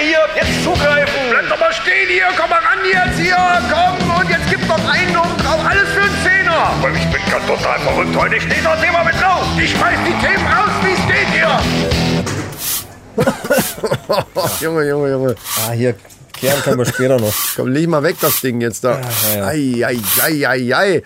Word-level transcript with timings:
hier, 0.00 0.18
jetzt 0.36 0.62
zugreifen. 0.64 1.20
Bleib 1.30 1.48
doch 1.48 1.58
mal 1.60 1.72
stehen 1.72 2.08
hier, 2.08 2.28
komm 2.38 2.50
mal 2.50 2.58
ran 2.60 2.78
jetzt 2.84 3.18
hier, 3.18 3.36
komm 3.70 4.10
und 4.20 4.30
jetzt 4.30 4.48
gib 4.50 4.66
noch 4.66 4.88
einen 4.88 5.16
oben 5.16 5.36
drauf, 5.38 5.60
alles 5.68 5.88
für 5.90 6.00
einen 6.02 6.16
Zehner. 6.24 6.56
Aber 6.78 6.90
ich 6.90 7.06
bin 7.10 7.20
ganz 7.30 7.46
total 7.46 7.78
verrückt 7.80 8.16
heute. 8.16 8.36
Ich 8.36 8.42
stehe 8.42 8.62
das 8.62 8.80
Thema 8.80 9.04
mit 9.04 9.14
drauf. 9.20 9.44
Ich 9.60 9.70
schmeiß 9.70 9.98
die 10.06 10.26
Themen 10.26 10.46
raus, 10.46 10.70
wie 10.82 10.92
es 10.92 11.06
geht 11.06 11.28
hier. 11.34 11.58
Junge, 14.60 14.88
Junge, 14.88 15.10
Junge. 15.10 15.34
Ah, 15.66 15.72
hier 15.72 15.94
klären 16.32 16.60
können 16.62 16.78
wir 16.78 16.86
später 16.86 17.18
noch. 17.18 17.34
Komm, 17.56 17.68
leg 17.68 17.88
mal 17.88 18.02
weg 18.02 18.16
das 18.20 18.40
Ding 18.40 18.60
jetzt 18.60 18.84
da. 18.84 19.00
ja. 19.34 19.46
Ei, 19.46 19.84
ei, 19.84 19.98
ei, 20.22 20.46
ei, 20.48 20.74
ei. 20.76 21.02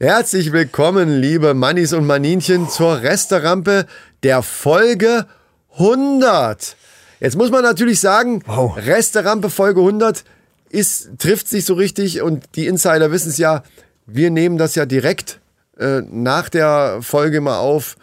Herzlich 0.00 0.52
willkommen, 0.52 1.20
liebe 1.20 1.54
Mannis 1.54 1.92
und 1.92 2.06
Maninchen, 2.06 2.68
zur 2.68 3.02
Resterampe 3.02 3.86
der 4.22 4.42
Folge 4.42 5.26
100. 5.74 6.76
Jetzt 7.24 7.36
muss 7.36 7.50
man 7.50 7.62
natürlich 7.62 8.00
sagen, 8.00 8.42
Wow. 8.46 8.76
Resterampe 8.76 9.48
Folge 9.48 9.80
100 9.80 10.24
ist, 10.68 11.08
trifft 11.18 11.48
sich 11.48 11.64
so 11.64 11.72
richtig 11.72 12.20
und 12.20 12.44
die 12.54 12.66
Insider 12.66 13.10
wissen 13.10 13.30
es 13.30 13.38
ja, 13.38 13.62
wir 14.06 14.30
nehmen 14.30 14.58
das 14.58 14.74
ja 14.74 14.84
direkt 14.84 15.40
äh, 15.78 16.02
nach 16.02 16.50
der 16.50 16.98
Folge 17.00 17.40
mal 17.40 17.56
auf. 17.58 17.96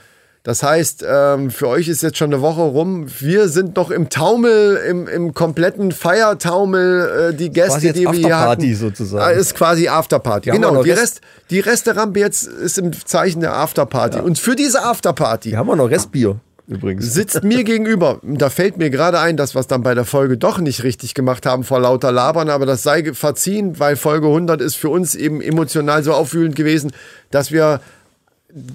Das 0.43 0.63
heißt, 0.63 1.05
ähm, 1.07 1.51
für 1.51 1.67
euch 1.67 1.87
ist 1.87 2.01
jetzt 2.01 2.17
schon 2.17 2.33
eine 2.33 2.41
Woche 2.41 2.61
rum. 2.61 3.05
Wir 3.19 3.47
sind 3.47 3.75
noch 3.75 3.91
im 3.91 4.09
Taumel, 4.09 4.77
im, 4.89 5.07
im 5.07 5.35
kompletten 5.35 5.91
Feiertaumel. 5.91 7.29
Äh, 7.31 7.35
die 7.35 7.51
Gäste, 7.51 7.73
Quasi 7.73 7.87
jetzt 7.87 7.97
die 7.99 8.05
wir 8.05 8.11
hier 8.13 8.35
Afterparty 8.35 8.67
hatten, 8.69 8.75
sozusagen. 8.75 9.23
Ah, 9.23 9.29
ist 9.29 9.53
quasi 9.53 9.87
Afterparty. 9.87 10.47
Wir 10.47 10.53
haben 10.53 10.61
Genau, 10.61 10.81
die, 10.83 10.89
Rest- 10.89 11.21
die 11.51 11.59
Resterampe 11.59 12.19
jetzt 12.19 12.47
ist 12.47 12.79
im 12.79 12.91
Zeichen 13.05 13.41
der 13.41 13.53
Afterparty. 13.55 14.19
Und 14.19 14.39
für 14.39 14.55
diese 14.55 14.81
Afterparty 14.83 15.51
Wir 15.51 15.59
haben 15.59 15.69
auch 15.69 15.75
noch 15.75 15.91
Restbier 15.91 16.39
übrigens. 16.67 17.13
sitzt 17.13 17.43
mir 17.43 17.63
gegenüber. 17.63 18.19
Da 18.23 18.49
fällt 18.49 18.77
mir 18.77 18.89
gerade 18.89 19.19
ein, 19.19 19.37
dass 19.37 19.55
wir 19.55 19.59
es 19.59 19.67
dann 19.67 19.83
bei 19.83 19.93
der 19.93 20.05
Folge 20.05 20.37
doch 20.37 20.59
nicht 20.59 20.83
richtig 20.83 21.13
gemacht 21.13 21.45
haben 21.45 21.63
vor 21.63 21.79
lauter 21.79 22.11
Labern, 22.11 22.49
aber 22.49 22.65
das 22.65 22.83
sei 22.83 23.13
verziehen, 23.13 23.79
weil 23.79 23.95
Folge 23.95 24.27
100 24.27 24.61
ist 24.61 24.75
für 24.75 24.89
uns 24.89 25.15
eben 25.15 25.41
emotional 25.41 26.03
so 26.03 26.13
aufwühlend 26.13 26.55
gewesen, 26.55 26.91
dass 27.29 27.51
wir 27.51 27.81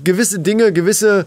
gewisse 0.05 0.39
Dinge, 0.41 0.73
gewisse 0.73 1.27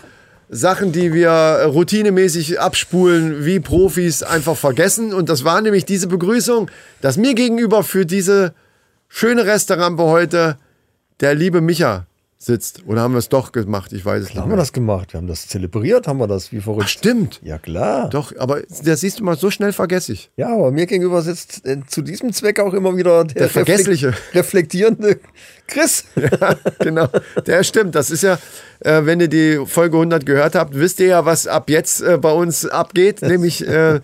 Sachen, 0.50 0.92
die 0.92 1.14
wir 1.14 1.30
routinemäßig 1.66 2.60
abspulen, 2.60 3.46
wie 3.46 3.60
Profis 3.60 4.24
einfach 4.24 4.58
vergessen. 4.58 5.14
Und 5.14 5.30
das 5.30 5.44
war 5.44 5.62
nämlich 5.62 5.86
diese 5.86 6.08
Begrüßung, 6.08 6.72
dass 7.02 7.18
mir 7.18 7.36
gegenüber 7.36 7.84
für 7.84 8.06
diese 8.06 8.54
schöne 9.08 9.46
Resterampe 9.46 10.04
heute 10.04 10.58
der 11.22 11.36
liebe 11.36 11.62
Micha 11.62 12.08
sitzt. 12.42 12.84
Oder 12.88 13.02
haben 13.02 13.14
wir 13.14 13.18
es 13.20 13.28
doch 13.28 13.52
gemacht? 13.52 13.92
Ich 13.92 14.06
weiß 14.06 14.24
es 14.24 14.30
nicht. 14.30 14.38
haben 14.38 14.50
wir 14.50 14.56
das 14.56 14.72
gemacht? 14.72 15.12
Wir 15.12 15.18
haben 15.18 15.28
das 15.28 15.48
zelebriert, 15.50 16.08
haben 16.08 16.20
wir 16.20 16.28
das, 16.28 16.54
wie 16.54 16.62
verrückt. 16.62 16.84
Ach, 16.86 16.88
stimmt. 16.88 17.42
Ja, 17.44 17.58
klar. 17.58 18.10
Doch, 18.10 18.32
aber 18.38 18.62
das 18.84 19.02
siehst 19.02 19.20
du 19.20 19.26
mal, 19.26 19.36
so 19.36 19.52
schnell 19.52 19.74
vergesse 19.74 20.14
ich. 20.14 20.32
Ja, 20.38 20.54
aber 20.54 20.72
mir 20.72 20.86
gegenüber 20.86 21.22
sitzt 21.22 21.66
äh, 21.66 21.82
zu 21.86 22.02
diesem 22.02 22.32
Zweck 22.32 22.62
auch 22.62 22.74
immer 22.74 22.96
wieder 22.96 23.26
der, 23.26 23.34
Der 23.36 23.50
Vergessliche. 23.50 24.14
reflektierende 24.34 25.20
Chris. 25.68 26.06
Ja, 26.16 26.56
genau. 26.80 27.08
Der 27.46 27.64
stimmt. 27.64 27.96
Das 27.96 28.10
ist 28.10 28.24
ja, 28.24 28.38
äh, 28.80 29.02
wenn 29.06 29.20
ihr 29.20 29.28
die 29.28 29.62
Folge 29.66 29.98
100 29.98 30.26
gehört 30.26 30.56
habt, 30.56 30.76
wisst 30.76 31.00
ihr 31.02 31.08
ja, 31.08 31.26
was 31.26 31.46
ab 31.46 31.70
jetzt 31.70 32.02
äh, 32.02 32.18
bei 32.18 32.32
uns 32.32 32.66
abgeht, 32.66 33.22
nämlich 33.22 33.68
äh, 33.68 34.00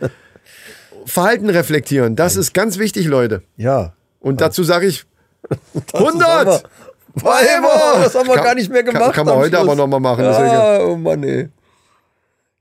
Verhalten 1.06 1.50
reflektieren. 1.50 2.16
Das 2.16 2.36
ist 2.36 2.54
ganz 2.54 2.78
wichtig, 2.80 3.06
Leute. 3.08 3.44
Ja. 3.58 3.94
Und 4.20 4.42
dazu 4.42 4.64
sage 4.64 4.88
ich 4.88 5.06
Dazu 5.92 6.08
100! 6.08 6.64
Weiber, 7.16 8.04
das 8.04 8.16
haben 8.16 8.28
wir 8.28 8.36
Kann- 8.36 8.44
gar 8.44 8.56
nicht 8.56 8.70
mehr 8.72 8.84
kann- 8.84 8.94
gemacht. 8.94 9.14
kann 9.14 9.26
man 9.26 9.36
am 9.36 9.40
heute 9.42 9.56
Schluss. 9.56 9.62
aber 9.68 9.76
noch 9.76 9.88
mal 9.88 10.00
machen, 10.00 10.24
Ja, 10.26 10.80
oh 10.82 10.96
Mann, 10.98 11.24
ey. 11.24 11.50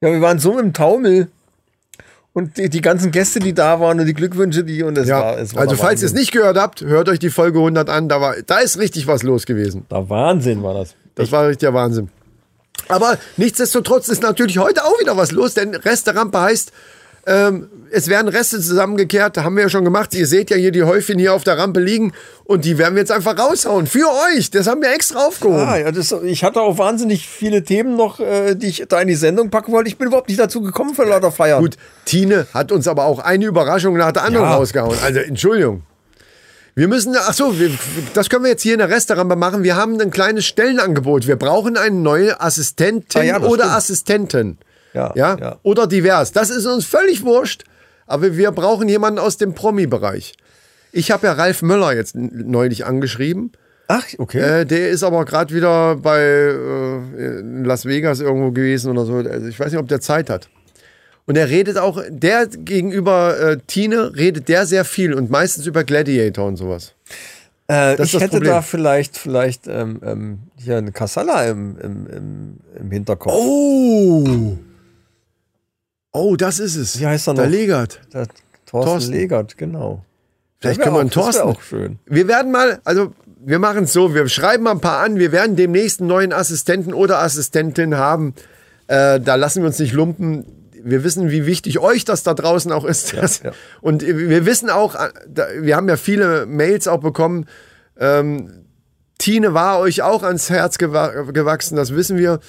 Ja, 0.00 0.10
wir 0.12 0.20
waren 0.20 0.38
so 0.38 0.58
im 0.58 0.72
Taumel. 0.72 1.28
Und 2.32 2.56
die, 2.56 2.68
die 2.68 2.80
ganzen 2.80 3.12
Gäste, 3.12 3.38
die 3.38 3.54
da 3.54 3.78
waren 3.78 4.00
und 4.00 4.06
die 4.06 4.14
Glückwünsche, 4.14 4.64
die 4.64 4.82
und 4.82 4.98
es 4.98 5.06
Ja, 5.08 5.20
war, 5.20 5.38
es 5.38 5.54
war 5.54 5.62
also 5.62 5.76
der 5.76 5.84
falls 5.84 6.02
ihr 6.02 6.06
es 6.06 6.14
nicht 6.14 6.32
gehört 6.32 6.56
habt, 6.58 6.80
hört 6.82 7.08
euch 7.08 7.20
die 7.20 7.30
Folge 7.30 7.58
100 7.60 7.88
an. 7.88 8.08
Da, 8.08 8.20
war, 8.20 8.34
da 8.44 8.58
ist 8.58 8.76
richtig 8.78 9.06
was 9.06 9.22
los 9.22 9.46
gewesen. 9.46 9.86
Der 9.90 10.08
Wahnsinn 10.10 10.62
war 10.62 10.74
das. 10.74 10.94
Das 11.14 11.30
war 11.30 11.42
richtig 11.46 11.60
der 11.60 11.74
Wahnsinn. 11.74 12.10
Aber 12.88 13.18
nichtsdestotrotz 13.36 14.08
ist 14.08 14.22
natürlich 14.22 14.58
heute 14.58 14.84
auch 14.84 14.98
wieder 15.00 15.16
was 15.16 15.30
los, 15.30 15.54
denn 15.54 15.76
Resterampe 15.76 16.40
heißt, 16.40 16.72
ähm, 17.26 17.68
es 17.90 18.08
werden 18.08 18.28
Reste 18.28 18.60
zusammengekehrt, 18.60 19.36
haben 19.38 19.54
wir 19.56 19.62
ja 19.64 19.68
schon 19.68 19.84
gemacht. 19.84 20.14
Ihr 20.14 20.26
seht 20.26 20.50
ja 20.50 20.56
hier 20.56 20.72
die 20.72 20.82
Häufchen 20.82 21.18
hier 21.18 21.32
auf 21.32 21.44
der 21.44 21.56
Rampe 21.58 21.80
liegen 21.80 22.12
und 22.44 22.64
die 22.64 22.76
werden 22.76 22.94
wir 22.94 23.00
jetzt 23.00 23.12
einfach 23.12 23.38
raushauen. 23.38 23.86
Für 23.86 24.06
euch. 24.36 24.50
Das 24.50 24.66
haben 24.66 24.82
wir 24.82 24.92
extra 24.92 25.24
aufgehoben. 25.26 25.60
Ah, 25.60 25.76
ja, 25.78 25.92
das, 25.92 26.12
ich 26.24 26.42
hatte 26.42 26.60
auch 26.60 26.76
wahnsinnig 26.78 27.28
viele 27.28 27.62
Themen 27.62 27.96
noch, 27.96 28.18
äh, 28.20 28.56
die 28.56 28.66
ich 28.66 28.84
da 28.88 29.00
in 29.00 29.08
die 29.08 29.14
Sendung 29.14 29.50
packen 29.50 29.70
wollte. 29.72 29.88
Ich 29.88 29.96
bin 29.96 30.08
überhaupt 30.08 30.28
nicht 30.28 30.40
dazu 30.40 30.60
gekommen 30.60 30.94
für 30.94 31.04
lauter 31.04 31.30
Feiern. 31.30 31.62
Gut, 31.62 31.76
Tine 32.04 32.46
hat 32.52 32.72
uns 32.72 32.88
aber 32.88 33.04
auch 33.04 33.20
eine 33.20 33.44
Überraschung 33.46 33.96
nach 33.96 34.12
der 34.12 34.24
anderen 34.24 34.46
Ja. 34.46 34.54
rausgehauen. 34.56 34.98
Also, 35.04 35.20
Entschuldigung. 35.20 35.82
Wir 36.76 36.88
müssen, 36.88 37.14
ach 37.16 37.32
so, 37.32 37.56
wir, 37.60 37.70
das 38.14 38.28
können 38.28 38.42
wir 38.42 38.50
jetzt 38.50 38.62
hier 38.62 38.72
in 38.72 38.80
der 38.80 38.90
Restaurant 38.90 39.28
machen. 39.38 39.62
Wir 39.62 39.76
haben 39.76 40.00
ein 40.00 40.10
kleines 40.10 40.44
Stellenangebot. 40.44 41.28
Wir 41.28 41.36
brauchen 41.36 41.76
eine 41.76 41.94
neue 41.94 42.40
Assistentin 42.40 43.20
Ah 43.20 43.24
ja, 43.24 43.40
oder 43.40 43.62
stimmt. 43.64 43.76
Assistenten. 43.76 44.58
Ja, 44.94 45.12
ja? 45.14 45.36
ja. 45.38 45.58
Oder 45.62 45.86
divers. 45.86 46.32
Das 46.32 46.50
ist 46.50 46.66
uns 46.66 46.84
völlig 46.84 47.24
wurscht. 47.24 47.64
Aber 48.06 48.36
wir 48.36 48.52
brauchen 48.52 48.88
jemanden 48.88 49.18
aus 49.18 49.36
dem 49.36 49.54
Promi-Bereich. 49.54 50.34
Ich 50.92 51.10
habe 51.10 51.26
ja 51.26 51.32
Ralf 51.32 51.62
Möller 51.62 51.94
jetzt 51.94 52.14
neulich 52.14 52.86
angeschrieben. 52.86 53.52
Ach, 53.88 54.04
okay. 54.18 54.60
Äh, 54.60 54.64
der 54.64 54.90
ist 54.90 55.02
aber 55.02 55.24
gerade 55.24 55.54
wieder 55.54 55.96
bei 55.96 56.20
äh, 56.20 57.40
in 57.40 57.64
Las 57.64 57.84
Vegas 57.84 58.20
irgendwo 58.20 58.50
gewesen 58.50 58.90
oder 58.90 59.04
so. 59.04 59.16
Also 59.16 59.46
ich 59.46 59.58
weiß 59.58 59.72
nicht, 59.72 59.80
ob 59.80 59.88
der 59.88 60.00
Zeit 60.00 60.30
hat. 60.30 60.48
Und 61.26 61.36
er 61.36 61.48
redet 61.48 61.78
auch, 61.78 62.02
der 62.08 62.46
gegenüber 62.46 63.38
äh, 63.38 63.58
Tine 63.66 64.14
redet 64.14 64.48
der 64.48 64.66
sehr 64.66 64.84
viel 64.84 65.14
und 65.14 65.30
meistens 65.30 65.66
über 65.66 65.84
Gladiator 65.84 66.46
und 66.46 66.56
sowas. 66.56 66.94
Äh, 67.70 68.02
ich 68.02 68.12
hätte 68.14 68.28
Problem. 68.28 68.52
da 68.52 68.62
vielleicht, 68.62 69.16
vielleicht 69.16 69.66
ähm, 69.66 70.00
ähm, 70.04 70.38
hier 70.56 70.76
eine 70.76 70.92
Kassala 70.92 71.46
im, 71.48 71.78
im, 71.78 72.06
im, 72.06 72.56
im 72.78 72.90
Hinterkopf. 72.90 73.32
Oh! 73.34 74.58
Oh, 76.14 76.36
das 76.36 76.60
ist 76.60 76.76
es. 76.76 76.98
Wie 77.00 77.06
heißt 77.06 77.26
er 77.28 77.34
Der 77.34 77.44
noch? 77.44 77.50
Legert. 77.50 78.00
Der 78.12 78.26
Thorsten, 78.66 78.90
Thorsten. 78.90 79.12
Legert, 79.12 79.58
genau. 79.58 80.04
Vielleicht 80.60 80.78
Der 80.78 80.84
können 80.84 80.96
wir 80.96 81.00
einen 81.00 81.10
auch- 81.10 81.14
das 81.26 81.36
Thorsten. 81.36 81.42
auch 81.42 81.60
schön. 81.62 81.98
Wir 82.06 82.28
werden 82.28 82.52
mal, 82.52 82.80
also 82.84 83.12
wir 83.44 83.58
machen 83.58 83.84
es 83.84 83.92
so, 83.92 84.14
wir 84.14 84.26
schreiben 84.28 84.64
mal 84.64 84.70
ein 84.70 84.80
paar 84.80 85.00
an, 85.04 85.16
wir 85.18 85.32
werden 85.32 85.56
demnächst 85.56 86.00
einen 86.00 86.08
neuen 86.08 86.32
Assistenten 86.32 86.94
oder 86.94 87.18
Assistentin 87.20 87.96
haben. 87.96 88.34
Äh, 88.86 89.20
da 89.20 89.34
lassen 89.34 89.62
wir 89.62 89.66
uns 89.66 89.78
nicht 89.78 89.92
lumpen. 89.92 90.46
Wir 90.86 91.02
wissen, 91.02 91.30
wie 91.30 91.46
wichtig 91.46 91.78
euch 91.80 92.04
das 92.04 92.22
da 92.22 92.32
draußen 92.34 92.70
auch 92.72 92.84
ist. 92.84 93.12
Das, 93.20 93.42
ja. 93.42 93.50
Und 93.80 94.02
wir 94.06 94.46
wissen 94.46 94.70
auch, 94.70 94.94
äh, 94.94 95.08
wir 95.60 95.76
haben 95.76 95.88
ja 95.88 95.96
viele 95.96 96.46
Mails 96.46 96.86
auch 96.88 97.00
bekommen. 97.00 97.46
Ähm, 97.98 98.64
Tine 99.18 99.52
war 99.54 99.78
euch 99.80 100.02
auch 100.02 100.22
ans 100.22 100.48
Herz 100.50 100.78
gewa 100.78 101.08
gewachsen, 101.32 101.76
das 101.76 101.94
wissen 101.94 102.18
wir. 102.18 102.40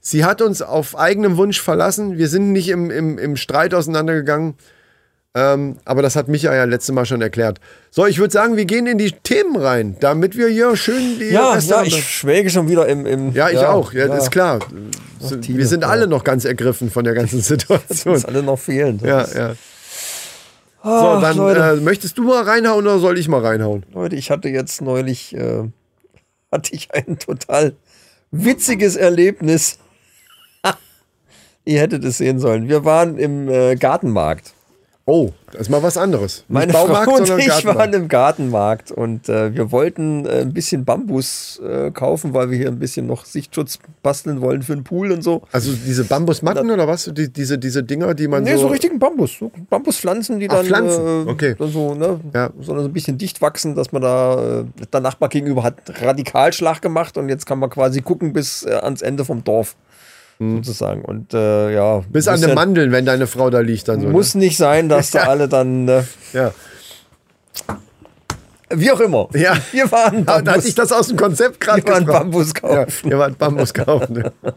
Sie 0.00 0.24
hat 0.24 0.40
uns 0.42 0.62
auf 0.62 0.98
eigenem 0.98 1.36
Wunsch 1.36 1.60
verlassen. 1.60 2.16
Wir 2.18 2.28
sind 2.28 2.52
nicht 2.52 2.68
im, 2.68 2.90
im, 2.90 3.18
im 3.18 3.36
Streit 3.36 3.74
auseinandergegangen. 3.74 4.54
Ähm, 5.32 5.76
aber 5.84 6.02
das 6.02 6.16
hat 6.16 6.26
Micha 6.26 6.52
ja 6.52 6.64
letztes 6.64 6.92
Mal 6.92 7.06
schon 7.06 7.22
erklärt. 7.22 7.60
So, 7.92 8.04
ich 8.06 8.18
würde 8.18 8.32
sagen, 8.32 8.56
wir 8.56 8.64
gehen 8.64 8.86
in 8.88 8.98
die 8.98 9.12
Themen 9.12 9.54
rein, 9.56 9.96
damit 10.00 10.36
wir 10.36 10.48
hier 10.48 10.74
schön 10.76 11.18
die 11.20 11.26
Ja, 11.26 11.52
Reste 11.52 11.70
ja, 11.74 11.82
ich 11.84 12.02
schwelge 12.08 12.50
schon 12.50 12.68
wieder 12.68 12.88
im. 12.88 13.06
im 13.06 13.32
ja, 13.32 13.48
ich 13.48 13.58
auch. 13.58 13.92
Ja, 13.92 14.12
ist 14.16 14.32
klar. 14.32 14.58
Tine, 15.40 15.58
wir 15.58 15.66
sind 15.68 15.82
ja. 15.82 15.88
alle 15.88 16.08
noch 16.08 16.24
ganz 16.24 16.44
ergriffen 16.44 16.90
von 16.90 17.04
der 17.04 17.14
ganzen 17.14 17.40
Situation. 17.42 18.14
Uns 18.14 18.24
alle 18.24 18.42
noch 18.42 18.58
fehlen. 18.58 18.98
Das 18.98 19.08
Ja, 19.08 19.20
ist- 19.20 19.34
ja. 19.34 19.54
Ach, 20.82 21.00
So, 21.16 21.20
dann 21.20 21.78
äh, 21.78 21.80
möchtest 21.80 22.16
du 22.18 22.22
mal 22.24 22.42
reinhauen 22.42 22.86
oder 22.86 22.98
soll 22.98 23.18
ich 23.18 23.28
mal 23.28 23.44
reinhauen? 23.44 23.84
Leute, 23.92 24.16
ich 24.16 24.30
hatte 24.30 24.48
jetzt 24.48 24.80
neulich 24.80 25.36
äh, 25.36 25.62
hatte 26.50 26.74
ich 26.74 26.92
ein 26.94 27.18
total 27.18 27.74
witziges 28.32 28.96
Erlebnis. 28.96 29.78
Ihr 31.64 31.80
hättet 31.80 32.04
es 32.04 32.18
sehen 32.18 32.38
sollen. 32.38 32.68
Wir 32.68 32.84
waren 32.84 33.18
im 33.18 33.48
äh, 33.48 33.76
Gartenmarkt. 33.76 34.54
Oh, 35.06 35.30
das 35.50 35.62
ist 35.62 35.70
mal 35.70 35.82
was 35.82 35.96
anderes. 35.96 36.44
Nicht 36.46 36.50
Meine 36.50 36.72
Baumarkt, 36.72 37.04
Frau 37.10 37.16
und 37.16 37.38
ich 37.40 37.64
waren 37.64 37.92
im 37.94 38.06
Gartenmarkt 38.06 38.92
und 38.92 39.28
äh, 39.28 39.52
wir 39.52 39.72
wollten 39.72 40.24
äh, 40.24 40.42
ein 40.42 40.52
bisschen 40.52 40.84
Bambus 40.84 41.60
äh, 41.66 41.90
kaufen, 41.90 42.32
weil 42.32 42.50
wir 42.50 42.58
hier 42.58 42.68
ein 42.68 42.78
bisschen 42.78 43.08
noch 43.08 43.24
Sichtschutz 43.24 43.80
basteln 44.04 44.40
wollen 44.40 44.62
für 44.62 44.74
den 44.74 44.84
Pool 44.84 45.10
und 45.10 45.22
so. 45.22 45.42
Also 45.50 45.72
diese 45.72 46.04
Bambusmatten 46.04 46.70
oder 46.70 46.86
was? 46.86 47.10
Die, 47.12 47.28
diese, 47.32 47.58
diese 47.58 47.82
Dinger, 47.82 48.14
die 48.14 48.28
man 48.28 48.44
Nee, 48.44 48.54
so, 48.54 48.60
so... 48.60 48.66
richtigen 48.68 49.00
Bambus. 49.00 49.38
So 49.38 49.50
Bambuspflanzen, 49.68 50.38
die 50.38 50.48
Ach, 50.48 50.56
dann, 50.56 50.66
Pflanzen, 50.66 51.26
äh, 51.26 51.30
okay. 51.30 51.56
dann 51.58 51.72
so, 51.72 51.94
ne, 51.94 52.20
Ja. 52.32 52.50
sondern 52.60 52.84
so 52.84 52.90
ein 52.90 52.92
bisschen 52.92 53.18
dicht 53.18 53.42
wachsen, 53.42 53.74
dass 53.74 53.90
man 53.90 54.02
da, 54.02 54.60
äh, 54.60 54.64
der 54.92 55.00
Nachbar 55.00 55.28
gegenüber 55.28 55.64
hat 55.64 55.74
Radikalschlag 56.00 56.80
gemacht 56.82 57.18
und 57.18 57.28
jetzt 57.28 57.46
kann 57.46 57.58
man 57.58 57.70
quasi 57.70 58.00
gucken 58.02 58.32
bis 58.32 58.64
äh, 58.64 58.74
ans 58.74 59.02
Ende 59.02 59.24
vom 59.24 59.42
Dorf. 59.42 59.74
Sozusagen. 60.40 61.02
Und 61.04 61.34
äh, 61.34 61.74
ja. 61.74 62.02
Bis 62.08 62.26
an 62.26 62.40
den 62.40 62.48
ja- 62.50 62.54
Mandeln, 62.54 62.92
wenn 62.92 63.04
deine 63.04 63.26
Frau 63.26 63.50
da 63.50 63.60
liegt 63.60 63.86
dann 63.88 64.00
so. 64.00 64.08
Muss 64.08 64.34
nicht 64.34 64.56
sein, 64.56 64.88
dass 64.88 65.10
da 65.12 65.24
alle 65.24 65.48
dann. 65.48 65.86
Äh, 65.86 65.90
Ne? 65.92 66.06
Ja. 66.32 66.52
wie 68.70 68.90
auch 68.90 69.00
immer. 69.00 69.28
Ja. 69.34 69.54
Wir 69.72 69.90
waren 69.92 70.24
Da, 70.24 70.34
da 70.34 70.36
Bambus, 70.38 70.54
hatte 70.54 70.68
ich 70.68 70.74
das 70.74 70.92
aus 70.92 71.08
dem 71.08 71.16
Konzept 71.18 71.60
gerade 71.60 71.84
wir 71.84 71.92
waren. 71.92 72.06
Bambus 72.06 72.52
Ja, 72.62 72.84
kaufen. 72.84 73.10
ihr 73.10 73.18
wart 73.18 73.36
Bambus 73.38 73.74
kaufen. 73.74 74.24
Ja. 74.24 74.52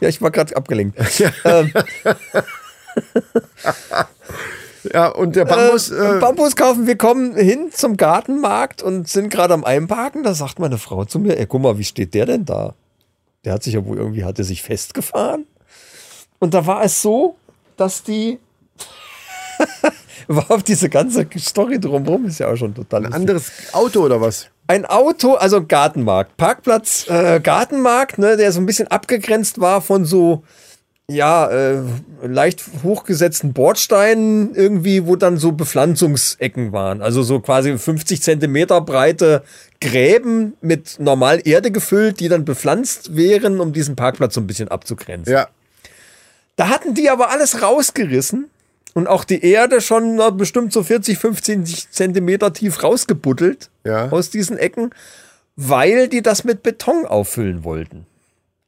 Ja, 0.00 0.08
ich 0.08 0.20
war 0.20 0.32
gerade 0.32 0.56
abgelenkt. 0.56 0.98
ähm, 1.44 1.72
Ja, 4.92 5.06
und 5.08 5.36
der 5.36 5.44
Bambus. 5.44 5.90
äh, 5.92 6.16
Äh, 6.16 6.18
Bambus 6.18 6.56
kaufen. 6.56 6.88
Wir 6.88 6.96
kommen 6.98 7.36
hin 7.36 7.68
zum 7.72 7.96
Gartenmarkt 7.96 8.82
und 8.82 9.08
sind 9.08 9.30
gerade 9.30 9.54
am 9.54 9.64
Einparken. 9.64 10.24
Da 10.24 10.34
sagt 10.34 10.58
meine 10.58 10.76
Frau 10.78 11.04
zu 11.04 11.20
mir, 11.20 11.38
ey, 11.38 11.46
guck 11.46 11.62
mal, 11.62 11.78
wie 11.78 11.84
steht 11.84 12.14
der 12.14 12.26
denn 12.26 12.44
da? 12.44 12.74
Der 13.44 13.54
hat 13.54 13.62
sich 13.62 13.74
ja 13.74 13.84
wohl 13.84 13.96
irgendwie, 13.96 14.24
hat 14.24 14.38
er 14.38 14.44
sich 14.44 14.62
festgefahren. 14.62 15.46
Und 16.38 16.54
da 16.54 16.66
war 16.66 16.82
es 16.84 17.02
so, 17.02 17.36
dass 17.76 18.02
die, 18.02 18.38
war 20.28 20.50
auf 20.50 20.62
diese 20.62 20.88
ganze 20.88 21.26
Story 21.38 21.78
drumherum, 21.80 22.26
ist 22.26 22.38
ja 22.38 22.48
auch 22.48 22.56
schon 22.56 22.74
total 22.74 23.00
ein 23.00 23.04
lustig. 23.04 23.20
anderes 23.20 23.52
Auto 23.72 24.00
oder 24.00 24.20
was? 24.20 24.48
Ein 24.68 24.86
Auto, 24.86 25.34
also 25.34 25.64
Gartenmarkt, 25.66 26.36
Parkplatz, 26.36 27.06
äh, 27.08 27.40
Gartenmarkt, 27.40 28.18
ne, 28.18 28.36
der 28.36 28.52
so 28.52 28.60
ein 28.60 28.66
bisschen 28.66 28.88
abgegrenzt 28.88 29.60
war 29.60 29.80
von 29.80 30.04
so, 30.04 30.44
ja, 31.10 31.50
äh, 31.50 31.82
leicht 32.22 32.62
hochgesetzten 32.82 33.52
Bordsteinen 33.52 34.54
irgendwie, 34.54 35.06
wo 35.06 35.16
dann 35.16 35.36
so 35.36 35.52
Bepflanzungsecken 35.52 36.72
waren. 36.72 37.02
Also 37.02 37.22
so 37.22 37.40
quasi 37.40 37.76
50 37.76 38.22
Zentimeter 38.22 38.80
breite 38.80 39.42
Gräben 39.80 40.54
mit 40.60 40.98
normal 41.00 41.40
Erde 41.44 41.70
gefüllt, 41.70 42.20
die 42.20 42.28
dann 42.28 42.44
bepflanzt 42.44 43.16
wären, 43.16 43.60
um 43.60 43.72
diesen 43.72 43.96
Parkplatz 43.96 44.34
so 44.34 44.40
ein 44.40 44.46
bisschen 44.46 44.68
abzugrenzen. 44.68 45.32
Ja. 45.32 45.48
Da 46.56 46.68
hatten 46.68 46.94
die 46.94 47.10
aber 47.10 47.30
alles 47.30 47.62
rausgerissen 47.62 48.48
und 48.94 49.06
auch 49.08 49.24
die 49.24 49.44
Erde 49.44 49.80
schon 49.80 50.16
na, 50.16 50.30
bestimmt 50.30 50.72
so 50.72 50.82
40, 50.82 51.18
15 51.18 51.64
Zentimeter 51.66 52.52
tief 52.52 52.82
rausgebuddelt 52.82 53.70
Ja. 53.84 54.10
aus 54.10 54.30
diesen 54.30 54.56
Ecken, 54.56 54.90
weil 55.56 56.08
die 56.08 56.22
das 56.22 56.44
mit 56.44 56.62
Beton 56.62 57.04
auffüllen 57.06 57.64
wollten. 57.64 58.06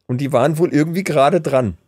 Und 0.07 0.19
die 0.19 0.33
waren 0.33 0.59
wohl 0.59 0.75
irgendwie 0.75 1.05
gerade 1.05 1.41
dran. 1.41 1.79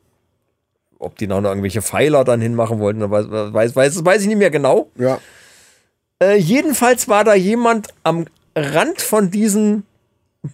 Ob 0.99 1.17
die 1.19 1.27
noch 1.27 1.43
irgendwelche 1.43 1.83
Pfeiler 1.83 2.25
dann 2.25 2.41
hinmachen 2.41 2.79
wollten, 2.79 3.11
weiß, 3.11 3.27
weiß, 3.31 3.77
weiß, 3.77 4.05
weiß 4.05 4.23
ich 4.23 4.29
nicht 4.29 4.39
mehr 4.39 4.51
genau. 4.51 4.91
Ja. 4.97 5.19
Äh, 6.23 6.37
jedenfalls 6.39 7.09
war 7.09 7.25
da 7.25 7.35
jemand 7.35 7.89
am 8.03 8.27
Rand 8.55 9.03
von 9.03 9.31
diesen 9.31 9.85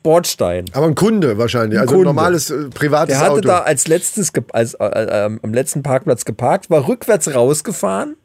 Bordstein. 0.02 0.64
Aber 0.72 0.86
ein 0.86 0.94
Kunde 0.94 1.38
wahrscheinlich. 1.38 1.78
Also 1.78 1.94
Kunde. 1.94 2.10
ein 2.10 2.14
normales 2.14 2.50
äh, 2.50 2.68
privates 2.70 3.14
Der 3.14 3.20
hatte 3.20 3.32
Auto. 3.32 3.48
da 3.48 3.58
als 3.60 3.86
letztes 3.88 4.32
als, 4.52 4.74
äh, 4.74 4.84
äh, 4.84 5.38
am 5.42 5.54
letzten 5.54 5.82
Parkplatz 5.82 6.24
geparkt, 6.24 6.70
war 6.70 6.88
rückwärts 6.88 7.34
rausgefahren 7.34 8.16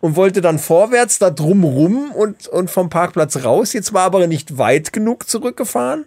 und 0.00 0.16
wollte 0.16 0.40
dann 0.40 0.58
vorwärts 0.58 1.18
da 1.18 1.30
drumrum 1.30 2.12
und, 2.12 2.48
und 2.48 2.70
vom 2.70 2.88
Parkplatz 2.88 3.44
raus. 3.44 3.72
Jetzt 3.72 3.92
war 3.92 4.02
aber 4.02 4.26
nicht 4.26 4.58
weit 4.58 4.92
genug 4.92 5.28
zurückgefahren, 5.28 6.04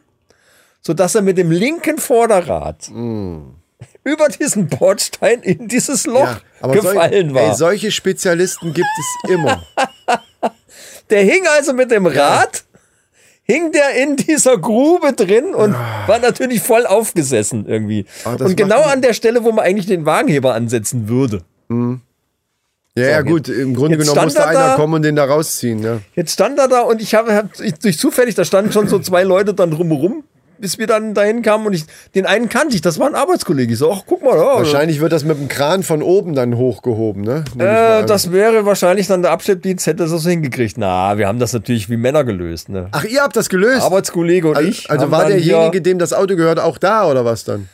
sodass 0.81 1.15
er 1.15 1.21
mit 1.21 1.37
dem 1.37 1.51
linken 1.51 1.97
Vorderrad 1.97 2.89
über 4.03 4.27
diesen 4.29 4.67
Bordstein 4.67 5.41
in 5.41 5.67
dieses 5.67 6.05
Loch 6.05 6.23
ja, 6.23 6.39
aber 6.61 6.73
gefallen 6.73 7.33
war. 7.33 7.49
Ey, 7.49 7.55
solche 7.55 7.91
Spezialisten 7.91 8.73
gibt 8.73 8.87
es 9.25 9.29
immer. 9.29 9.63
Der 11.09 11.23
hing 11.23 11.41
also 11.57 11.73
mit 11.73 11.89
dem 11.91 12.05
Rad, 12.05 12.63
hing 13.41 13.71
der 13.71 13.95
in 13.95 14.15
dieser 14.15 14.59
Grube 14.59 15.11
drin 15.13 15.55
und 15.55 15.73
war 15.73 16.19
natürlich 16.19 16.61
voll 16.61 16.85
aufgesessen 16.85 17.65
irgendwie. 17.67 18.05
Ah, 18.25 18.35
und 18.39 18.55
genau 18.55 18.83
an 18.83 19.01
der 19.01 19.13
Stelle, 19.13 19.43
wo 19.43 19.51
man 19.51 19.65
eigentlich 19.65 19.87
den 19.87 20.05
Wagenheber 20.05 20.53
ansetzen 20.53 21.09
würde. 21.09 21.41
Ja, 21.69 21.97
ja, 22.95 23.17
jetzt- 23.19 23.25
gut. 23.27 23.49
Im 23.49 23.73
Grunde 23.73 23.97
genommen 23.97 24.23
musste 24.23 24.39
er 24.41 24.47
einer 24.49 24.59
da- 24.59 24.75
kommen 24.75 24.93
und 24.93 25.01
den 25.01 25.15
da 25.15 25.25
rausziehen. 25.25 25.81
Ja. 25.81 25.99
Jetzt 26.15 26.33
stand 26.33 26.59
er 26.59 26.67
da 26.67 26.81
und 26.81 27.01
ich 27.01 27.15
habe 27.15 27.33
hab, 27.33 27.49
durch 27.81 27.97
zufällig, 27.97 28.35
da 28.35 28.45
standen 28.45 28.71
schon 28.71 28.87
so 28.87 28.99
zwei 28.99 29.23
Leute 29.23 29.55
dann 29.55 29.71
drumherum, 29.71 30.23
bis 30.59 30.77
wir 30.77 30.88
dann 30.88 31.13
dahin 31.13 31.41
kamen 31.41 31.65
und 31.67 31.73
ich, 31.73 31.85
den 32.15 32.25
einen 32.25 32.50
kannte 32.50 32.75
ich, 32.75 32.81
das 32.81 33.00
war 33.00 33.07
ein 33.07 33.15
Arbeitskollege. 33.15 33.73
Ich 33.73 33.79
so, 33.79 33.91
ach, 33.91 34.03
guck 34.06 34.23
mal 34.23 34.35
da. 34.35 34.56
Wahrscheinlich 34.57 35.00
wird 35.00 35.11
das 35.11 35.23
mit 35.23 35.38
dem 35.38 35.47
Kran 35.47 35.83
von 35.83 36.01
oben 36.01 36.35
dann 36.35 36.57
hochgehoben, 36.57 37.23
ne? 37.23 37.44
Äh, 37.57 38.06
das 38.06 38.31
wäre 38.31 38.65
wahrscheinlich 38.65 39.07
dann 39.07 39.21
der 39.21 39.31
Abschleppdienst, 39.31 39.88
hätte 39.88 40.03
das 40.07 40.11
so 40.11 40.29
hingekriegt. 40.29 40.77
Na, 40.77 41.17
wir 41.17 41.27
haben 41.27 41.39
das 41.39 41.53
natürlich 41.53 41.89
wie 41.89 41.97
Männer 41.97 42.23
gelöst, 42.23 42.69
ne? 42.69 42.88
Ach, 42.91 43.03
ihr 43.03 43.21
habt 43.21 43.35
das 43.35 43.50
gelöst? 43.50 43.81
Arbeitskollege 43.81 44.50
und 44.50 44.57
also 44.57 44.69
ich. 44.69 44.89
also 44.89 45.11
war 45.11 45.27
derjenige, 45.27 45.81
dem 45.81 46.00
das 46.00 46.13
Auto 46.13 46.35
gehört, 46.35 46.59
auch 46.59 46.77
da 46.77 47.09
oder 47.09 47.25
was 47.25 47.44
dann? 47.44 47.69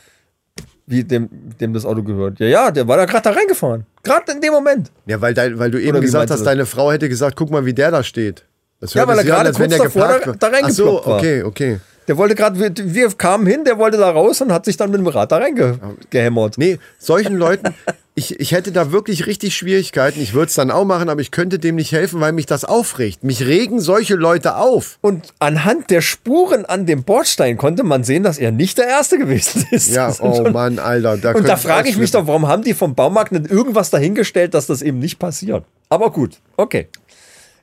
wie 0.86 1.02
dem, 1.04 1.28
dem 1.60 1.74
das 1.74 1.84
Auto 1.84 2.02
gehört. 2.02 2.38
Ja, 2.38 2.46
ja, 2.46 2.70
der 2.70 2.86
war 2.86 2.96
da 2.96 3.04
gerade 3.06 3.24
da 3.24 3.30
reingefahren. 3.30 3.86
Gerade 4.02 4.32
in 4.32 4.40
dem 4.40 4.52
Moment. 4.52 4.92
Ja, 5.06 5.20
weil, 5.20 5.34
dein, 5.34 5.58
weil 5.58 5.70
du 5.70 5.80
eben 5.80 6.00
gesagt 6.00 6.30
hast, 6.30 6.40
du 6.40 6.44
deine 6.44 6.64
Frau 6.64 6.92
hätte 6.92 7.08
gesagt, 7.08 7.36
guck 7.36 7.50
mal, 7.50 7.66
wie 7.66 7.74
der 7.74 7.90
da 7.90 8.02
steht. 8.02 8.44
Das 8.80 8.94
Ja, 8.94 9.06
weil 9.08 9.18
er 9.18 9.24
gerade 9.24 9.52
kurz 9.52 9.76
davor 9.76 10.20
da- 10.24 10.32
da 10.32 10.50
Ach 10.62 10.70
so, 10.70 10.84
reingeploppt 10.84 11.06
okay, 11.06 11.42
okay. 11.42 11.80
Der 12.08 12.16
wollte 12.16 12.34
gerade, 12.34 12.58
wir, 12.58 12.72
wir 12.94 13.08
kamen 13.10 13.46
hin, 13.46 13.64
der 13.64 13.78
wollte 13.78 13.96
da 13.98 14.10
raus 14.10 14.40
und 14.40 14.52
hat 14.52 14.64
sich 14.64 14.76
dann 14.76 14.90
mit 14.90 15.00
dem 15.00 15.06
Rad 15.08 15.32
da 15.32 15.38
reingehämmert. 15.38 16.58
Nee, 16.58 16.78
solchen 16.98 17.36
Leuten, 17.36 17.74
ich, 18.14 18.38
ich 18.40 18.52
hätte 18.52 18.72
da 18.72 18.92
wirklich 18.92 19.26
richtig 19.26 19.56
Schwierigkeiten. 19.56 20.20
Ich 20.20 20.32
würde 20.32 20.46
es 20.48 20.54
dann 20.54 20.70
auch 20.70 20.84
machen, 20.84 21.08
aber 21.08 21.20
ich 21.20 21.30
könnte 21.30 21.58
dem 21.58 21.74
nicht 21.74 21.92
helfen, 21.92 22.20
weil 22.20 22.32
mich 22.32 22.46
das 22.46 22.64
aufregt. 22.64 23.24
Mich 23.24 23.44
regen 23.44 23.80
solche 23.80 24.14
Leute 24.14 24.56
auf. 24.56 24.98
Und 25.00 25.34
anhand 25.38 25.90
der 25.90 26.00
Spuren 26.00 26.64
an 26.64 26.86
dem 26.86 27.02
Bordstein 27.04 27.56
konnte 27.56 27.82
man 27.82 28.04
sehen, 28.04 28.22
dass 28.22 28.38
er 28.38 28.52
nicht 28.52 28.78
der 28.78 28.86
Erste 28.86 29.18
gewesen 29.18 29.66
ist. 29.70 29.92
Ja, 29.94 30.12
oh 30.20 30.34
schon- 30.36 30.52
Mann, 30.52 30.78
Alter. 30.78 31.16
Da 31.16 31.32
Und 31.32 31.48
da 31.48 31.56
frage 31.56 31.88
ich 31.88 31.96
mich 31.96 32.10
doch, 32.12 32.26
warum 32.26 32.46
haben 32.46 32.62
die 32.62 32.74
vom 32.74 32.94
Baumarkt 32.94 33.32
nicht 33.32 33.50
irgendwas 33.50 33.90
dahingestellt, 33.90 34.54
dass 34.54 34.66
das 34.66 34.80
eben 34.82 34.98
nicht 35.00 35.18
passiert? 35.18 35.64
Aber 35.88 36.10
gut, 36.10 36.38
okay. 36.56 36.88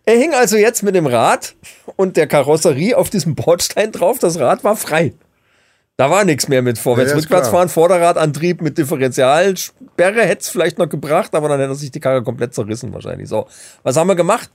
Er 0.05 0.17
hing 0.17 0.33
also 0.33 0.57
jetzt 0.57 0.83
mit 0.83 0.95
dem 0.95 1.07
Rad 1.07 1.55
und 1.95 2.17
der 2.17 2.27
Karosserie 2.27 2.97
auf 2.97 3.09
diesem 3.09 3.35
Bordstein 3.35 3.91
drauf. 3.91 4.19
Das 4.19 4.39
Rad 4.39 4.63
war 4.63 4.75
frei. 4.75 5.13
Da 5.95 6.09
war 6.09 6.25
nichts 6.25 6.47
mehr 6.47 6.63
mit 6.63 6.79
vorwärts, 6.79 7.11
ja, 7.11 7.17
rückwärts 7.17 7.49
klar. 7.49 7.59
fahren, 7.59 7.69
Vorderradantrieb 7.69 8.61
mit 8.61 8.79
Differentialsperre 8.79 10.23
hätte 10.23 10.41
es 10.41 10.49
vielleicht 10.49 10.79
noch 10.79 10.89
gebracht, 10.89 11.35
aber 11.35 11.47
dann 11.49 11.59
hätte 11.59 11.75
sich 11.75 11.91
die 11.91 11.99
Karre 11.99 12.23
komplett 12.23 12.55
zerrissen 12.55 12.91
wahrscheinlich. 12.93 13.29
So, 13.29 13.47
was 13.83 13.95
haben 13.95 14.07
wir 14.07 14.15
gemacht? 14.15 14.49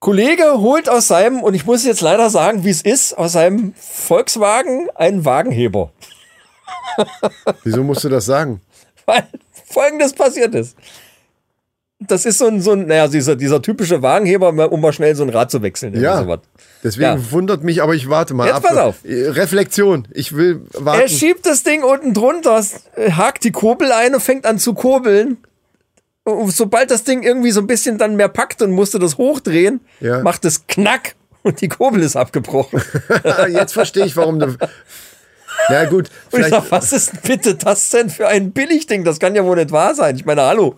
Kollege 0.00 0.60
holt 0.60 0.88
aus 0.88 1.08
seinem, 1.08 1.42
und 1.42 1.54
ich 1.54 1.66
muss 1.66 1.84
jetzt 1.84 2.00
leider 2.00 2.30
sagen, 2.30 2.64
wie 2.64 2.70
es 2.70 2.80
ist, 2.80 3.12
aus 3.18 3.32
seinem 3.32 3.74
Volkswagen 3.74 4.88
einen 4.94 5.24
Wagenheber. 5.24 5.92
Wieso 7.62 7.82
musst 7.82 8.04
du 8.04 8.08
das 8.08 8.24
sagen? 8.24 8.62
Weil 9.06 9.26
folgendes 9.68 10.14
passiert 10.14 10.54
ist. 10.54 10.76
Das 11.98 12.26
ist 12.26 12.36
so 12.38 12.46
ein, 12.46 12.60
so 12.60 12.72
ein 12.72 12.86
naja, 12.86 13.08
dieser, 13.08 13.36
dieser 13.36 13.62
typische 13.62 14.02
Wagenheber, 14.02 14.48
um 14.70 14.80
mal 14.82 14.92
schnell 14.92 15.14
so 15.16 15.22
ein 15.22 15.30
Rad 15.30 15.50
zu 15.50 15.62
wechseln. 15.62 15.98
Ja. 15.98 16.18
sowas. 16.22 16.40
Deswegen 16.84 17.04
Ja. 17.18 17.30
wundert 17.32 17.64
mich, 17.64 17.82
aber 17.82 17.94
ich 17.94 18.10
warte 18.10 18.34
mal 18.34 18.46
Jetzt 18.46 18.56
ab. 18.56 18.62
pass 18.64 18.76
auf. 18.76 18.96
Äh, 19.04 19.28
Reflexion. 19.30 20.06
Ich 20.12 20.36
will 20.36 20.60
Er 20.74 20.84
warten. 20.84 21.08
schiebt 21.08 21.46
das 21.46 21.62
Ding 21.62 21.82
unten 21.82 22.12
drunter, 22.12 22.62
äh, 22.96 23.12
hakt 23.12 23.44
die 23.44 23.50
Kurbel 23.50 23.92
ein 23.92 24.14
und 24.14 24.20
fängt 24.20 24.44
an 24.44 24.58
zu 24.58 24.74
kurbeln. 24.74 25.38
Und 26.24 26.52
sobald 26.52 26.90
das 26.90 27.04
Ding 27.04 27.22
irgendwie 27.22 27.50
so 27.52 27.60
ein 27.60 27.66
bisschen 27.66 27.96
dann 27.96 28.16
mehr 28.16 28.28
packt 28.28 28.60
und 28.60 28.72
musste 28.72 28.98
das 28.98 29.16
hochdrehen, 29.16 29.80
Ja. 30.00 30.20
macht 30.22 30.44
es 30.44 30.66
Knack 30.66 31.14
und 31.44 31.62
die 31.62 31.68
Kurbel 31.68 32.02
ist 32.02 32.16
abgebrochen. 32.16 32.82
Jetzt 33.48 33.72
verstehe 33.72 34.04
ich, 34.04 34.16
warum 34.16 34.38
du. 34.38 34.54
Na 35.70 35.84
gut, 35.86 36.10
Und 36.30 36.40
ich 36.40 36.48
sag, 36.48 36.70
was 36.70 36.92
ist 36.92 37.22
bitte 37.22 37.54
das 37.54 37.88
denn 37.88 38.10
für 38.10 38.28
ein 38.28 38.52
Billigding? 38.52 39.02
Das 39.04 39.18
kann 39.18 39.34
ja 39.34 39.44
wohl 39.44 39.56
nicht 39.56 39.72
wahr 39.72 39.94
sein. 39.94 40.14
Ich 40.16 40.26
meine, 40.26 40.42
hallo. 40.42 40.74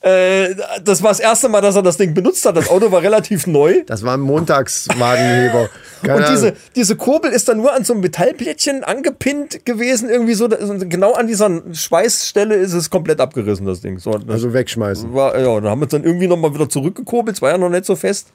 Äh, 0.00 0.54
das 0.84 1.02
war 1.02 1.10
das 1.10 1.18
erste 1.18 1.48
Mal, 1.48 1.60
dass 1.60 1.74
er 1.74 1.82
das 1.82 1.96
Ding 1.96 2.14
benutzt 2.14 2.44
hat. 2.46 2.56
Das 2.56 2.68
Auto 2.70 2.92
war 2.92 3.02
relativ 3.02 3.48
neu. 3.48 3.82
Das 3.86 4.04
war 4.04 4.14
ein 4.14 4.20
Montagswagenheber. 4.20 5.68
Und 6.06 6.28
diese, 6.30 6.54
diese 6.76 6.94
Kurbel 6.94 7.32
ist 7.32 7.48
dann 7.48 7.56
nur 7.56 7.72
an 7.74 7.82
so 7.82 7.92
einem 7.94 8.02
Metallplättchen 8.02 8.84
angepinnt 8.84 9.64
gewesen, 9.66 10.08
irgendwie 10.08 10.34
so. 10.34 10.46
da- 10.46 10.56
Genau 10.84 11.12
an 11.14 11.26
dieser 11.26 11.50
Schweißstelle 11.72 12.54
ist 12.54 12.74
es 12.74 12.90
komplett 12.90 13.20
abgerissen, 13.20 13.66
das 13.66 13.80
Ding. 13.80 13.98
So, 13.98 14.12
das 14.12 14.28
Also 14.30 14.52
wegschmeißen. 14.52 15.12
war, 15.14 15.36
ja, 15.36 15.60
dann 15.60 15.68
haben 15.70 15.80
wir 15.80 15.86
es 15.86 15.90
dann 15.90 16.04
irgendwie 16.04 16.28
nochmal 16.28 16.54
wieder 16.54 16.68
zurückgekurbelt, 16.68 17.36
es 17.36 17.42
war 17.42 17.50
ja 17.50 17.58
noch 17.58 17.68
nicht 17.68 17.84
so 17.84 17.96
fest. 17.96 18.28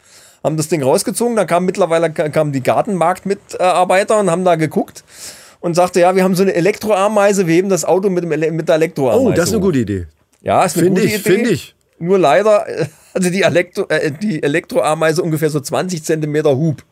Haben 0.43 0.57
das 0.57 0.67
Ding 0.67 0.83
rausgezogen, 0.83 1.37
dann 1.37 1.47
kam 1.47 1.63
mittlerweile 1.63 2.11
kamen 2.11 2.51
die 2.51 2.61
Gartenmarktmitarbeiter 2.61 4.19
und 4.19 4.29
haben 4.29 4.43
da 4.43 4.55
geguckt 4.55 5.05
und 5.61 5.75
sagte, 5.75 6.01
ja, 6.01 6.13
wir 6.15 6.25
haben 6.25 6.35
so 6.35 6.43
eine 6.43 6.53
Elektroameise, 6.53 7.47
wir 7.47 7.55
heben 7.55 7.69
das 7.69 7.85
Auto 7.85 8.09
mit, 8.09 8.25
dem 8.25 8.31
Ele 8.33 8.51
mit 8.51 8.67
der 8.67 8.75
Elektroameise. 8.75 9.25
Oh, 9.25 9.31
das 9.31 9.45
ist 9.47 9.53
eine 9.53 9.61
gute 9.61 9.79
Idee. 9.79 10.07
Ja, 10.43 10.63
ist 10.63 10.75
eine 10.75 10.83
Finde 10.85 11.01
gute 11.01 11.13
ich, 11.13 11.19
Idee. 11.21 11.29
finde 11.31 11.49
ich. 11.49 11.75
Nur 11.99 12.19
leider 12.19 12.67
äh, 12.67 12.85
hatte 13.15 13.31
die, 13.31 13.41
Elektro, 13.41 13.85
äh, 13.89 14.11
die 14.11 14.43
Elektroameise 14.43 15.23
ungefähr 15.23 15.49
so 15.49 15.59
20 15.59 16.03
Zentimeter 16.03 16.55
Hub. 16.55 16.83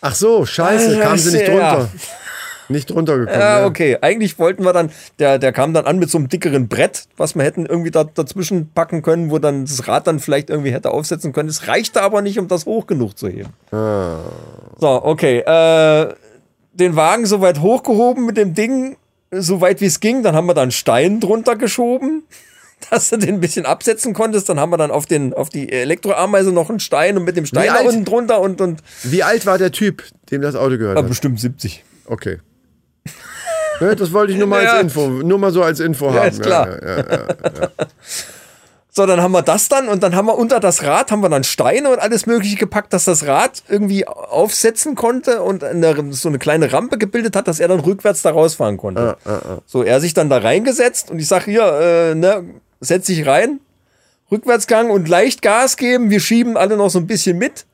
Ach 0.00 0.14
so, 0.14 0.46
scheiße, 0.46 0.98
Ah, 0.98 1.04
kam 1.04 1.18
sie 1.18 1.36
nicht 1.36 1.46
ja. 1.48 1.74
drunter. 1.76 1.90
Nicht 2.70 2.88
drunter 2.88 3.18
gekommen. 3.18 3.38
Ja, 3.40 3.60
ja. 3.60 3.66
okay. 3.66 3.98
Eigentlich 4.00 4.38
wollten 4.38 4.64
wir 4.64 4.72
dann, 4.72 4.90
der, 5.18 5.38
der 5.40 5.52
kam 5.52 5.74
dann 5.74 5.86
an 5.86 5.98
mit 5.98 6.08
so 6.08 6.16
einem 6.18 6.28
dickeren 6.28 6.68
Brett, 6.68 7.06
was 7.16 7.34
wir 7.34 7.42
hätten 7.42 7.66
irgendwie 7.66 7.90
da, 7.90 8.04
dazwischen 8.04 8.70
packen 8.72 9.02
können, 9.02 9.30
wo 9.30 9.38
dann 9.38 9.64
das 9.64 9.88
Rad 9.88 10.06
dann 10.06 10.20
vielleicht 10.20 10.50
irgendwie 10.50 10.72
hätte 10.72 10.90
aufsetzen 10.92 11.32
können. 11.32 11.48
Es 11.48 11.66
reichte 11.66 12.00
aber 12.00 12.22
nicht, 12.22 12.38
um 12.38 12.46
das 12.48 12.66
hoch 12.66 12.86
genug 12.86 13.18
zu 13.18 13.28
heben. 13.28 13.50
Ah. 13.72 14.20
So, 14.78 15.04
okay. 15.04 15.40
Äh, 15.40 16.14
den 16.72 16.94
Wagen 16.96 17.26
so 17.26 17.40
weit 17.40 17.60
hochgehoben 17.60 18.24
mit 18.24 18.36
dem 18.36 18.54
Ding, 18.54 18.96
so 19.32 19.60
weit 19.60 19.80
wie 19.80 19.86
es 19.86 19.98
ging. 19.98 20.22
Dann 20.22 20.36
haben 20.36 20.46
wir 20.46 20.54
da 20.54 20.62
einen 20.62 20.70
Stein 20.70 21.18
drunter 21.18 21.56
geschoben, 21.56 22.22
dass 22.88 23.10
du 23.10 23.16
den 23.18 23.34
ein 23.34 23.40
bisschen 23.40 23.66
absetzen 23.66 24.14
konntest. 24.14 24.48
Dann 24.48 24.58
haben 24.58 24.70
wir 24.70 24.78
dann 24.78 24.90
auf, 24.90 25.06
den, 25.06 25.34
auf 25.34 25.48
die 25.50 25.70
Elektroameise 25.70 26.52
noch 26.52 26.70
einen 26.70 26.80
Stein 26.80 27.16
und 27.18 27.24
mit 27.24 27.36
dem 27.36 27.46
Stein 27.46 27.66
da 27.66 27.80
unten 27.80 28.04
drunter 28.04 28.40
und, 28.40 28.60
und 28.60 28.82
Wie 29.02 29.22
alt 29.22 29.44
war 29.46 29.58
der 29.58 29.72
Typ, 29.72 30.02
dem 30.30 30.40
das 30.42 30.54
Auto 30.54 30.78
gehört 30.78 30.96
ah, 30.96 31.02
hat? 31.02 31.08
bestimmt 31.08 31.40
70. 31.40 31.84
Okay. 32.06 32.38
Ne, 33.80 33.96
das 33.96 34.12
wollte 34.12 34.32
ich 34.32 34.38
nur 34.38 34.46
mal 34.46 34.62
Ja. 34.64 34.72
als 34.72 34.82
Info, 34.82 35.08
nur 35.08 35.38
mal 35.38 35.52
so 35.52 35.62
als 35.62 35.80
Info 35.80 36.06
Ja, 36.12 36.20
haben. 36.20 36.28
ist 36.28 36.42
klar. 36.42 36.68
Ja, 36.82 36.96
ja, 36.96 36.96
ja. 36.98 37.68
So, 38.92 39.06
dann 39.06 39.20
haben 39.22 39.30
wir 39.30 39.42
das 39.42 39.68
dann 39.68 39.88
und 39.88 40.02
dann 40.02 40.16
haben 40.16 40.26
wir 40.26 40.36
unter 40.36 40.58
das 40.58 40.82
Rad 40.82 41.12
haben 41.12 41.22
wir 41.22 41.28
dann 41.28 41.44
Steine 41.44 41.90
und 41.90 42.00
alles 42.00 42.26
Mögliche 42.26 42.56
gepackt, 42.56 42.92
dass 42.92 43.04
das 43.04 43.24
Rad 43.24 43.62
irgendwie 43.68 44.04
aufsetzen 44.04 44.96
konnte 44.96 45.42
und 45.42 45.62
eine, 45.62 46.12
so 46.12 46.28
eine 46.28 46.40
kleine 46.40 46.72
Rampe 46.72 46.98
gebildet 46.98 47.36
hat, 47.36 47.46
dass 47.46 47.60
er 47.60 47.68
dann 47.68 47.78
rückwärts 47.78 48.22
da 48.22 48.32
rausfahren 48.32 48.78
konnte. 48.78 49.16
So, 49.64 49.84
er 49.84 50.00
sich 50.00 50.12
dann 50.12 50.28
da 50.28 50.38
reingesetzt 50.38 51.08
und 51.12 51.20
ich 51.20 51.28
sage 51.28 51.44
hier, 51.52 51.62
äh, 51.80 52.14
ne, 52.16 52.42
setz 52.80 53.06
dich 53.06 53.26
rein, 53.26 53.60
Rückwärtsgang 54.30 54.90
und 54.90 55.08
leicht 55.08 55.42
Gas 55.42 55.76
geben, 55.76 56.10
wir 56.10 56.20
schieben 56.20 56.56
alle 56.56 56.76
noch 56.76 56.90
so 56.90 56.98
ein 56.98 57.06
bisschen 57.06 57.38
mit. 57.38 57.66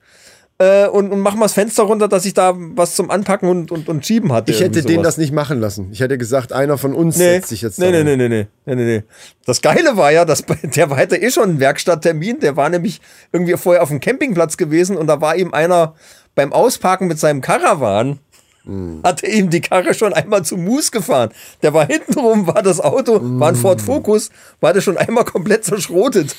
Äh, 0.58 0.86
und, 0.88 1.12
und 1.12 1.20
machen 1.20 1.38
wir 1.38 1.44
das 1.44 1.52
Fenster 1.52 1.82
runter, 1.82 2.08
dass 2.08 2.24
ich 2.24 2.32
da 2.32 2.54
was 2.56 2.94
zum 2.96 3.10
Anpacken 3.10 3.46
und, 3.50 3.70
und, 3.70 3.90
und 3.90 4.06
Schieben 4.06 4.32
hatte. 4.32 4.50
Ich 4.50 4.60
hätte 4.60 4.78
irgendwie 4.78 4.94
den 4.94 4.96
sowas. 5.02 5.08
das 5.16 5.18
nicht 5.18 5.32
machen 5.32 5.60
lassen. 5.60 5.88
Ich 5.92 6.00
hätte 6.00 6.16
gesagt, 6.16 6.54
einer 6.54 6.78
von 6.78 6.94
uns 6.94 7.18
Nee, 7.18 7.24
setzt 7.34 7.48
sich 7.50 7.60
jetzt 7.60 7.78
nee, 7.78 7.92
da 7.92 8.02
nee, 8.02 8.16
nee, 8.16 8.16
nee, 8.16 8.28
nee, 8.28 8.46
nee, 8.64 8.74
nee, 8.74 8.84
nee. 8.84 9.02
Das 9.44 9.60
Geile 9.60 9.98
war 9.98 10.12
ja, 10.12 10.24
dass 10.24 10.40
bei- 10.44 10.54
der 10.62 10.88
war- 10.88 10.96
hatte 10.96 11.18
eh 11.18 11.30
schon 11.30 11.42
einen 11.50 11.60
Werkstatttermin. 11.60 12.40
Der 12.40 12.56
war 12.56 12.70
nämlich 12.70 13.02
irgendwie 13.32 13.54
vorher 13.58 13.82
auf 13.82 13.90
dem 13.90 14.00
Campingplatz 14.00 14.56
gewesen 14.56 14.96
und 14.96 15.08
da 15.08 15.20
war 15.20 15.36
ihm 15.36 15.52
einer 15.52 15.94
beim 16.34 16.54
Ausparken 16.54 17.06
mit 17.06 17.18
seinem 17.18 17.42
Caravan. 17.42 18.18
Hm. 18.66 19.00
Hatte 19.04 19.26
ihm 19.26 19.48
die 19.48 19.60
Karre 19.60 19.94
schon 19.94 20.12
einmal 20.12 20.44
zu 20.44 20.56
Mus 20.56 20.90
gefahren. 20.90 21.30
Der 21.62 21.72
war 21.72 21.86
hintenrum, 21.86 22.46
war 22.48 22.62
das 22.62 22.80
Auto, 22.80 23.20
war 23.22 23.48
ein 23.48 23.54
Hm. 23.54 23.60
Ford 23.60 23.80
Focus, 23.80 24.30
war 24.60 24.72
der 24.72 24.80
schon 24.80 24.96
einmal 24.96 25.24
komplett 25.24 25.64
zerschrotet. 25.64 26.34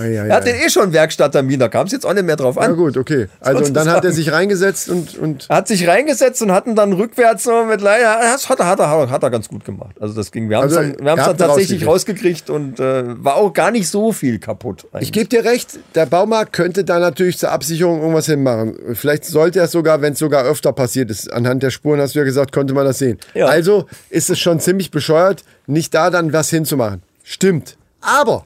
Ei, 0.00 0.14
Er 0.14 0.34
hatte 0.34 0.50
ei. 0.50 0.66
eh 0.66 0.70
schon 0.70 0.92
Werkstatttermin, 0.92 1.58
da 1.60 1.68
kam 1.68 1.86
es 1.86 1.92
jetzt 1.92 2.06
auch 2.06 2.14
nicht 2.14 2.24
mehr 2.24 2.36
drauf 2.36 2.56
Na 2.58 2.66
an. 2.66 2.76
gut, 2.76 2.96
okay. 2.96 3.28
Also 3.40 3.64
und 3.64 3.74
dann 3.74 3.88
hat 3.90 4.04
er 4.04 4.12
sich 4.12 4.32
reingesetzt 4.32 4.88
und, 4.88 5.16
und 5.18 5.48
hat 5.48 5.68
sich 5.68 5.86
reingesetzt 5.88 6.40
und 6.42 6.52
hatten 6.52 6.74
dann 6.74 6.92
rückwärts 6.92 7.44
so 7.44 7.64
mit 7.64 7.80
ja, 7.82 8.20
das 8.32 8.48
hat 8.48 8.60
er, 8.60 8.66
hat 8.66 8.78
er, 8.80 9.10
hat 9.10 9.22
er 9.22 9.30
ganz 9.30 9.48
gut 9.48 9.64
gemacht. 9.64 9.96
Also 10.00 10.14
das 10.14 10.30
ging. 10.30 10.48
Wir 10.48 10.58
haben 10.58 10.68
es 10.68 10.76
Also, 10.76 10.92
dann, 10.92 11.04
wir 11.04 11.16
dann 11.16 11.36
tatsächlich 11.36 11.86
rausgekriegt. 11.86 12.50
und 12.50 12.80
äh, 12.80 13.04
war 13.24 13.36
auch 13.36 13.52
gar 13.52 13.70
nicht 13.70 13.88
so 13.88 14.12
viel 14.12 14.38
kaputt. 14.38 14.84
ich 14.84 14.94
eigentlich. 14.94 15.12
gebe 15.12 15.28
dir 15.28 15.44
recht, 15.44 15.78
der 15.94 16.06
Baumarkt 16.06 16.52
könnte 16.52 16.84
da 16.84 16.98
natürlich 16.98 17.38
zur 17.38 17.50
Absicherung 17.50 18.00
irgendwas 18.00 18.26
hinmachen. 18.26 18.76
Vielleicht 18.94 19.24
sollte 19.24 19.58
er 19.60 19.66
es 19.66 19.72
sogar, 19.72 20.00
wenn 20.02 20.12
es 20.12 20.18
sogar 20.18 20.44
öfter 20.44 20.72
passiert 20.72 21.10
ist, 21.10 21.32
anhand 21.32 21.62
der 21.62 21.70
Spuren, 21.70 22.00
hast 22.00 22.14
du 22.14 22.18
ja 22.20 22.24
gesagt, 22.24 22.52
konnte 22.52 22.74
man 22.74 22.84
das 22.84 22.98
sehen. 22.98 23.18
Ja. 23.34 23.46
Also 23.46 23.86
ist 24.10 24.30
es 24.30 24.38
schon 24.38 24.60
ziemlich 24.60 24.90
bescheuert, 24.90 25.42
nicht 25.66 25.94
da 25.94 26.10
dann 26.10 26.32
was 26.32 26.50
hinzumachen. 26.50 27.02
Stimmt. 27.24 27.76
Aber, 28.00 28.44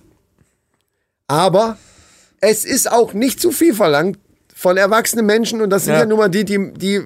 aber 1.32 1.78
es 2.40 2.64
ist 2.66 2.90
auch 2.92 3.14
nicht 3.14 3.40
zu 3.40 3.52
viel 3.52 3.74
verlangt 3.74 4.18
von 4.54 4.76
erwachsenen 4.76 5.24
Menschen 5.24 5.62
und 5.62 5.70
das 5.70 5.84
sind 5.84 5.94
ja, 5.94 6.00
Ja. 6.00 6.06
nun 6.06 6.18
mal 6.18 6.28
die, 6.28 6.44
die, 6.44 6.72
die 6.74 7.00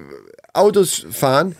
Autos 0.53 1.05
fahren. 1.11 1.55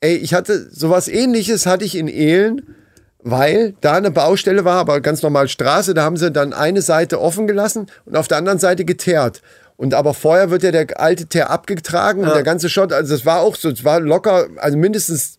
Ey, 0.00 0.16
ich 0.16 0.34
hatte 0.34 0.68
sowas 0.72 1.06
ähnliches 1.08 1.66
hatte 1.66 1.84
ich 1.84 1.94
in 1.96 2.08
Ehlen, 2.08 2.74
weil 3.22 3.74
da 3.80 3.94
eine 3.94 4.10
Baustelle 4.10 4.64
war, 4.64 4.76
aber 4.78 5.00
ganz 5.00 5.22
normal 5.22 5.48
Straße, 5.48 5.94
da 5.94 6.02
haben 6.02 6.16
sie 6.16 6.30
dann 6.32 6.52
eine 6.52 6.82
Seite 6.82 7.20
offen 7.20 7.46
gelassen 7.46 7.86
und 8.06 8.16
auf 8.16 8.26
der 8.28 8.38
anderen 8.38 8.58
Seite 8.58 8.84
geteert. 8.84 9.42
Und 9.76 9.94
aber 9.94 10.12
vorher 10.14 10.50
wird 10.50 10.64
ja 10.64 10.72
der 10.72 11.00
alte 11.00 11.26
Teer 11.26 11.50
abgetragen 11.50 12.22
und 12.22 12.34
der 12.34 12.42
ganze 12.42 12.68
Schott, 12.68 12.92
also 12.92 13.14
das 13.14 13.24
war 13.24 13.40
auch 13.40 13.54
so, 13.54 13.68
es 13.70 13.84
war 13.84 14.00
locker, 14.00 14.48
also 14.56 14.76
mindestens 14.76 15.38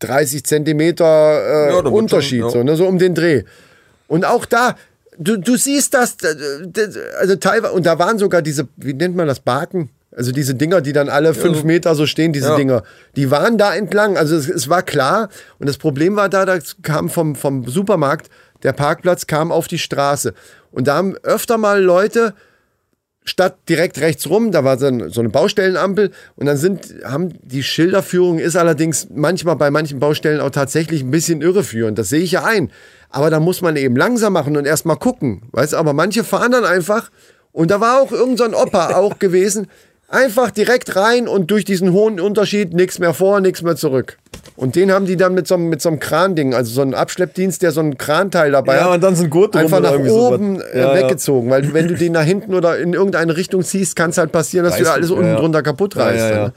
30 0.00 0.44
Zentimeter 0.44 1.68
äh, 1.70 1.72
Ja, 1.72 1.78
Unterschied, 1.80 2.40
schon, 2.40 2.48
ja. 2.50 2.52
so, 2.58 2.62
ne, 2.62 2.76
so 2.76 2.86
um 2.86 2.98
den 2.98 3.14
Dreh. 3.14 3.44
Und 4.06 4.24
auch 4.26 4.44
da, 4.44 4.76
du, 5.18 5.36
du 5.38 5.56
siehst 5.56 5.94
das, 5.94 6.16
also 7.18 7.36
teilweise, 7.36 7.72
und 7.72 7.86
da 7.86 7.98
waren 7.98 8.18
sogar 8.18 8.42
diese, 8.42 8.68
wie 8.76 8.94
nennt 8.94 9.16
man 9.16 9.26
das, 9.26 9.40
Baken? 9.40 9.90
Also 10.16 10.30
diese 10.30 10.54
Dinger, 10.54 10.80
die 10.80 10.92
dann 10.92 11.08
alle 11.08 11.34
fünf 11.34 11.64
Meter 11.64 11.94
so 11.96 12.06
stehen, 12.06 12.32
diese 12.32 12.50
Ja. 12.50 12.56
Dinger, 12.56 12.82
die 13.16 13.30
waren 13.32 13.58
da 13.58 13.74
entlang. 13.74 14.16
Also 14.16 14.36
es, 14.36 14.48
es 14.48 14.68
war 14.68 14.82
klar. 14.82 15.28
Und 15.58 15.68
das 15.68 15.76
Problem 15.76 16.14
war 16.14 16.28
da, 16.28 16.44
da 16.44 16.58
kam 16.82 17.08
vom, 17.08 17.34
vom 17.34 17.66
Supermarkt, 17.66 18.30
der 18.62 18.72
Parkplatz 18.72 19.26
kam 19.26 19.50
auf 19.50 19.66
die 19.66 19.78
Straße. 19.78 20.32
Und 20.70 20.86
da 20.86 20.94
haben 20.96 21.16
öfter 21.24 21.58
mal 21.58 21.82
Leute, 21.82 22.34
statt 23.24 23.56
direkt 23.68 23.98
rechts 24.00 24.28
rum, 24.28 24.52
da 24.52 24.64
war 24.64 24.78
so 24.78 24.86
ein- 24.86 25.08
so 25.10 25.20
eine 25.20 25.30
Baustellenampel 25.30 26.10
und 26.36 26.46
dann 26.46 26.56
sind, 26.58 26.94
haben 27.04 27.30
die 27.42 27.62
Schilderführung 27.62 28.38
ist 28.38 28.54
allerdings 28.56 29.08
manchmal 29.14 29.56
bei 29.56 29.70
manchen 29.70 29.98
Baustellen 29.98 30.40
auch 30.40 30.50
tatsächlich 30.50 31.02
ein 31.02 31.10
bisschen 31.10 31.40
irreführend. 31.40 31.98
Das 31.98 32.10
sehe 32.10 32.20
ich 32.20 32.32
ja 32.32 32.44
ein. 32.44 32.70
Aber 33.08 33.30
da 33.30 33.40
muss 33.40 33.62
man 33.62 33.76
eben 33.76 33.96
langsam 33.96 34.32
machen 34.34 34.56
und 34.56 34.66
erstmal 34.66 34.96
gucken. 34.96 35.42
Weißt 35.52 35.74
aber 35.74 35.92
manche 35.94 36.22
fahren 36.24 36.52
dann 36.52 36.64
einfach 36.64 37.10
und 37.52 37.70
da 37.70 37.80
war 37.80 38.00
auch 38.02 38.12
irgend 38.12 38.38
so 38.38 38.44
Opa 38.44 38.94
auch 38.96 39.18
gewesen. 39.18 39.68
Einfach 40.08 40.50
direkt 40.50 40.94
rein 40.96 41.26
und 41.26 41.50
durch 41.50 41.64
diesen 41.64 41.92
hohen 41.92 42.20
Unterschied 42.20 42.72
nichts 42.74 42.98
mehr 42.98 43.14
vor, 43.14 43.40
nichts 43.40 43.62
mehr 43.62 43.74
zurück. 43.74 44.18
Und 44.56 44.76
den 44.76 44.92
haben 44.92 45.06
die 45.06 45.16
dann 45.16 45.34
mit 45.34 45.48
so, 45.48 45.54
einem- 45.54 45.68
mit 45.68 45.80
so 45.82 45.88
einem 45.88 45.98
Kranding, 45.98 46.54
also 46.54 46.72
so 46.72 46.82
einem 46.82 46.94
Abschleppdienst, 46.94 47.62
der 47.62 47.72
so 47.72 47.80
ein 47.80 47.98
Kranteil 47.98 48.52
dabei 48.52 48.76
Ja, 48.76 48.84
hat. 48.84 48.94
und 48.94 49.00
dann 49.02 49.16
so 49.16 49.24
ein 49.24 49.30
Gurt 49.30 49.56
Einfach 49.56 49.80
nach 49.80 49.98
oben 49.98 50.60
äh, 50.60 50.78
Ja, 50.78 50.94
ja. 50.94 51.02
weggezogen. 51.02 51.50
Weil 51.50 51.72
wenn 51.74 51.88
du 51.88 51.94
den 51.94 52.12
nach 52.12 52.22
hinten 52.22 52.54
oder 52.54 52.78
in 52.78 52.92
irgendeine 52.92 53.36
Richtung 53.36 53.62
ziehst, 53.64 53.96
kann 53.96 54.10
es 54.10 54.18
halt 54.18 54.30
passieren, 54.30 54.64
dass 54.66 54.76
du 54.76 54.82
Reißt 54.82 54.92
alles 54.92 55.08
du, 55.08 55.16
unten 55.16 55.34
drunter 55.34 55.62
kaputt 55.62 55.96
reißt. 55.96 56.52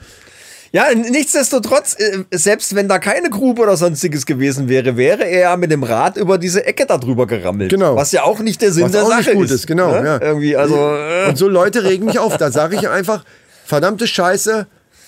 Ja, 0.72 0.90
ja. 0.90 0.92
Ja, 0.92 0.96
nichtsdestotrotz, 0.96 1.96
äh, 2.00 2.24
selbst 2.32 2.76
wenn 2.76 2.88
da 2.88 3.00
keine 3.00 3.30
Grube 3.30 3.62
oder 3.62 3.78
sonstiges 3.78 4.26
gewesen 4.26 4.70
wäre, 4.70 4.98
wäre 4.98 5.24
er 5.26 5.40
ja 5.40 5.58
mit 5.58 5.72
dem 5.72 5.84
Rad 5.84 6.18
über 6.18 6.38
diese 6.38 6.66
Ecke 6.66 6.86
da 6.86 6.98
drüber 6.98 7.28
gerammelt. 7.28 7.70
Genau. 7.70 7.96
Was 7.96 8.12
ja 8.12 8.24
auch 8.24 8.40
nicht 8.40 8.62
der 8.62 8.72
Sinn 8.72 8.86
Was 8.86 8.92
der 8.92 9.04
auch 9.04 9.10
Sache 9.10 9.30
nicht 9.30 9.34
gut 9.34 9.46
ist. 9.46 9.52
ist, 9.52 9.68
genau. 9.68 9.92
ne? 9.92 10.06
Ja. 10.06 10.22
Irgendwie, 10.22 10.56
also. 10.56 10.76
Äh, 10.76 11.30
Und 11.30 11.38
so 11.38 11.48
Leute 11.48 11.84
regen 11.84 12.06
mich 12.06 12.20
auf. 12.20 12.38
Da 12.38 12.52
sage 12.52 12.76
ich 12.76 12.88
einfach, 12.88 13.24
verdammte 13.66 14.08
Scheiße, 14.08 14.68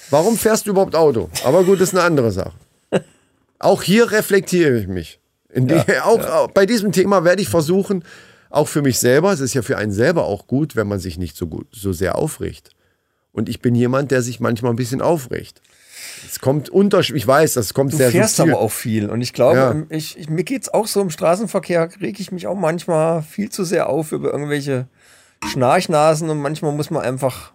warum 0.10 0.38
fährst 0.38 0.66
du 0.66 0.72
überhaupt 0.72 0.96
Auto? 0.96 1.30
Aber 1.44 1.64
gut, 1.64 1.82
ist 1.82 1.94
eine 1.94 2.04
andere 2.04 2.32
Sache. 2.32 2.54
Auch 3.60 3.84
hier 3.84 4.12
reflektiere 4.12 4.80
ich 4.80 4.88
mich. 4.88 5.20
In 5.52 5.68
die, 5.68 5.76
auch, 6.04 6.26
auch 6.26 6.52
bei 6.52 6.66
diesem 6.66 6.92
Thema 6.92 7.24
werde 7.24 7.42
ich 7.42 7.50
versuchen, 7.50 8.04
auch 8.50 8.68
für 8.68 8.82
mich 8.82 9.00
selber, 9.00 9.32
es 9.32 9.42
ist 9.42 9.54
ja 9.54 9.62
für 9.62 9.78
einen 9.78 9.92
selber 9.92 10.24
auch 10.26 10.48
gut, 10.48 10.76
wenn 10.76 10.88
man 10.88 11.00
sich 11.00 11.18
nicht 11.18 11.36
so 11.36 11.48
gut, 11.48 11.68
so 11.72 11.92
sehr 11.94 12.16
aufregt. 12.16 12.72
Und 13.32 13.48
ich 13.50 13.62
bin 13.62 13.76
jemand, 13.76 14.12
der 14.12 14.22
sich 14.22 14.40
manchmal 14.40 14.72
ein 14.74 14.76
bisschen 14.76 15.02
aufregt. 15.02 15.62
Es 16.28 16.40
kommt 16.40 16.70
unterschiedlich, 16.70 17.24
ich 17.24 17.28
weiß, 17.28 17.54
das 17.54 17.74
kommt 17.74 17.94
Du 17.94 17.98
sehr 17.98 18.12
fährst 18.12 18.36
subtil. 18.38 18.54
aber 18.54 18.62
auch 18.64 18.72
viel. 18.72 19.10
Und 19.10 19.22
ich 19.22 19.34
glaube, 19.34 19.58
Ja. 19.58 19.76
ich, 19.96 20.18
ich, 20.18 20.30
mir 20.30 20.44
geht's 20.44 20.70
auch 20.70 20.88
so 20.88 21.02
im 21.02 21.10
Straßenverkehr, 21.10 21.90
reg 22.02 22.20
ich 22.20 22.32
mich 22.32 22.48
auch 22.48 22.56
manchmal 22.56 23.22
viel 23.22 23.50
zu 23.50 23.64
sehr 23.64 23.88
auf 23.90 24.12
über 24.12 24.32
irgendwelche 24.32 24.88
Schnarchnasen 25.52 26.30
und 26.30 26.40
manchmal 26.40 26.72
muss 26.74 26.90
man 26.90 27.04
einfach. 27.04 27.52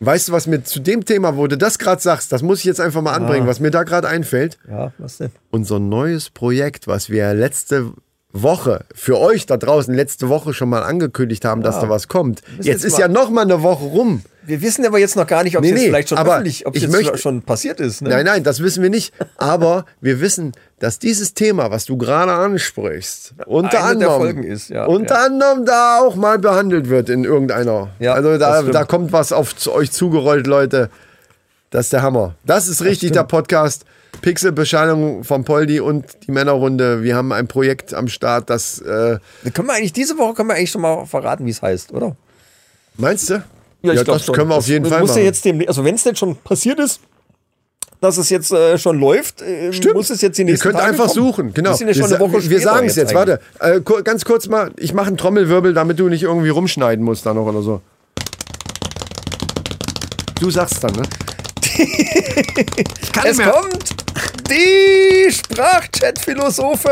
Weißt 0.00 0.28
du, 0.28 0.32
was 0.32 0.46
mir 0.46 0.62
zu 0.62 0.80
dem 0.80 1.04
Thema, 1.06 1.36
wo 1.36 1.46
du 1.46 1.56
das 1.56 1.78
gerade 1.78 2.02
sagst, 2.02 2.30
das 2.32 2.42
muss 2.42 2.58
ich 2.58 2.64
jetzt 2.66 2.80
einfach 2.80 3.00
mal 3.00 3.14
anbringen, 3.14 3.46
was 3.46 3.60
mir 3.60 3.70
da 3.70 3.82
gerade 3.82 4.08
einfällt. 4.08 4.58
Ja, 4.68 4.92
was 4.98 5.18
denn? 5.18 5.30
unser 5.50 5.78
neues 5.78 6.28
Projekt, 6.30 6.86
was 6.86 7.08
wir 7.08 7.32
letzte 7.34 7.92
Woche 8.32 8.84
für 8.94 9.18
euch 9.18 9.46
da 9.46 9.56
draußen 9.56 9.94
letzte 9.94 10.28
Woche 10.28 10.52
schon 10.52 10.68
mal 10.68 10.82
angekündigt 10.82 11.44
haben, 11.44 11.62
dass 11.62 11.80
da 11.80 11.88
was 11.88 12.08
kommt. 12.08 12.42
Jetzt 12.56 12.66
jetzt 12.66 12.84
ist 12.84 12.98
ja 12.98 13.08
noch 13.08 13.30
mal 13.30 13.42
eine 13.42 13.62
Woche 13.62 13.84
rum. 13.84 14.22
Wir 14.44 14.60
wissen 14.62 14.84
aber 14.86 14.98
jetzt 14.98 15.16
noch 15.16 15.26
gar 15.26 15.42
nicht, 15.42 15.56
ob 15.56 15.64
es 15.64 15.70
Nee, 15.72 15.86
vielleicht 15.86 16.10
schon 16.10 16.18
aber 16.18 16.34
öffentlich, 16.34 16.66
ob 16.66 16.76
ich 16.76 16.82
jetzt 16.82 16.92
möchte- 16.92 17.18
schon 17.18 17.42
passiert 17.42 17.80
ist. 17.80 18.02
Ne? 18.02 18.10
Nein, 18.10 18.26
nein, 18.26 18.44
das 18.44 18.60
wissen 18.62 18.82
wir 18.82 18.90
nicht. 18.90 19.12
Aber 19.38 19.86
wir 20.00 20.20
wissen, 20.20 20.52
dass 20.78 20.98
dieses 21.00 21.34
Thema, 21.34 21.70
was 21.70 21.84
du 21.86 21.96
gerade 21.96 22.32
ansprichst, 22.32 23.34
unter 23.46 23.84
Eine 23.84 23.98
der 24.00 24.10
anderem, 24.10 24.42
ist, 24.44 24.68
ja, 24.68 24.84
unter 24.84 25.14
ja. 25.16 25.24
anderem 25.24 25.64
da 25.64 25.98
auch 26.00 26.14
mal 26.14 26.38
behandelt 26.38 26.88
wird 26.88 27.08
in 27.08 27.24
irgendeiner. 27.24 27.88
Ja, 27.98 28.12
also 28.12 28.38
da, 28.38 28.62
das 28.62 28.70
da 28.70 28.84
kommt 28.84 29.12
was 29.12 29.32
auf 29.32 29.54
euch 29.66 29.90
zugerollt, 29.90 30.46
Leute. 30.46 30.90
Das 31.70 31.86
ist 31.86 31.92
der 31.92 32.02
Hammer. 32.02 32.34
Das 32.44 32.68
ist 32.68 32.82
richtig 32.82 33.12
der 33.12 33.24
Podcast. 33.24 33.84
Pixelbeschallung 34.22 35.24
von 35.24 35.44
Poldi 35.44 35.80
und 35.80 36.04
die 36.26 36.32
Männerrunde. 36.32 37.02
Wir 37.02 37.14
haben 37.16 37.32
ein 37.32 37.46
Projekt 37.48 37.94
am 37.94 38.08
Start, 38.08 38.50
das 38.50 38.80
äh, 38.80 39.18
Können 39.54 39.68
wir 39.68 39.74
eigentlich 39.74 39.92
diese 39.92 40.18
Woche 40.18 40.34
können 40.34 40.48
wir 40.48 40.54
eigentlich 40.54 40.70
schon 40.70 40.82
mal 40.82 41.06
verraten, 41.06 41.46
wie 41.46 41.50
es 41.50 41.62
heißt, 41.62 41.92
oder? 41.92 42.16
meinst 42.96 43.28
du? 43.30 43.42
ich 43.82 43.92
glaub 43.92 44.06
das 44.06 44.24
schon. 44.24 44.34
können 44.34 44.48
wir 44.50 44.54
auf 44.56 44.64
Das 44.64 44.68
jeden 44.68 44.84
Fall 44.86 45.00
muss 45.00 45.10
ja 45.10 45.16
machen. 45.16 45.24
jetzt 45.26 45.44
dem, 45.44 45.62
also 45.68 45.84
wenn 45.84 45.94
es 45.94 46.02
denn 46.02 46.16
schon 46.16 46.34
passiert 46.36 46.80
ist, 46.80 47.00
dass 48.00 48.16
es 48.18 48.28
jetzt 48.30 48.50
äh, 48.52 48.76
schon 48.78 48.98
läuft, 48.98 49.42
äh, 49.42 49.70
muss 49.94 50.10
es 50.10 50.20
jetzt 50.20 50.36
die 50.38 50.42
Ihr 50.42 50.46
nächsten 50.46 50.64
könnt 50.64 50.78
Tage 50.78 50.90
einfach 50.90 51.06
kommen. 51.06 51.14
suchen, 51.26 51.54
genau. 51.54 51.78
Wir 51.78 51.86
ja 51.88 51.94
wir 51.96 52.04
eine 52.04 52.18
Woche 52.20 52.40
sa- 52.40 52.50
wir 52.50 52.60
sagen 52.60 52.86
es 52.86 52.96
jetzt, 52.96 53.14
eigentlich. 53.16 53.38
warte. 53.60 53.84
Äh, 53.96 54.02
ganz 54.02 54.24
kurz 54.24 54.48
mal, 54.48 54.70
ich 54.76 54.92
mache 54.92 55.06
einen 55.08 55.16
Trommelwirbel, 55.16 55.72
damit 55.72 55.98
du 55.98 56.08
nicht 56.08 56.22
irgendwie 56.24 56.48
rumschneiden 56.50 57.04
musst 57.04 57.24
da 57.26 57.32
noch 57.32 57.46
oder 57.46 57.62
so. 57.62 57.80
Du 60.40 60.50
sagst 60.50 60.82
dann, 60.84 60.92
ne? 60.92 61.02
Ich 61.78 63.02
kann 63.12 63.26
Es 63.26 63.38
nicht 63.38 63.46
mehr. 63.46 63.50
kommt 63.52 63.90
die 64.50 65.30
Sprachchat-Philosophen. 65.30 66.90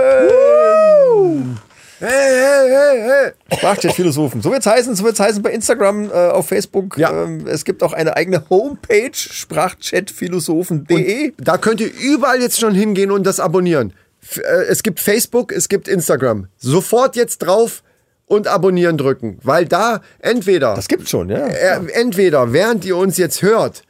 Hey, 2.01 2.69
hey, 2.69 3.01
hey. 3.01 3.33
Sprachchat-Philosophen. 3.57 4.43
So 4.43 4.51
wird's 4.51 4.67
heißen, 4.67 4.95
so 4.97 5.05
wird's 5.05 5.21
heißen 5.21 5.43
bei 5.43 5.51
Instagram, 5.53 6.11
äh, 6.11 6.13
auf 6.13 6.49
Facebook. 6.49 6.99
Ja. 6.99 7.25
Ähm, 7.25 7.47
es 7.47 7.65
gibt 7.65 7.83
auch 7.83 7.93
eine 7.93 8.17
eigene 8.17 8.45
Homepage, 8.51 9.11
sprachchatphilosophen.de. 9.15 11.33
Da 11.39 11.57
könnt 11.57 11.81
ihr 11.81 11.91
überall 11.93 12.41
jetzt 12.41 12.61
schon 12.61 12.75
hingehen 12.75 13.11
und 13.11 13.25
das 13.25 13.41
abonnieren. 13.41 13.93
F 14.23 14.39
äh, 14.39 14.65
es 14.69 14.83
gibt 14.83 15.01
Facebook, 15.01 15.53
es 15.53 15.69
gibt 15.69 15.89
Instagram. 15.89 16.49
Sofort 16.59 17.17
jetzt 17.17 17.39
drauf 17.39 17.83
und 18.27 18.49
abonnieren 18.49 18.99
drücken, 18.99 19.39
weil 19.43 19.67
da 19.67 20.01
entweder 20.19 20.75
Das 20.75 20.89
gibt's 20.89 21.11
schon, 21.11 21.29
ja. 21.31 21.47
äh, 21.47 21.79
entweder 21.93 22.53
während 22.53 22.85
ihr 22.85 22.97
uns 22.97 23.17
jetzt 23.19 23.43
hört, 23.43 23.83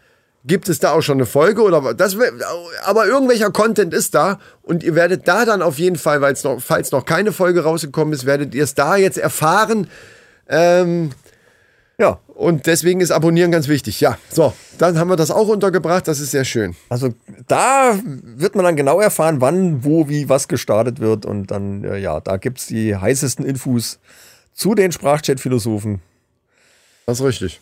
gibt 0.45 0.69
es 0.69 0.79
da 0.79 0.93
auch 0.93 1.01
schon 1.01 1.17
eine 1.19 1.27
Folge 1.27 1.63
oder 1.63 1.95
das, 1.95 2.17
aber 2.85 3.07
irgendwelcher 3.07 3.51
Content 3.51 3.95
ist 3.95 4.15
da 4.15 4.39
und 4.63 4.83
ihr 4.83 4.95
werdet 4.95 5.27
da 5.27 5.45
dann 5.45 5.63
auf 5.63 5.79
jeden 5.79 5.97
Fall, 5.97 6.21
weil 6.21 6.35
es 6.35 6.45
noch, 6.45 6.61
falls 6.61 6.93
noch 6.93 7.05
keine 7.05 7.33
Folge 7.33 7.65
rausgekommen 7.65 8.13
ist, 8.13 8.27
werdet 8.27 8.55
ihr 8.55 8.65
es 8.65 8.75
da 8.75 8.97
jetzt 8.97 9.19
erfahren. 9.19 9.89
Ähm, 10.49 11.13
Ja, 11.97 12.19
und 12.27 12.67
deswegen 12.67 13.01
ist 13.01 13.13
Abonnieren 13.13 13.53
ganz 13.53 13.69
wichtig. 13.69 14.01
Ja, 14.01 14.19
so, 14.29 14.53
dann 14.79 14.99
haben 14.99 15.09
wir 15.09 15.17
das 15.17 15.31
auch 15.31 15.47
untergebracht. 15.49 16.09
Das 16.09 16.19
ist 16.19 16.33
sehr 16.33 16.45
schön. 16.45 16.75
also 16.89 17.15
da 17.47 17.99
wird 18.03 18.57
man 18.57 18.65
dann 18.65 18.77
genau 18.77 19.01
erfahren, 19.01 19.41
wann, 19.41 19.85
wo, 19.85 20.09
wie, 20.09 20.29
was 20.29 20.49
gestartet 20.49 20.99
wird. 20.99 21.25
Und 21.25 21.53
dann, 21.53 21.85
äh, 21.85 21.99
ja, 21.99 22.21
da 22.21 22.37
gibt 22.37 22.59
es 22.59 22.67
die 22.67 22.97
heißesten 22.97 23.47
Infos 23.47 24.01
zu 24.53 24.75
den 24.75 24.91
Sprachchat-Philosophen. 24.91 26.03
Das 27.07 27.21
ist 27.21 27.27
richtig. 27.27 27.61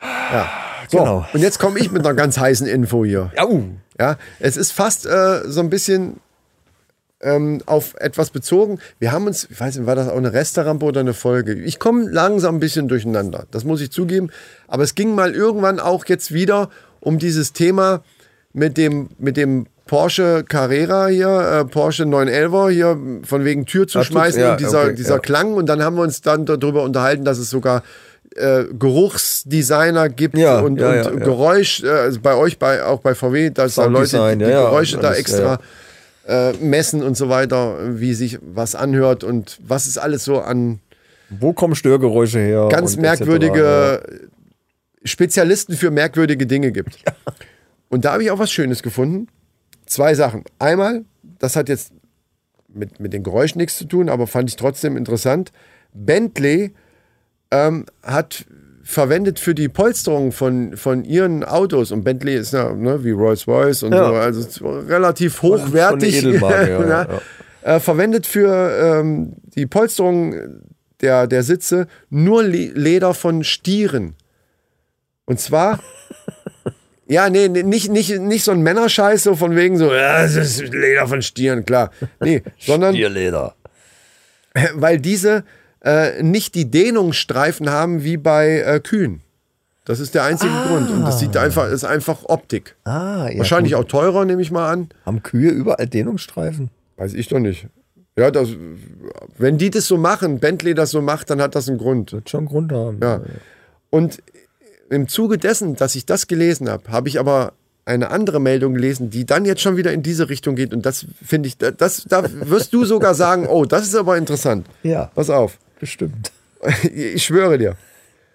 Ja, 0.00 0.48
so, 0.88 0.98
Genau. 0.98 1.26
und 1.32 1.40
jetzt 1.40 1.58
komme 1.58 1.78
ich 1.78 1.90
mit 1.90 2.04
einer 2.04 2.14
ganz 2.14 2.38
heißen 2.38 2.66
Info 2.66 3.04
hier. 3.04 3.30
Ja, 3.36 3.46
uh, 3.46 3.64
Ja, 3.98 4.16
es 4.40 4.56
ist 4.56 4.72
fast 4.72 5.06
äh, 5.06 5.42
so 5.46 5.60
ein 5.60 5.70
bisschen 5.70 6.20
ähm, 7.20 7.62
auf 7.66 7.94
etwas 7.98 8.30
bezogen. 8.30 8.78
Wir 8.98 9.12
haben 9.12 9.26
uns, 9.26 9.48
ich 9.50 9.58
weiß 9.58 9.76
nicht, 9.76 9.86
war 9.86 9.96
das 9.96 10.08
auch 10.08 10.16
eine 10.16 10.32
Restaurant 10.32 10.82
oder 10.82 11.00
eine 11.00 11.14
Folge? 11.14 11.54
Ich 11.54 11.78
komme 11.78 12.10
langsam 12.10 12.56
ein 12.56 12.60
bisschen 12.60 12.88
durcheinander, 12.88 13.46
das 13.50 13.64
muss 13.64 13.80
ich 13.80 13.90
zugeben. 13.90 14.30
Aber 14.68 14.82
es 14.82 14.94
ging 14.94 15.14
mal 15.14 15.34
irgendwann 15.34 15.80
auch 15.80 16.04
jetzt 16.06 16.32
wieder 16.32 16.70
um 17.00 17.18
dieses 17.18 17.52
Thema 17.52 18.02
mit 18.52 18.76
dem, 18.76 19.08
mit 19.18 19.36
dem 19.36 19.66
Porsche 19.86 20.44
Carrera 20.46 21.06
hier, 21.06 21.28
äh, 21.28 21.64
Porsche 21.64 22.04
911er 22.04 22.70
hier, 22.70 22.98
von 23.22 23.44
wegen 23.44 23.66
Tür 23.66 23.86
zu 23.86 24.00
Ach, 24.00 24.04
schmeißen 24.04 24.40
ja, 24.40 24.52
und 24.52 24.60
dieser, 24.60 24.82
okay, 24.82 24.94
dieser 24.94 25.14
ja. 25.14 25.20
Klang. 25.20 25.54
Und 25.54 25.66
dann 25.66 25.82
haben 25.82 25.96
wir 25.96 26.02
uns 26.02 26.22
dann 26.22 26.44
darüber 26.44 26.82
unterhalten, 26.82 27.24
dass 27.24 27.38
es 27.38 27.50
sogar 27.50 27.82
äh, 28.36 28.66
Geruchsdesigner 28.78 30.08
gibt 30.08 30.36
Ja, 30.36 30.60
und, 30.60 30.78
ja, 30.78 30.94
ja. 30.96 31.10
Geräusch, 31.10 31.82
äh, 31.82 31.88
also 31.88 32.20
bei 32.20 32.34
euch, 32.34 32.58
bei, 32.58 32.84
auch 32.84 33.00
bei 33.00 33.14
VW, 33.14 33.50
dass 33.50 33.76
da 33.76 33.86
Leute 33.86 34.36
die 34.36 34.44
ja, 34.44 34.62
Geräusche 34.62 34.98
da 34.98 35.08
alles, 35.08 35.18
extra 35.18 35.60
Äh, 36.28 36.54
messen 36.54 37.04
und 37.04 37.16
so 37.16 37.28
weiter, 37.28 38.00
wie 38.00 38.12
sich 38.12 38.40
was 38.42 38.74
anhört 38.74 39.22
und 39.22 39.60
was 39.64 39.86
es 39.86 39.96
alles 39.96 40.24
so 40.24 40.40
an 40.40 40.80
wo 41.30 41.52
kommen 41.52 41.76
Störgeräusche 41.76 42.40
her? 42.40 42.68
ganz 42.68 42.96
merkwürdige 42.96 44.02
etc., 44.02 44.28
Spezialisten 45.04 45.76
für 45.76 45.92
merkwürdige 45.92 46.46
Dinge 46.46 46.72
gibt. 46.72 46.96
Und 47.88 48.04
da 48.04 48.14
habe 48.14 48.24
ich 48.24 48.32
auch 48.32 48.40
was 48.40 48.50
Schönes 48.50 48.82
gefunden. 48.82 49.28
Zwei 49.86 50.14
Sachen. 50.14 50.42
Einmal, 50.58 51.04
das 51.38 51.54
hat 51.54 51.68
jetzt 51.68 51.92
mit, 52.66 52.98
mit 52.98 53.12
den 53.12 53.22
Geräuschen 53.22 53.60
nichts 53.60 53.78
zu 53.78 53.84
tun, 53.84 54.08
aber 54.08 54.26
fand 54.26 54.50
ich 54.50 54.56
trotzdem 54.56 54.96
interessant. 54.96 55.52
Bentley 55.94 56.74
ähm, 57.50 57.86
hat 58.02 58.44
verwendet 58.82 59.40
für 59.40 59.54
die 59.54 59.68
Polsterung 59.68 60.30
von, 60.30 60.76
von 60.76 61.04
ihren 61.04 61.42
Autos 61.42 61.90
und 61.90 62.04
Bentley 62.04 62.36
ist 62.36 62.52
ja 62.52 62.72
ne, 62.72 63.02
wie 63.02 63.10
Rolls-Royce 63.10 63.82
und 63.82 63.92
Ja. 63.92 64.08
so, 64.08 64.14
also 64.14 64.68
relativ 64.88 65.42
hochwertig. 65.42 66.20
Schon 66.20 66.28
eine 66.28 66.36
Edelmarke, 66.36 66.70
ja, 66.88 67.08
Ja. 67.64 67.76
Äh, 67.76 67.80
verwendet 67.80 68.26
für 68.28 69.00
ähm, 69.00 69.32
die 69.56 69.66
Polsterung 69.66 70.36
der, 71.00 71.26
der 71.26 71.42
Sitze 71.42 71.88
nur 72.10 72.44
Le 72.44 72.70
Leder 72.74 73.12
von 73.12 73.42
Stieren. 73.42 74.14
Und 75.24 75.40
zwar, 75.40 75.80
ja, 77.08 77.28
nee, 77.28 77.48
nicht, 77.48 77.90
nicht, 77.90 78.20
nicht 78.20 78.44
so 78.44 78.52
ein 78.52 78.60
Männerscheiß, 78.62 79.24
so 79.24 79.34
von 79.34 79.56
wegen 79.56 79.78
so, 79.78 79.92
ja, 79.92 80.22
das 80.22 80.36
ist 80.36 80.60
Leder 80.72 81.08
von 81.08 81.22
Stieren, 81.22 81.64
klar. 81.64 81.90
Nee, 82.20 82.44
sondern 82.58 82.94
Tierleder. 82.94 83.56
weil 84.74 85.00
diese 85.00 85.42
äh, 85.86 86.20
nicht 86.22 86.56
die 86.56 86.68
Dehnungsstreifen 86.68 87.70
haben 87.70 88.02
wie 88.02 88.16
bei 88.16 88.58
äh, 88.60 88.80
Kühen. 88.80 89.20
Das 89.84 90.00
ist 90.00 90.16
der 90.16 90.24
einzige 90.24 90.52
Grund. 90.66 90.90
Und 90.90 91.02
das 91.02 91.20
sieht 91.20 91.36
einfach, 91.36 91.70
ist 91.70 91.84
einfach 91.84 92.24
Optik. 92.24 92.74
Ah, 92.82 93.28
ja. 93.30 93.38
Wahrscheinlich 93.38 93.74
gut. 93.74 93.84
auch 93.84 93.88
teurer, 93.88 94.24
nehme 94.24 94.42
ich 94.42 94.50
mal 94.50 94.68
an. 94.68 94.88
Haben 95.06 95.22
Kühe 95.22 95.50
überall 95.50 95.86
Dehnungsstreifen? 95.86 96.70
Weiß 96.96 97.14
ich 97.14 97.28
doch 97.28 97.38
nicht. 97.38 97.68
Ja, 98.18 98.32
das, 98.32 98.48
wenn 99.38 99.58
die 99.58 99.70
das 99.70 99.86
so 99.86 99.96
machen, 99.96 100.40
Bentley 100.40 100.74
das 100.74 100.90
so 100.90 101.02
macht, 101.02 101.30
dann 101.30 101.40
hat 101.40 101.54
das 101.54 101.68
einen 101.68 101.78
Grund. 101.78 102.12
Wird 102.12 102.28
schon 102.28 102.40
einen 102.40 102.48
Grund 102.48 102.72
haben. 102.72 102.98
Ja. 103.00 103.20
Und 103.90 104.20
im 104.90 105.06
Zuge 105.06 105.38
dessen, 105.38 105.76
dass 105.76 105.94
ich 105.94 106.04
das 106.04 106.26
gelesen 106.26 106.68
habe, 106.68 106.90
habe 106.90 107.08
ich 107.08 107.20
aber 107.20 107.52
eine 107.84 108.10
andere 108.10 108.40
Meldung 108.40 108.74
gelesen, 108.74 109.10
die 109.10 109.24
dann 109.24 109.44
jetzt 109.44 109.60
schon 109.60 109.76
wieder 109.76 109.92
in 109.92 110.02
diese 110.02 110.28
Richtung 110.28 110.56
geht. 110.56 110.74
Und 110.74 110.84
das 110.84 111.06
finde 111.24 111.46
ich, 111.46 111.58
das, 111.58 112.06
da 112.08 112.24
wirst 112.28 112.72
du 112.72 112.84
sogar 112.84 113.14
sagen, 113.14 113.46
oh, 113.46 113.64
das 113.64 113.84
ist 113.84 113.94
aber 113.94 114.16
interessant. 114.16 114.66
Ja. 114.82 115.12
Pass 115.14 115.30
auf. 115.30 115.58
Bestimmt. 115.78 116.32
Ich 116.92 117.24
schwöre 117.24 117.58
dir. 117.58 117.76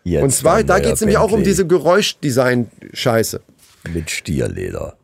Jetzt 0.04 0.24
Und 0.24 0.32
zwar, 0.32 0.64
da 0.64 0.80
geht 0.80 0.94
es 0.94 1.02
nämlich 1.02 1.18
auch 1.18 1.32
um 1.32 1.44
diese 1.44 1.66
Geräuschdesign-Scheiße. 1.68 3.42
Mit 3.94 4.10
Stierleder. 4.10 4.96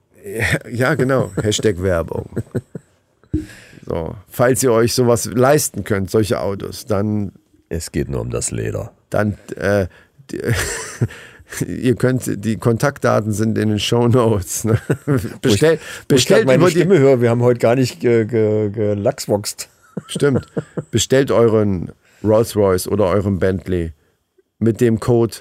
Ja, 0.71 0.95
genau. 0.95 1.31
Hashtag 1.41 1.81
Werbung. 1.81 2.29
So, 3.85 4.15
falls 4.27 4.63
ihr 4.63 4.71
euch 4.71 4.93
sowas 4.93 5.25
leisten 5.25 5.83
könnt, 5.83 6.09
solche 6.09 6.39
Autos, 6.41 6.85
dann, 6.85 7.33
Es 7.69 7.91
geht 7.91 8.09
nur 8.09 8.21
um 8.21 8.29
das 8.29 8.51
Leder. 8.51 8.91
dann, 9.09 9.37
äh, 9.55 9.87
die, 10.31 10.41
ihr 11.65 11.95
könnt, 11.95 12.23
die 12.43 12.57
Kontaktdaten 12.57 13.31
sind 13.31 13.57
in 13.57 13.69
den 13.69 13.79
Show 13.79 14.07
Notes. 14.07 14.65
Ne? 14.65 14.79
Bestell, 15.41 15.75
ich 15.75 16.07
bestellt 16.07 16.45
meine 16.45 16.57
über 16.57 16.69
die, 16.69 16.77
Stimme 16.79 16.99
höre, 16.99 17.21
wir 17.21 17.29
haben 17.29 17.41
heute 17.41 17.59
gar 17.59 17.75
nicht 17.75 17.99
ge, 17.99 18.25
ge, 18.25 18.69
gelachsboxt. 18.69 19.69
stimmt, 20.07 20.45
bestellt 20.91 21.31
euren 21.31 21.91
Rolls-Royce 22.23 22.87
oder 22.87 23.05
euren 23.05 23.39
Bentley 23.39 23.93
mit 24.59 24.81
dem 24.81 24.99
Code 24.99 25.37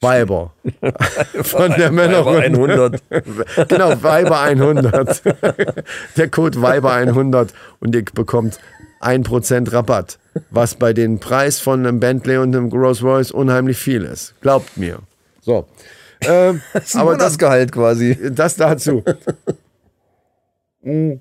Weiber 0.00 0.52
von 1.42 1.70
der 1.72 1.90
Männerrunde. 1.90 2.42
100. 2.44 3.02
Genau, 3.68 4.02
Weiber 4.02 4.40
100. 4.40 5.22
Der 6.16 6.28
Code 6.28 6.60
Weiber 6.60 6.92
100 6.92 7.54
und 7.80 7.94
ihr 7.94 8.04
bekommt 8.04 8.58
1% 9.00 9.72
Rabatt, 9.72 10.18
was 10.50 10.74
bei 10.74 10.92
dem 10.92 11.20
Preis 11.20 11.60
von 11.60 11.86
einem 11.86 12.00
Bentley 12.00 12.36
und 12.36 12.54
einem 12.54 12.68
Rolls 12.70 13.02
Royce 13.02 13.30
unheimlich 13.30 13.78
viel 13.78 14.02
ist. 14.02 14.34
Glaubt 14.42 14.76
mir. 14.76 14.98
So. 15.40 15.66
Ähm, 16.20 16.60
aber 16.92 17.00
Aber 17.00 17.12
das, 17.16 17.32
das 17.32 17.38
Gehalt 17.38 17.72
quasi. 17.72 18.16
das 18.32 18.56
dazu. 18.56 19.02
Mm. 20.82 21.14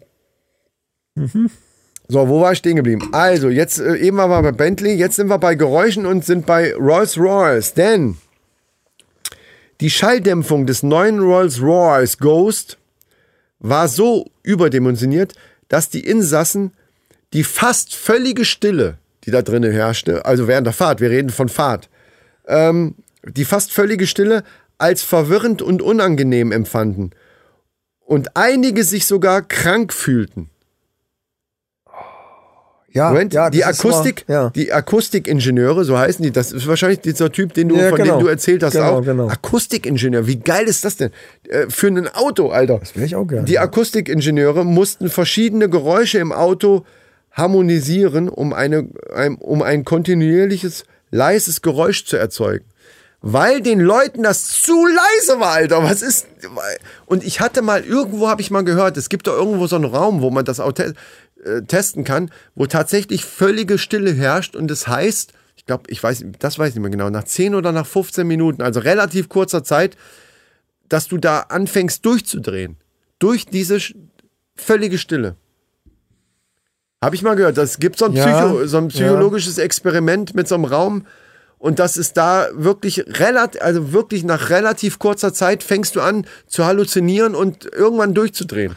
So, 2.08 2.28
wo 2.28 2.42
war 2.42 2.52
ich 2.52 2.58
stehen 2.60 2.76
geblieben? 2.76 3.10
Also, 3.12 3.50
jetzt 3.50 3.80
äh, 3.80 3.96
eben 3.96 4.18
waren 4.18 4.30
wir 4.30 4.42
bei 4.42 4.52
Bentley, 4.52 4.94
jetzt 4.94 5.16
sind 5.16 5.28
wir 5.28 5.40
bei 5.40 5.56
Geräuschen 5.56 6.06
und 6.06 6.26
sind 6.26 6.46
bei 6.46 6.74
Rolls 6.76 7.18
Royce, 7.18 7.74
denn 7.74 8.18
die 9.82 9.90
Schalldämpfung 9.90 10.66
des 10.66 10.84
neuen 10.84 11.20
Rolls 11.20 11.62
Royce 11.62 12.18
Ghost 12.18 12.78
war 13.60 13.88
so 13.88 14.30
überdimensioniert, 14.44 15.34
dass 15.70 15.90
die 15.90 16.06
Insassen 16.06 16.74
die 17.34 17.44
fast 17.44 17.96
völlige 17.96 18.46
Stille, 18.46 18.98
die 19.24 19.32
da 19.32 19.42
drinnen 19.42 19.72
herrschte, 19.72 20.26
also 20.26 20.48
während 20.48 20.68
der 20.68 20.74
Fahrt, 20.74 21.02
wir 21.02 21.10
reden 21.10 21.30
von 21.30 21.50
Fahrt, 21.50 21.90
ähm, 22.48 22.96
die 23.26 23.46
fast 23.46 23.72
völlige 23.72 24.06
Stille 24.06 24.44
als 24.78 25.02
verwirrend 25.02 25.62
und 25.62 25.82
unangenehm 25.82 26.52
empfanden 26.52 27.12
und 28.06 28.36
einige 28.36 28.84
sich 28.84 29.06
sogar 29.06 29.42
krank 29.42 29.94
fühlten. 29.94 30.50
Ja, 32.94 33.10
Moment, 33.10 33.34
ja, 33.34 33.50
die 33.50 33.66
Akustik, 33.66 34.24
immer- 34.28 34.38
ja. 34.38 34.50
die 34.52 34.72
Akustikingenieure, 34.72 35.84
so 35.84 35.98
heißen 35.98 36.22
die, 36.24 36.32
das 36.32 36.52
ist 36.52 36.68
wahrscheinlich 36.68 37.00
dieser 37.02 37.32
Typ, 37.32 37.54
den 37.56 37.70
du, 37.70 37.76
Ja, 37.76 37.90
von 37.90 37.98
genau. 37.98 38.18
dem 38.18 38.24
du 38.24 38.28
erzählt 38.28 38.62
hast, 38.64 38.74
Genau, 38.74 39.00
auch. 39.00 39.04
genau. 39.04 39.28
Akustikingenieur, 39.30 40.28
wie 40.28 40.36
geil 40.38 40.66
ist 40.68 40.86
das 40.86 40.98
denn? 40.98 41.10
Äh, 41.50 41.66
für 41.70 41.88
ein 41.88 42.08
Auto, 42.08 42.50
Alter. 42.50 42.78
Das 42.80 42.96
will 42.96 43.04
ich 43.04 43.16
auch 43.16 43.26
gerne. 43.26 43.46
Die 43.46 43.58
Akustikingenieure 43.58 44.64
mussten 44.64 45.10
verschiedene 45.10 45.70
Geräusche 45.70 46.20
im 46.20 46.32
Auto 46.32 46.86
harmonisieren, 47.32 48.30
um, 48.30 48.54
eine, 48.54 48.88
ein, 49.16 49.36
um 49.36 49.62
ein 49.64 49.84
kontinuierliches, 49.86 50.86
leises 51.12 51.62
Geräusch 51.62 52.06
zu 52.06 52.18
erzeugen. 52.18 52.66
Weil 53.26 53.62
den 53.62 53.80
Leuten 53.80 54.22
das 54.24 54.50
zu 54.62 54.86
leise 54.86 55.40
war, 55.40 55.54
Alter. 55.54 55.82
Was 55.82 56.02
ist. 56.02 56.28
Und 57.06 57.24
ich 57.24 57.40
hatte 57.40 57.62
mal, 57.62 57.82
irgendwo 57.86 58.28
habe 58.28 58.42
ich 58.42 58.52
mal 58.52 58.66
gehört, 58.66 58.98
es 58.98 59.08
gibt 59.08 59.28
da 59.28 59.32
irgendwo 59.32 59.66
so 59.66 59.78
einen 59.78 59.86
Raum, 59.86 60.22
wo 60.22 60.30
man 60.30 60.44
das 60.44 60.60
auch 60.60 60.74
te 60.74 60.94
äh, 61.46 61.62
testen 61.64 62.04
kann, 62.04 62.32
wo 62.56 62.66
tatsächlich 62.66 63.26
völlige 63.26 63.78
Stille 63.78 64.12
herrscht 64.12 64.56
und 64.56 64.70
das 64.70 64.88
heißt, 64.88 65.34
ich 65.56 65.66
glaube, 65.66 65.84
ich 65.88 66.02
weiß, 66.02 66.26
das 66.40 66.60
weiß 66.60 66.70
ich 66.70 66.76
nicht 66.76 66.82
mehr 66.82 66.92
genau, 66.92 67.10
nach 67.10 67.24
10 67.24 67.56
oder 67.56 67.72
nach 67.72 67.86
15 67.86 68.28
Minuten, 68.28 68.62
also 68.62 68.80
relativ 68.80 69.30
kurzer 69.30 69.64
Zeit, 69.64 69.96
dass 70.90 71.08
du 71.08 71.18
da 71.18 71.42
anfängst 71.42 72.06
durchzudrehen. 72.06 72.78
Durch 73.20 73.46
diese 73.46 73.80
völlige 74.56 74.98
Stille. 74.98 75.36
Habe 77.02 77.16
ich 77.16 77.22
mal 77.22 77.36
gehört. 77.36 77.58
Das 77.58 77.80
gibt 77.80 77.98
so 77.98 78.06
ein, 78.06 78.14
Ja, 78.14 78.26
Psycho, 78.26 78.66
so 78.66 78.78
ein 78.78 78.88
psychologisches 78.90 79.58
Experiment 79.58 80.36
mit 80.36 80.48
so 80.48 80.56
einem 80.56 80.66
Raum. 80.66 81.06
Und 81.58 81.80
das 81.80 81.98
ist 81.98 82.18
da 82.18 82.48
wirklich 82.54 83.06
relativ, 83.20 83.62
also 83.62 83.94
wirklich 83.94 84.24
nach 84.24 84.50
relativ 84.50 85.00
kurzer 85.00 85.34
Zeit 85.34 85.64
fängst 85.64 85.96
du 85.96 86.02
an 86.02 86.26
zu 86.48 86.66
halluzinieren 86.66 87.36
und 87.36 87.66
irgendwann 87.66 88.14
durchzudrehen. 88.14 88.76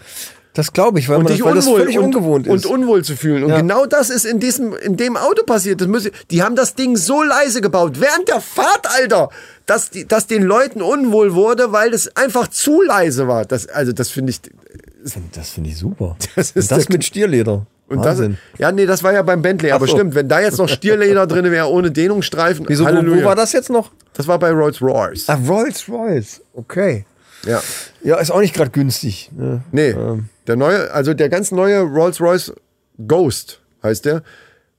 Das 0.57 0.73
glaube 0.73 0.99
ich, 0.99 1.09
weil, 1.11 1.19
man, 1.19 1.27
dich 1.27 1.45
weil 1.45 1.55
das 1.55 1.67
unwohl 1.67 1.81
völlig 1.81 1.99
und, 1.99 2.05
ungewohnt 2.07 2.47
ist. 2.47 2.53
und 2.65 2.67
unwohl 2.73 3.05
zu 3.05 3.15
fühlen. 3.15 3.45
Und 3.45 3.51
Ja. 3.51 3.59
genau 3.59 3.85
das 3.85 4.09
ist 4.09 4.25
in 4.25 4.41
diesem, 4.41 4.75
in 4.75 4.97
dem 4.97 5.19
Auto 5.19 5.45
passiert. 5.45 5.83
Das 5.83 5.87
müssen, 5.87 6.13
die 6.31 6.43
haben 6.43 6.57
das 6.57 6.75
Ding 6.75 6.97
so 6.97 7.23
leise 7.23 7.61
gebaut 7.61 8.01
während 8.01 8.27
der 8.29 8.41
Fahrt, 8.41 8.87
Alter, 8.89 9.29
dass 9.67 9.91
die, 9.91 10.09
dass 10.09 10.27
den 10.27 10.43
Leuten 10.43 10.81
unwohl 10.81 11.35
wurde, 11.35 11.73
weil 11.73 11.91
das 11.91 12.17
einfach 12.17 12.49
zu 12.49 12.81
leise 12.81 13.29
war. 13.29 13.45
Das, 13.45 13.69
also 13.69 13.93
das 13.93 14.09
finde 14.09 14.31
ich. 14.31 14.41
das 15.35 15.51
finde 15.51 15.69
ich 15.69 15.77
super. 15.77 16.17
Das 16.19 16.53
Das, 16.55 16.65
ist 16.65 16.73
und 16.73 16.79
das 16.79 16.89
mit 16.89 17.05
Stierleder. 17.05 17.67
Und 17.89 17.99
das, 17.99 18.19
Wahnsinn. 18.19 18.39
ja, 18.57 18.73
nee, 18.73 18.87
das 18.87 19.03
war 19.03 19.13
ja 19.13 19.21
beim 19.23 19.43
Bentley. 19.43 19.73
Aber 19.73 19.87
so. 19.87 19.95
stimmt, 19.95 20.15
wenn 20.15 20.27
da 20.29 20.41
jetzt 20.41 20.57
noch 20.57 20.69
Stierleder 20.71 21.27
drin 21.29 21.45
wäre 21.51 21.71
ohne 21.71 21.91
Dehnungsstreifen, 21.91 22.65
Wieso, 22.67 22.87
Halleluja. 22.87 23.21
wo 23.23 23.25
war 23.27 23.37
das 23.37 23.53
jetzt 23.53 23.69
noch? 23.69 23.91
Das 24.15 24.27
war 24.27 24.39
bei 24.39 24.51
Rolls 24.53 24.81
Royce. 24.81 25.29
Ah, 25.29 25.39
Rolls 25.47 25.87
Royce. 25.89 26.41
Okay. 26.55 27.05
Ja. 27.47 27.63
Ja, 28.03 28.17
ist 28.19 28.31
auch 28.31 28.41
nicht 28.41 28.55
gerade 28.55 28.71
günstig. 28.71 29.31
Ne? 29.37 29.63
Nee, 29.73 29.95
der 30.47 30.57
neue, 30.57 30.93
also 30.93 31.15
der 31.15 31.29
ganz 31.29 31.51
neue 31.51 31.81
Rolls-Royce 31.81 32.53
Ghost 33.07 33.61
heißt 33.83 34.05
der, 34.05 34.23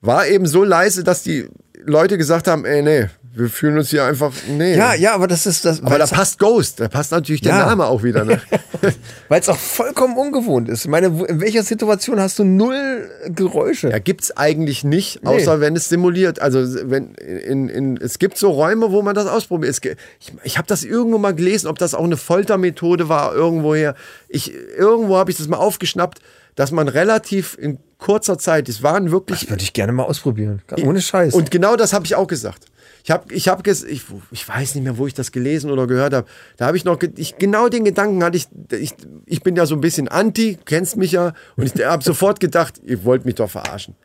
war 0.01 0.27
eben 0.27 0.45
so 0.45 0.63
leise, 0.63 1.03
dass 1.03 1.23
die 1.23 1.47
Leute 1.83 2.17
gesagt 2.17 2.47
haben, 2.47 2.65
ey, 2.65 2.81
nee, 2.81 3.07
wir 3.37 3.49
fühlen 3.49 3.77
uns 3.77 3.89
hier 3.89 4.03
einfach, 4.05 4.31
nee. 4.49 4.75
Ja, 4.75 4.93
ja, 4.93 5.13
aber 5.13 5.27
das 5.27 5.45
ist 5.45 5.65
das. 5.65 5.81
Aber 5.83 5.97
da 5.97 6.07
passt 6.07 6.39
Ghost, 6.39 6.79
da 6.79 6.87
passt 6.87 7.11
natürlich 7.11 7.41
der 7.41 7.53
Ja. 7.53 7.65
Name 7.67 7.85
auch 7.85 8.03
wieder. 8.03 8.25
Ne? 8.25 8.41
Weil 9.29 9.39
es 9.41 9.49
auch 9.49 9.57
vollkommen 9.57 10.17
ungewohnt 10.17 10.69
ist. 10.69 10.85
Ich 10.85 10.91
meine, 10.91 11.07
in 11.07 11.39
welcher 11.39 11.63
Situation 11.63 12.19
hast 12.19 12.39
du 12.39 12.43
null 12.43 13.09
Geräusche? 13.27 13.89
ja, 13.89 13.99
gibt's 13.99 14.35
eigentlich 14.35 14.83
nicht, 14.83 15.25
außer 15.25 15.59
wenn 15.59 15.75
es 15.75 15.89
simuliert. 15.89 16.41
Also 16.41 16.59
wenn 16.89 17.13
in, 17.15 17.69
in, 17.69 17.97
es 17.97 18.19
gibt 18.19 18.37
so 18.37 18.49
Räume, 18.51 18.91
wo 18.91 19.01
man 19.01 19.15
das 19.15 19.27
ausprobiert. 19.27 19.71
Es, 19.71 19.81
ich 20.19 20.33
ich 20.43 20.57
habe 20.57 20.67
das 20.67 20.83
irgendwo 20.83 21.17
mal 21.17 21.35
gelesen, 21.35 21.67
ob 21.67 21.77
das 21.77 21.93
auch 21.93 22.03
eine 22.03 22.17
Foltermethode 22.17 23.09
war, 23.09 23.33
irgendwoher. 23.35 23.95
Ich, 24.29 24.53
irgendwo 24.77 25.17
habe 25.17 25.31
ich 25.31 25.37
das 25.37 25.47
mal 25.47 25.57
aufgeschnappt, 25.57 26.19
dass 26.55 26.71
man 26.71 26.87
relativ 26.87 27.57
in 27.59 27.77
kurzer 27.97 28.37
Zeit, 28.37 28.69
es 28.69 28.83
waren 28.83 29.11
wirklich 29.11 29.49
Würde 29.49 29.63
ich 29.63 29.73
gerne 29.73 29.91
mal 29.91 30.03
ausprobieren. 30.03 30.61
Ohne 30.83 31.01
Scheiß. 31.01 31.33
Und 31.33 31.51
genau 31.51 31.75
das 31.75 31.93
habe 31.93 32.05
ich 32.05 32.15
auch 32.15 32.27
gesagt. 32.27 32.65
Ich 33.07 33.11
habe, 33.11 33.33
ich 33.33 33.47
habe, 33.47 33.69
ich, 33.69 34.03
ich 34.31 34.49
weiß 34.49 34.75
nicht 34.75 34.83
mehr, 34.83 34.97
wo 34.97 35.07
ich 35.07 35.13
das 35.13 35.31
gelesen 35.31 35.71
oder 35.71 35.87
gehört 35.87 36.13
habe. 36.13 36.27
Da 36.57 36.65
habe 36.65 36.75
ich 36.75 36.83
noch, 36.83 36.99
ich, 37.15 37.37
genau 37.37 37.69
den 37.69 37.85
Gedanken 37.85 38.21
hatte 38.21 38.35
ich, 38.35 38.49
ich, 38.73 38.95
ich 39.25 39.41
bin 39.41 39.55
ja 39.55 39.65
so 39.65 39.75
ein 39.75 39.79
bisschen 39.81 40.09
anti, 40.09 40.59
kennst 40.65 40.97
mich 40.97 41.13
ja, 41.13 41.31
und 41.55 41.73
ich 41.73 41.85
habe 41.85 42.03
sofort 42.03 42.41
gedacht, 42.41 42.81
ihr 42.83 43.05
wollt 43.05 43.23
mich 43.23 43.35
doch 43.35 43.49
verarschen. 43.49 43.95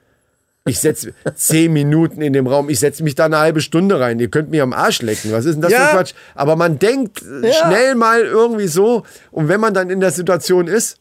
Ich 0.67 0.79
setze 0.79 1.15
zehn 1.35 1.73
Minuten 1.73 2.23
in 2.23 2.33
dem 2.33 2.47
Raum, 2.47 2.71
ich 2.71 2.79
setze 2.79 3.03
mich 3.03 3.17
da 3.17 3.25
eine 3.25 3.38
halbe 3.38 3.61
Stunde 3.61 3.99
rein. 3.99 4.21
Ihr 4.21 4.29
könnt 4.29 4.51
mir 4.51 4.62
am 4.62 4.73
Arsch 4.73 5.03
lecken. 5.03 5.33
Was 5.33 5.47
ist 5.47 5.55
denn 5.57 5.62
das 5.62 5.73
für 5.73 5.81
Ja. 5.81 5.88
ein 5.88 5.97
Quatsch? 5.97 6.15
Aber 6.37 6.55
man 6.55 6.79
denkt 6.79 7.23
Ja. 7.43 7.53
schnell 7.53 7.97
mal 7.97 8.21
irgendwie 8.23 8.69
so, 8.69 9.03
und 9.33 9.49
wenn 9.49 9.59
man 9.61 9.75
dann 9.75 9.91
in 9.91 9.99
der 9.99 10.12
Situation 10.12 10.69
ist, 10.69 10.99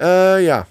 äh, 0.00 0.44
ja, 0.44 0.66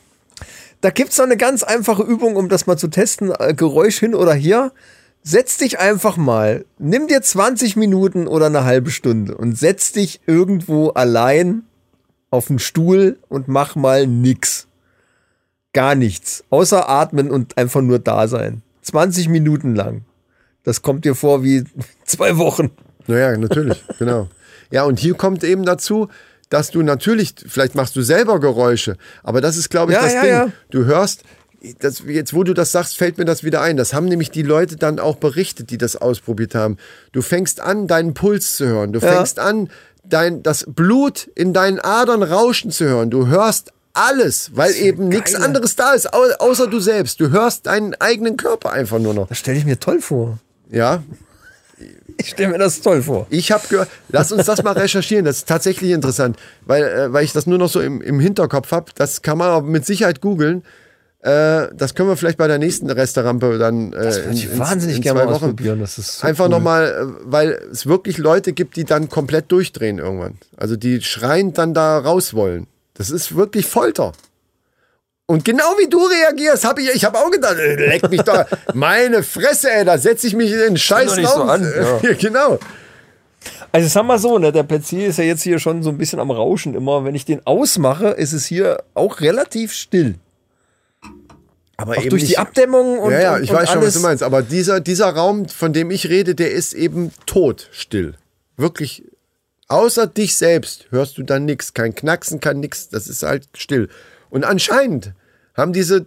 Da 0.82 0.90
gibt's 0.90 1.16
so 1.16 1.24
eine 1.24 1.38
ganz 1.38 1.64
einfache 1.64 2.02
Übung, 2.04 2.36
um 2.36 2.50
das 2.50 2.66
mal 2.68 2.76
zu 2.76 2.90
testen. 2.90 3.32
Äh, 3.40 3.54
Geräusch 3.54 4.00
hin 4.00 4.14
oder 4.14 4.34
hier. 4.34 4.74
Setz 5.24 5.58
dich 5.58 5.80
einfach 5.80 6.18
mal, 6.18 6.66
nimm 6.80 7.08
dir 7.08 7.22
20 7.22 7.76
Minuten 7.76 8.28
oder 8.28 8.48
eine 8.48 8.64
halbe 8.64 8.90
Stunde 8.90 9.38
und 9.38 9.58
setz 9.58 9.92
dich 9.92 10.20
irgendwo 10.26 10.90
allein 10.90 11.64
auf 12.32 12.48
den 12.48 12.58
Stuhl 12.60 13.20
und 13.30 13.48
mach 13.48 13.76
mal 13.76 14.08
nix. 14.08 14.68
Gar 15.74 15.96
nichts. 15.96 16.44
Außer 16.50 16.90
atmen 16.90 17.30
und 17.30 17.58
einfach 17.58 17.82
nur 17.82 18.00
da 18.00 18.28
sein. 18.28 18.64
20 18.82 19.30
Minuten 19.30 19.76
lang. 19.76 20.06
Das 20.64 20.82
kommt 20.82 21.06
dir 21.06 21.14
vor 21.16 21.44
wie 21.44 21.64
zwei 22.06 22.38
Wochen. 22.38 22.72
Naja, 23.08 23.38
natürlich, 23.38 23.84
genau. 24.00 24.28
Ja, 24.72 24.84
und 24.86 25.00
hier 25.00 25.14
kommt 25.14 25.44
eben 25.44 25.66
dazu, 25.66 26.08
dass 26.50 26.72
du 26.72 26.82
natürlich, 26.82 27.36
vielleicht 27.48 27.76
machst 27.76 27.96
du 27.96 28.02
selber 28.02 28.40
Geräusche, 28.40 28.98
aber 29.24 29.40
das 29.40 29.56
ist, 29.56 29.70
glaube 29.70 29.92
ich, 29.92 29.98
Ja, 29.98 30.04
das 30.04 30.14
ja, 30.14 30.22
Ding. 30.22 30.32
ja. 30.32 30.48
Du 30.70 30.86
hörst, 30.86 31.24
das, 31.80 32.04
jetzt 32.08 32.34
wo 32.34 32.44
du 32.44 32.54
das 32.54 32.72
sagst, 32.72 32.98
fällt 32.98 33.18
mir 33.18 33.26
das 33.26 33.44
wieder 33.44 33.62
ein. 33.62 33.78
Das 33.78 33.94
haben 33.94 34.06
nämlich 34.06 34.32
die 34.32 34.42
Leute 34.42 34.78
dann 34.78 35.00
auch 35.00 35.18
berichtet, 35.18 35.70
die 35.70 35.78
das 35.78 35.96
ausprobiert 35.96 36.56
haben. 36.56 36.78
Du 37.12 37.22
fängst 37.22 37.60
an, 37.62 37.88
deinen 37.88 38.14
Puls 38.14 38.58
zu 38.58 38.66
hören. 38.68 38.94
Du 38.94 39.00
Ja. 39.00 39.12
fängst 39.14 39.38
an, 39.40 39.70
dein, 40.04 40.42
das 40.44 40.66
Blut 40.68 41.30
in 41.36 41.54
deinen 41.54 41.80
Adern 41.80 42.24
rauschen 42.24 42.72
zu 42.72 42.86
hören. 42.86 43.10
Du 43.12 43.28
hörst 43.28 43.72
alles, 43.94 44.52
weil 44.56 44.74
eben 44.76 45.10
nichts 45.10 45.36
anderes 45.36 45.76
da 45.76 45.94
ist, 45.94 46.14
au- 46.14 46.34
außer 46.40 46.68
du 46.68 46.80
selbst. 46.80 47.20
Du 47.20 47.30
hörst 47.30 47.68
deinen 47.68 47.94
eigenen 47.96 48.38
Körper 48.38 48.72
einfach 48.72 49.00
nur 49.00 49.14
noch. 49.14 49.28
Das 49.28 49.38
stelle 49.38 49.58
ich 49.58 49.66
mir 49.66 49.80
toll 49.80 50.02
vor. 50.02 50.40
Ja, 50.72 51.04
Ich 52.18 52.30
stelle 52.30 52.50
mir 52.52 52.58
das 52.60 52.82
toll 52.82 53.02
vor. 53.02 53.26
Ich 53.32 53.52
habe 53.52 53.68
gehört, 53.68 53.90
lass 54.10 54.32
uns 54.32 54.46
das 54.46 54.62
mal 54.64 54.74
recherchieren, 54.74 55.26
das 55.26 55.38
ist 55.38 55.48
tatsächlich 55.48 55.92
interessant, 55.92 56.38
weil, 56.66 56.84
äh, 56.84 57.12
weil 57.14 57.24
ich 57.26 57.34
das 57.34 57.48
nur 57.48 57.58
noch 57.58 57.70
so 57.70 57.82
im, 57.82 58.02
im 58.02 58.20
Hinterkopf 58.20 58.72
habe. 58.72 58.92
Das 58.96 59.22
kann 59.24 59.38
man 59.40 59.50
aber 59.50 59.66
mit 59.66 59.86
Sicherheit 59.86 60.22
googeln. 60.22 60.64
Äh, 61.24 61.68
das 61.76 61.94
können 61.94 62.10
wir 62.10 62.18
vielleicht 62.18 62.38
bei 62.40 62.48
der 62.48 62.58
nächsten 62.58 62.90
Restaurante 62.90 63.60
dann. 63.60 63.94
Äh, 63.94 64.04
Das 64.04 64.18
würde 64.24 64.34
ich 64.34 64.58
wahnsinnig 64.58 65.02
gerne 65.02 65.24
mal 65.26 65.34
ausprobieren. 65.34 65.80
Das 65.80 66.00
ist 66.00 66.20
so 66.20 66.28
Einfach 66.28 66.46
cool. 66.46 66.50
nochmal, 66.52 66.86
äh, 66.88 67.22
weil 67.26 67.52
es 67.72 67.86
wirklich 67.86 68.18
Leute 68.18 68.54
gibt, 68.54 68.76
die 68.76 68.86
dann 68.86 69.08
komplett 69.08 69.52
durchdrehen 69.52 70.00
irgendwann. 70.00 70.38
Also 70.58 70.76
die 70.76 71.02
schreiend 71.02 71.58
dann 71.60 71.74
da 71.76 72.00
raus 72.00 72.34
wollen. 72.34 72.66
Das 72.96 73.12
ist 73.12 73.36
wirklich 73.36 73.68
Folter. 73.68 74.14
Und 75.28 75.46
genau 75.46 75.76
wie 75.80 75.88
du 75.88 76.00
reagierst, 76.04 76.66
habe 76.66 76.82
ich, 76.82 76.90
ich 76.94 77.06
habe 77.06 77.18
auch 77.20 77.30
gedacht, 77.32 77.56
äh, 77.58 77.76
leck 77.76 78.10
mich 78.10 78.22
da, 78.24 78.48
meine 78.74 79.22
Fresse, 79.24 79.72
ey, 79.72 79.86
da 79.86 79.98
setze 79.98 80.26
ich 80.28 80.36
mich 80.36 80.52
in 80.52 80.58
den 80.58 80.78
scheiß 80.78 81.12
doch 81.12 81.18
nicht 81.18 81.30
so 81.30 81.44
an, 81.44 81.64
ja. 82.02 82.14
genau. 82.14 82.60
Also 83.72 83.88
sag 83.88 84.04
mal 84.06 84.20
so, 84.20 84.38
ne, 84.40 84.52
der 84.52 84.64
PC 84.64 84.94
ist 85.08 85.18
ja 85.20 85.24
jetzt 85.24 85.44
hier 85.44 85.60
schon 85.60 85.84
so 85.84 85.90
ein 85.90 85.98
bisschen 85.98 86.20
am 86.20 86.32
Rauschen 86.32 86.74
immer. 86.76 87.06
Wenn 87.06 87.16
ich 87.16 87.26
den 87.26 87.46
ausmache, 87.46 88.10
ist 88.10 88.34
es 88.34 88.46
hier 88.46 88.84
auch 88.94 89.22
relativ 89.22 89.72
still. 89.72 90.16
Aber 91.82 91.98
Auch 91.98 92.06
durch 92.06 92.26
die 92.26 92.38
Abdämmung 92.38 93.00
und 93.00 93.12
ja, 93.12 93.22
ja, 93.22 93.36
und, 93.36 93.44
ich 93.44 93.50
und 93.50 93.58
weiß 93.58 93.72
schon, 93.72 93.82
was 93.82 93.94
du 93.94 94.00
meinst. 94.02 94.24
Aber 94.24 94.42
dieser, 94.44 94.80
dieser 94.80 95.10
Raum, 95.10 95.50
von 95.50 95.74
dem 95.74 95.90
ich 95.90 96.10
rede, 96.10 96.36
der 96.36 96.52
ist 96.52 96.74
eben 96.74 97.12
tot, 97.26 97.70
still. 97.72 98.14
Wirklich. 98.56 99.04
Außer 99.68 100.06
dich 100.06 100.36
selbst 100.36 100.86
hörst 100.92 101.18
du 101.18 101.24
dann 101.24 101.46
nichts. 101.46 101.74
Kein 101.74 101.96
Knacksen, 101.96 102.40
kein 102.40 102.60
nix. 102.60 102.90
Das 102.90 103.08
ist 103.08 103.24
halt 103.24 103.48
still. 103.56 103.90
Und 104.30 104.44
anscheinend 104.44 105.14
haben 105.56 105.74
diese 105.74 106.06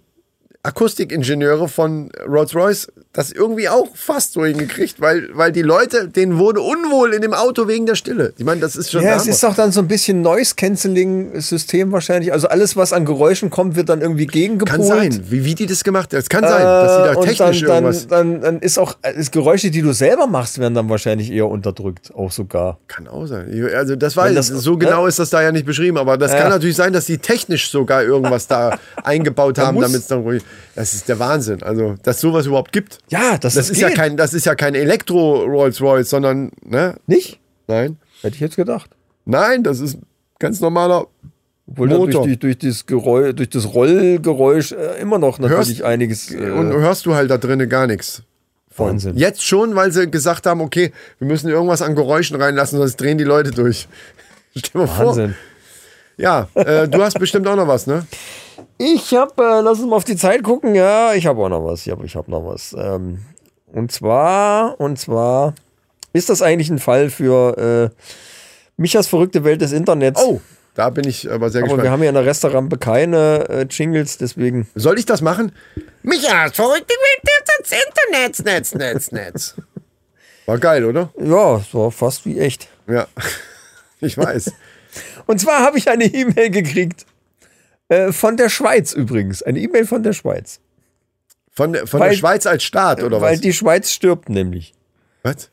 Akustikingenieure 0.62 1.68
von 1.68 2.10
Rolls-Royce 2.26 2.92
das 3.14 3.30
irgendwie 3.32 3.68
auch 3.68 3.88
fast 3.94 4.32
so 4.32 4.44
hingekriegt, 4.44 5.00
weil, 5.00 5.28
weil 5.32 5.52
die 5.52 5.62
Leute, 5.62 6.08
denen 6.08 6.36
wurde 6.38 6.60
unwohl 6.60 7.14
in 7.14 7.22
dem 7.22 7.32
Auto 7.32 7.68
wegen 7.68 7.86
der 7.86 7.94
Stille. 7.94 8.32
Ich 8.36 8.44
meine, 8.44 8.60
das 8.60 8.74
ist 8.76 8.90
schon 8.90 9.02
Ja, 9.02 9.14
es 9.16 9.26
ist 9.26 9.42
doch 9.42 9.54
dann 9.54 9.70
so 9.72 9.80
ein 9.80 9.88
bisschen 9.88 10.20
Noise-Canceling-System 10.22 11.92
wahrscheinlich. 11.92 12.32
Also 12.32 12.48
alles, 12.48 12.76
was 12.76 12.92
an 12.92 13.04
Geräuschen 13.04 13.50
kommt, 13.50 13.76
wird 13.76 13.88
dann 13.88 14.00
irgendwie 14.00 14.26
gegengepolt. 14.26 14.70
Kann 14.70 14.82
sein, 14.82 15.24
wie, 15.30 15.44
wie 15.44 15.54
die 15.54 15.66
das 15.66 15.84
gemacht 15.84 16.12
haben. 16.12 16.18
Es 16.20 16.28
kann 16.28 16.42
sein, 16.42 16.62
dass 16.62 16.96
sie 16.96 17.02
da 17.02 17.12
Äh, 17.12 17.24
technisch 17.24 17.60
dann, 17.62 17.70
irgendwas. 17.84 18.06
Dann, 18.08 18.32
dann, 18.32 18.40
dann 18.40 18.58
ist 18.60 18.78
auch 18.78 18.96
äh, 19.02 19.12
Geräusche, 19.30 19.70
die 19.70 19.82
du 19.82 19.92
selber 19.92 20.26
machst, 20.26 20.58
werden 20.58 20.74
dann 20.74 20.88
wahrscheinlich 20.88 21.30
eher 21.30 21.46
unterdrückt, 21.46 22.12
auch 22.14 22.30
sogar. 22.32 22.78
Kann 22.88 23.08
auch 23.08 23.26
sein. 23.26 23.46
Also 23.74 23.96
das 23.96 24.16
weiß 24.16 24.34
das- 24.34 24.48
So 24.48 24.76
genau 24.76 25.02
ne? 25.02 25.08
ist 25.08 25.18
das 25.18 25.30
da 25.30 25.42
ja 25.42 25.52
nicht 25.52 25.66
beschrieben, 25.66 25.98
aber 25.98 26.18
das 26.18 26.32
Ja. 26.32 26.38
kann 26.40 26.48
natürlich 26.50 26.76
sein, 26.76 26.92
dass 26.92 27.06
die 27.06 27.18
technisch 27.18 27.70
sogar 27.70 28.02
irgendwas 28.02 28.46
da 28.46 28.78
eingebaut 29.04 29.58
haben, 29.58 29.80
damit 29.80 30.00
es 30.00 30.06
dann 30.06 30.22
ruhig. 30.22 30.42
Das 30.74 30.94
ist 30.94 31.08
der 31.08 31.18
Wahnsinn. 31.18 31.62
Also, 31.62 31.94
dass 32.02 32.20
sowas 32.20 32.46
überhaupt 32.46 32.72
gibt. 32.72 32.98
Ja, 33.10 33.38
das, 33.38 33.54
Das 33.54 33.70
ist 33.70 33.80
ja 33.80 33.90
kein, 33.90 34.16
das 34.16 34.34
ist 34.34 34.46
ja 34.46 34.54
kein 34.54 34.74
Elektro 34.74 35.44
Rolls 35.44 35.80
Royce, 35.80 36.08
sondern 36.10 36.50
ne? 36.64 36.96
Nicht? 37.06 37.38
Nein, 37.66 37.98
Hätte 38.22 38.34
ich 38.36 38.40
jetzt 38.40 38.56
gedacht. 38.56 38.90
nein, 39.24 39.62
das 39.62 39.80
ist 39.80 39.98
ganz 40.38 40.60
normaler. 40.60 41.06
Obwohl 41.66 41.88
durch, 41.88 42.00
Motor. 42.14 42.26
die, 42.26 42.38
durch, 42.38 42.58
das 42.58 42.84
Geräusch, 42.84 43.34
durch 43.36 43.48
das 43.50 43.72
Rollgeräusch 43.72 44.72
äh, 44.72 45.00
immer 45.00 45.18
noch 45.18 45.38
natürlich 45.38 45.78
Hörst- 45.78 45.82
einiges. 45.82 46.30
Äh, 46.30 46.50
Und 46.50 46.72
hörst 46.72 47.06
du 47.06 47.14
halt 47.14 47.30
da 47.30 47.38
drinnen 47.38 47.68
gar 47.70 47.86
nichts. 47.86 48.22
von. 48.70 48.88
Wahnsinn. 48.90 49.16
Jetzt 49.16 49.42
schon, 49.44 49.74
weil 49.74 49.90
sie 49.90 50.10
gesagt 50.10 50.44
haben, 50.46 50.60
okay, 50.60 50.92
wir 51.18 51.26
müssen 51.26 51.48
irgendwas 51.48 51.80
an 51.80 51.94
Geräuschen 51.94 52.36
reinlassen, 52.40 52.78
sonst 52.78 52.96
drehen 53.00 53.16
die 53.16 53.24
Leute 53.24 53.50
durch. 53.50 53.88
Stell 54.56 54.82
dir 54.82 54.86
mal 54.86 54.86
vor. 55.14 55.30
Ja, 56.16 56.48
äh, 56.54 56.88
du 56.88 57.02
hast 57.02 57.18
bestimmt 57.18 57.46
auch 57.48 57.56
noch 57.56 57.68
was, 57.68 57.86
ne? 57.86 58.06
Ich 58.78 59.14
habe, 59.14 59.42
äh, 59.42 59.60
lass 59.60 59.78
uns 59.78 59.88
mal 59.88 59.96
auf 59.96 60.04
die 60.04 60.16
Zeit 60.16 60.42
gucken. 60.42 60.74
Ja, 60.74 61.14
ich 61.14 61.26
habe 61.26 61.42
auch 61.42 61.48
noch 61.48 61.64
was. 61.64 61.86
Ich 61.86 61.92
habe 61.92 62.04
ich 62.06 62.16
hab 62.16 62.28
noch 62.28 62.44
was. 62.44 62.74
Ähm, 62.78 63.18
und 63.72 63.90
zwar, 63.92 64.80
und 64.80 64.98
zwar 64.98 65.54
ist 66.12 66.28
das 66.28 66.42
eigentlich 66.42 66.70
ein 66.70 66.78
Fall 66.78 67.10
für 67.10 67.90
äh, 67.92 68.02
Michas 68.76 69.06
verrückte 69.06 69.44
Welt 69.44 69.60
des 69.60 69.72
Internets. 69.72 70.20
Oh, 70.22 70.40
da 70.74 70.90
bin 70.90 71.06
ich 71.08 71.30
aber 71.30 71.50
sehr 71.50 71.60
aber 71.60 71.68
gespannt. 71.68 71.82
wir 71.84 71.90
haben 71.90 72.02
ja 72.02 72.08
in 72.08 72.14
der 72.14 72.26
Restaurantbe 72.26 72.78
keine 72.78 73.48
äh, 73.48 73.66
Jingles, 73.68 74.18
deswegen. 74.18 74.68
Soll 74.74 74.98
ich 74.98 75.06
das 75.06 75.20
machen? 75.22 75.52
Micha, 76.02 76.50
verrückte 76.52 76.94
Welt 76.94 77.24
des 77.60 77.72
Internets, 77.72 78.42
Netz, 78.44 78.74
Netz, 78.74 79.12
Netz. 79.12 79.54
War 80.46 80.58
geil, 80.58 80.84
oder? 80.84 81.10
Ja, 81.18 81.56
es 81.56 81.72
war 81.72 81.90
fast 81.90 82.26
wie 82.26 82.38
echt. 82.38 82.68
Ja, 82.86 83.06
ich 84.00 84.18
weiß. 84.18 84.52
Und 85.26 85.40
zwar 85.40 85.60
habe 85.60 85.78
ich 85.78 85.88
eine 85.88 86.04
E-Mail 86.04 86.50
gekriegt. 86.50 87.06
Äh, 87.88 88.12
von 88.12 88.36
der 88.36 88.48
Schweiz 88.48 88.92
übrigens. 88.92 89.42
Eine 89.42 89.58
E-Mail 89.60 89.86
von 89.86 90.02
der 90.02 90.12
Schweiz. 90.12 90.60
Von, 91.50 91.72
der- 91.72 91.86
von 91.86 92.00
Weil- 92.00 92.10
der 92.10 92.16
Schweiz 92.16 92.46
als 92.46 92.62
Staat, 92.64 93.02
oder 93.02 93.20
Weil 93.20 93.34
was? 93.34 93.40
die 93.40 93.52
Schweiz 93.52 93.90
stirbt 93.90 94.28
nämlich. 94.28 94.74
was? 95.22 95.50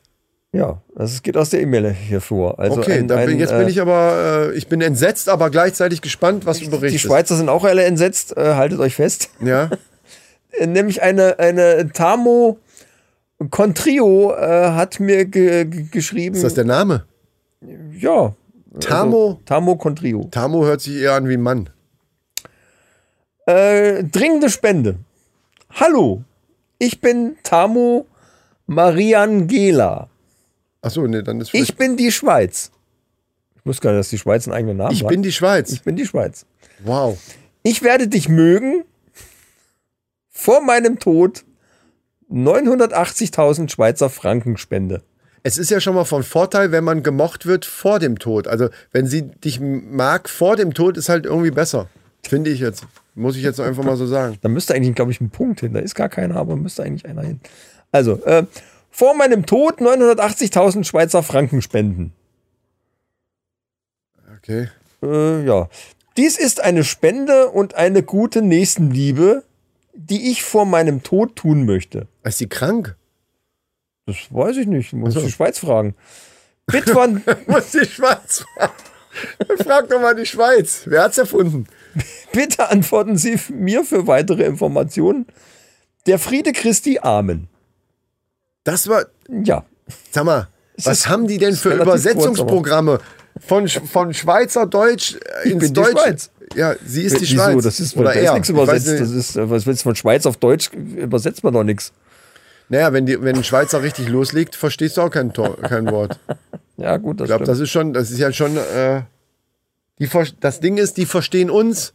Ja, 0.54 0.82
das 0.94 1.22
geht 1.22 1.36
aus 1.38 1.48
der 1.48 1.62
E-Mail 1.62 1.90
hier 1.92 2.20
vor. 2.20 2.58
Also 2.58 2.78
okay, 2.80 2.98
ein, 2.98 3.08
da 3.08 3.16
bin, 3.16 3.30
ein, 3.30 3.38
jetzt 3.38 3.52
äh, 3.52 3.58
bin 3.58 3.68
ich 3.68 3.80
aber, 3.80 4.50
äh, 4.52 4.56
ich 4.56 4.66
bin 4.68 4.82
entsetzt, 4.82 5.30
aber 5.30 5.48
gleichzeitig 5.48 6.02
gespannt, 6.02 6.44
was 6.44 6.58
du 6.58 6.64
Die 6.64 6.70
berichtest. 6.70 7.04
Schweizer 7.04 7.36
sind 7.36 7.48
auch 7.48 7.64
alle 7.64 7.84
entsetzt, 7.84 8.36
äh, 8.36 8.54
haltet 8.56 8.78
euch 8.80 8.94
fest. 8.96 9.30
Ja, 9.40 9.70
Äh, 10.58 10.66
Nämlich 10.66 11.00
eine, 11.02 11.38
eine 11.38 11.90
Tamo 11.94 12.58
Contrio 13.50 14.32
äh, 14.34 14.70
hat 14.72 15.00
mir 15.00 15.24
ge 15.24 15.64
geschrieben. 15.90 16.34
ist 16.36 16.44
das 16.44 16.54
der 16.54 16.64
Name? 16.64 17.06
ja. 17.98 18.34
Tamo? 18.80 19.26
Also, 19.26 19.40
Tamo 19.44 19.76
Contrio. 19.76 20.28
Tamo 20.30 20.64
hört 20.64 20.80
sich 20.80 20.96
eher 20.96 21.14
an 21.14 21.28
wie 21.28 21.34
ein 21.34 21.42
Mann. 21.42 21.70
Äh, 23.46 24.04
dringende 24.04 24.50
Spende. 24.50 24.98
Hallo, 25.70 26.22
ich 26.78 27.00
bin 27.00 27.36
Tamo 27.42 28.06
Mariangela. 28.66 30.08
Achso, 30.80 31.06
nee, 31.06 31.22
dann 31.22 31.40
ist 31.40 31.54
Ich 31.54 31.76
bin 31.76 31.96
die 31.96 32.12
Schweiz. 32.12 32.70
Ich 33.56 33.66
wusste 33.66 33.82
gar 33.82 33.90
nicht, 33.92 34.00
dass 34.00 34.10
die 34.10 34.18
Schweiz 34.18 34.46
einen 34.46 34.54
eigenen 34.54 34.76
Namen 34.78 34.92
ich 34.92 35.02
hat. 35.02 35.08
bin 35.08 35.22
die 35.22 35.32
Schweiz. 35.32 35.70
ich 35.72 35.82
bin 35.82 35.96
die 35.96 36.06
Schweiz. 36.06 36.46
Wow. 36.84 37.18
Ich 37.62 37.82
werde 37.82 38.08
dich 38.08 38.28
mögen. 38.28 38.84
Vor 40.28 40.60
meinem 40.60 40.98
Tod 40.98 41.44
980.000 42.30 43.70
Schweizer 43.70 44.10
Franken 44.10 44.56
Spende. 44.56 45.02
Es 45.42 45.58
ist 45.58 45.70
ja 45.70 45.80
schon 45.80 45.94
mal 45.94 46.04
von 46.04 46.22
Vorteil, 46.22 46.70
wenn 46.70 46.84
man 46.84 47.02
gemocht 47.02 47.46
wird 47.46 47.64
vor 47.64 47.98
dem 47.98 48.18
Tod. 48.18 48.46
Also, 48.46 48.68
wenn 48.92 49.06
sie 49.06 49.22
dich 49.22 49.60
mag 49.60 50.28
vor 50.28 50.56
dem 50.56 50.72
Tod, 50.72 50.96
ist 50.96 51.08
halt 51.08 51.26
irgendwie 51.26 51.50
besser. 51.50 51.88
Finde 52.22 52.50
ich 52.50 52.60
jetzt. 52.60 52.84
Muss 53.14 53.36
ich 53.36 53.42
jetzt 53.42 53.60
einfach 53.60 53.84
mal 53.84 53.96
so 53.96 54.06
sagen. 54.06 54.38
Da 54.40 54.48
müsste 54.48 54.74
eigentlich, 54.74 54.94
glaube 54.94 55.10
ich, 55.10 55.20
ein 55.20 55.30
Punkt 55.30 55.60
hin. 55.60 55.74
Da 55.74 55.80
ist 55.80 55.94
gar 55.94 56.08
keiner, 56.08 56.36
aber 56.36 56.56
müsste 56.56 56.82
eigentlich 56.82 57.06
einer 57.06 57.22
hin. 57.22 57.40
Also, 57.90 58.24
äh, 58.24 58.44
vor 58.90 59.14
meinem 59.14 59.46
Tod 59.46 59.80
980.000 59.80 60.84
Schweizer 60.84 61.22
Franken 61.22 61.60
spenden. 61.60 62.12
Okay. 64.38 64.68
Äh, 65.02 65.44
ja. 65.44 65.68
Dies 66.16 66.38
ist 66.38 66.60
eine 66.60 66.84
Spende 66.84 67.48
und 67.48 67.74
eine 67.74 68.02
gute 68.02 68.42
Nächstenliebe, 68.42 69.42
die 69.94 70.30
ich 70.30 70.42
vor 70.42 70.66
meinem 70.66 71.02
Tod 71.02 71.36
tun 71.36 71.64
möchte. 71.64 72.06
Ist 72.22 72.38
sie 72.38 72.48
krank? 72.48 72.96
Das 74.06 74.16
weiß 74.30 74.56
ich 74.58 74.66
nicht. 74.66 74.92
Muss 74.92 75.16
Ach 75.16 75.20
so. 75.20 75.26
die 75.26 75.32
Schweiz 75.32 75.58
fragen. 75.58 75.94
Bitwan, 76.66 77.22
Muss 77.46 77.70
die 77.70 77.86
Schweiz 77.86 78.44
fragen. 78.56 78.72
Frag 79.62 79.88
doch 79.88 80.00
mal 80.00 80.14
die 80.14 80.26
Schweiz. 80.26 80.82
Wer 80.86 81.02
hat's 81.02 81.18
erfunden? 81.18 81.66
bitte 82.32 82.70
antworten 82.70 83.16
Sie 83.18 83.38
mir 83.50 83.84
für 83.84 84.06
weitere 84.06 84.44
Informationen. 84.44 85.26
Der 86.06 86.18
Friede 86.18 86.52
Christi, 86.52 86.98
Amen. 87.00 87.48
Das 88.64 88.88
war. 88.88 89.06
Ja. 89.28 89.64
Sag 90.10 90.24
mal, 90.24 90.48
Es 90.76 90.86
was 90.86 91.08
haben 91.08 91.26
die 91.26 91.38
denn 91.38 91.54
für 91.54 91.74
Übersetzungsprogramme? 91.74 93.00
Von, 93.40 93.66
von 93.68 94.12
Schweizerdeutsch 94.12 95.16
äh, 95.44 95.50
ins 95.50 95.58
bin 95.58 95.68
die 95.68 95.80
Deutsch. 95.80 95.90
Schweiz. 95.90 96.30
Ja, 96.54 96.74
sie 96.84 97.02
ist 97.02 97.16
die 97.16 97.22
Wieso? 97.22 97.34
Schweiz. 97.34 97.64
Das 97.64 97.80
ist, 97.80 97.96
Oder 97.96 98.12
da 98.12 98.20
ist 98.20 98.32
nichts 98.34 98.48
Ich 98.48 98.54
übersetzt. 98.54 98.88
Das 98.88 99.10
ist, 99.10 99.36
äh, 99.36 99.50
was 99.50 99.66
willst 99.66 99.82
du 99.82 99.84
von 99.84 99.96
Schweiz 99.96 100.26
auf 100.26 100.36
Deutsch? 100.36 100.70
Übersetzt 100.72 101.42
man 101.44 101.54
doch 101.54 101.64
nichts. 101.64 101.92
Naja, 102.72 102.90
wenn, 102.94 103.04
die, 103.04 103.22
wenn 103.22 103.36
ein 103.36 103.44
Schweizer 103.44 103.82
richtig 103.82 104.08
loslegt, 104.08 104.56
verstehst 104.56 104.96
du 104.96 105.02
auch 105.02 105.10
kein, 105.10 105.34
Tor, 105.34 105.58
kein 105.58 105.90
Wort. 105.90 106.18
Ja, 106.78 106.96
gut, 106.96 107.20
das 107.20 107.26
Ich 107.26 107.28
glaube, 107.28 107.44
das 107.44 107.58
ist 107.58 107.68
schon, 107.68 107.92
das 107.92 108.10
ist 108.10 108.18
ja 108.18 108.32
schon, 108.32 108.56
äh, 108.56 109.02
die, 109.98 110.08
das 110.40 110.60
Ding 110.60 110.78
ist, 110.78 110.96
die 110.96 111.04
verstehen 111.04 111.50
uns, 111.50 111.92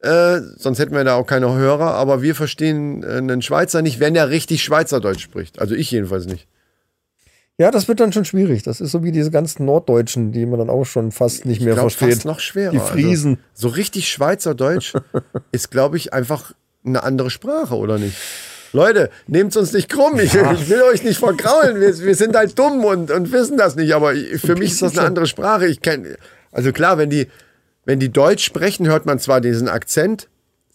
äh, 0.00 0.40
sonst 0.58 0.80
hätten 0.80 0.94
wir 0.94 1.02
da 1.02 1.14
auch 1.14 1.26
keine 1.26 1.50
Hörer, 1.54 1.94
aber 1.94 2.20
wir 2.20 2.34
verstehen 2.34 3.02
äh, 3.04 3.06
einen 3.06 3.40
Schweizer 3.40 3.80
nicht, 3.80 3.98
wenn 3.98 4.14
er 4.14 4.28
richtig 4.28 4.62
Schweizerdeutsch 4.62 5.22
spricht. 5.22 5.60
Also 5.60 5.74
ich 5.74 5.90
jedenfalls 5.90 6.26
nicht. 6.26 6.46
Ja, 7.56 7.70
das 7.70 7.88
wird 7.88 7.98
dann 8.00 8.12
schon 8.12 8.26
schwierig. 8.26 8.62
Das 8.64 8.82
ist 8.82 8.92
so 8.92 9.02
wie 9.02 9.12
diese 9.12 9.30
ganzen 9.30 9.64
Norddeutschen, 9.64 10.30
die 10.30 10.44
man 10.44 10.58
dann 10.58 10.68
auch 10.68 10.84
schon 10.84 11.10
fast 11.10 11.46
nicht 11.46 11.62
mehr 11.62 11.70
Ich 11.70 11.76
glaube, 11.76 11.88
versteht. 11.88 12.16
fast 12.16 12.26
noch 12.26 12.40
schwerer. 12.40 12.72
Die 12.72 12.80
Friesen. 12.80 13.38
Also, 13.54 13.68
so 13.68 13.68
richtig 13.68 14.10
Schweizerdeutsch 14.10 14.92
ist, 15.52 15.70
glaube 15.70 15.96
ich, 15.96 16.12
einfach 16.12 16.52
eine 16.84 17.02
andere 17.02 17.30
Sprache, 17.30 17.76
oder 17.76 17.96
nicht? 17.96 18.14
Leute, 18.76 19.10
nehmt 19.26 19.56
uns 19.56 19.72
nicht 19.72 19.88
krumm. 19.88 20.18
Ich, 20.20 20.34
ich 20.34 20.68
will 20.68 20.82
euch 20.82 21.02
nicht 21.02 21.18
vergraulen. 21.18 21.80
Wir, 21.80 21.98
wir 21.98 22.14
sind 22.14 22.36
halt 22.36 22.58
dumm 22.58 22.84
und, 22.84 23.10
und 23.10 23.32
wissen 23.32 23.56
das 23.56 23.74
nicht. 23.74 23.92
Aber 23.94 24.14
ich- 24.14 24.40
für 24.40 24.54
mich 24.54 24.72
ist 24.72 24.82
das 24.82 24.96
eine 24.98 25.06
andere 25.08 25.26
Sprache. 25.26 25.66
Ich 25.66 25.80
kenn, 25.82 26.16
also 26.52 26.70
klar, 26.72 26.98
wenn 26.98 27.10
die, 27.10 27.26
wenn 27.84 27.98
die 27.98 28.10
Deutsch 28.12 28.44
sprechen, 28.44 28.86
hört 28.86 29.06
man 29.06 29.18
zwar 29.18 29.40
diesen 29.40 29.68
Akzent, 29.68 30.28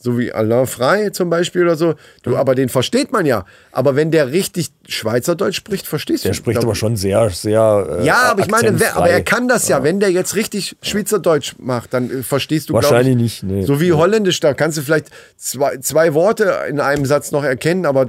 so 0.04 0.18
wie 0.18 0.32
Alain 0.32 0.66
Frey 0.66 1.12
zum 1.12 1.30
Beispiel 1.30 1.62
oder 1.62 1.76
so. 1.76 1.94
Du, 2.24 2.36
aber 2.36 2.56
den 2.56 2.70
versteht 2.70 3.12
man 3.12 3.26
ja. 3.28 3.46
Aber 3.72 3.96
wenn 3.96 4.10
der 4.10 4.32
richtig 4.32 4.72
Schweizerdeutsch 4.88 5.56
spricht, 5.58 5.86
verstehst 5.86 6.24
Der 6.26 6.32
du. 6.32 6.38
spricht 6.38 6.58
Da- 6.58 6.64
aber 6.64 6.74
schon 6.74 6.96
sehr, 6.96 7.30
sehr. 7.30 8.00
Äh, 8.02 8.06
ja, 8.06 8.32
aber 8.32 8.42
ich 8.42 8.50
meine, 8.50 8.80
wer, 8.80 8.98
aber 8.98 9.10
er 9.10 9.22
kann 9.22 9.48
das 9.48 9.68
ja. 9.68 9.84
Wenn 9.84 10.00
der 10.00 10.10
jetzt 10.12 10.36
richtig 10.36 10.76
Schweizerdeutsch 10.82 11.54
macht, 11.60 11.94
dann 11.94 12.10
äh, 12.10 12.24
verstehst 12.24 12.70
du, 12.70 12.74
Wahrscheinlich 12.74 13.14
ich, 13.14 13.44
nicht, 13.44 13.44
nee. 13.44 13.64
So 13.64 13.80
wie 13.80 13.94
Holländisch, 13.94 14.40
da 14.40 14.56
kannst 14.56 14.80
du 14.80 14.82
vielleicht 14.82 15.08
zwei, 15.38 15.78
zwei 15.78 16.16
Worte 16.16 16.52
in 16.68 16.80
einem 16.80 17.06
Satz 17.06 17.32
noch 17.32 17.44
erkennen, 17.44 17.86
aber 17.86 18.04
äh, 18.04 18.08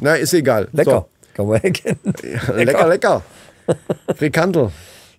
na, 0.00 0.14
ist 0.14 0.32
egal. 0.32 0.68
Lecker. 0.72 1.06
Kann 1.34 1.46
man 1.46 1.60
erkennen. 1.62 1.98
So. 2.46 2.52
Lecker, 2.54 2.88
lecker. 2.88 3.22
Frikantel 4.16 4.70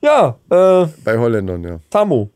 Ja, 0.01 0.37
äh, 0.49 0.87
bei 1.03 1.17
Holländern, 1.17 1.63
ja. 1.63 1.79
Tamo. 1.89 2.29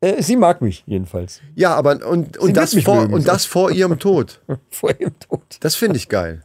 Äh, 0.00 0.22
sie 0.22 0.36
mag 0.36 0.62
mich 0.62 0.84
jedenfalls. 0.86 1.40
Ja, 1.56 1.74
aber 1.74 2.06
und, 2.06 2.38
und, 2.38 2.56
das 2.56 2.74
vor, 2.82 3.02
mögen, 3.02 3.14
und 3.14 3.22
so. 3.22 3.26
das 3.26 3.44
vor 3.46 3.70
ihrem 3.70 3.98
Tod. 3.98 4.40
Vor 4.70 4.90
ihrem 4.98 5.18
Tod. 5.18 5.42
Das 5.60 5.74
finde 5.74 5.96
ich 5.96 6.08
geil. 6.08 6.42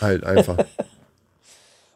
Halt 0.00 0.24
einfach. 0.24 0.58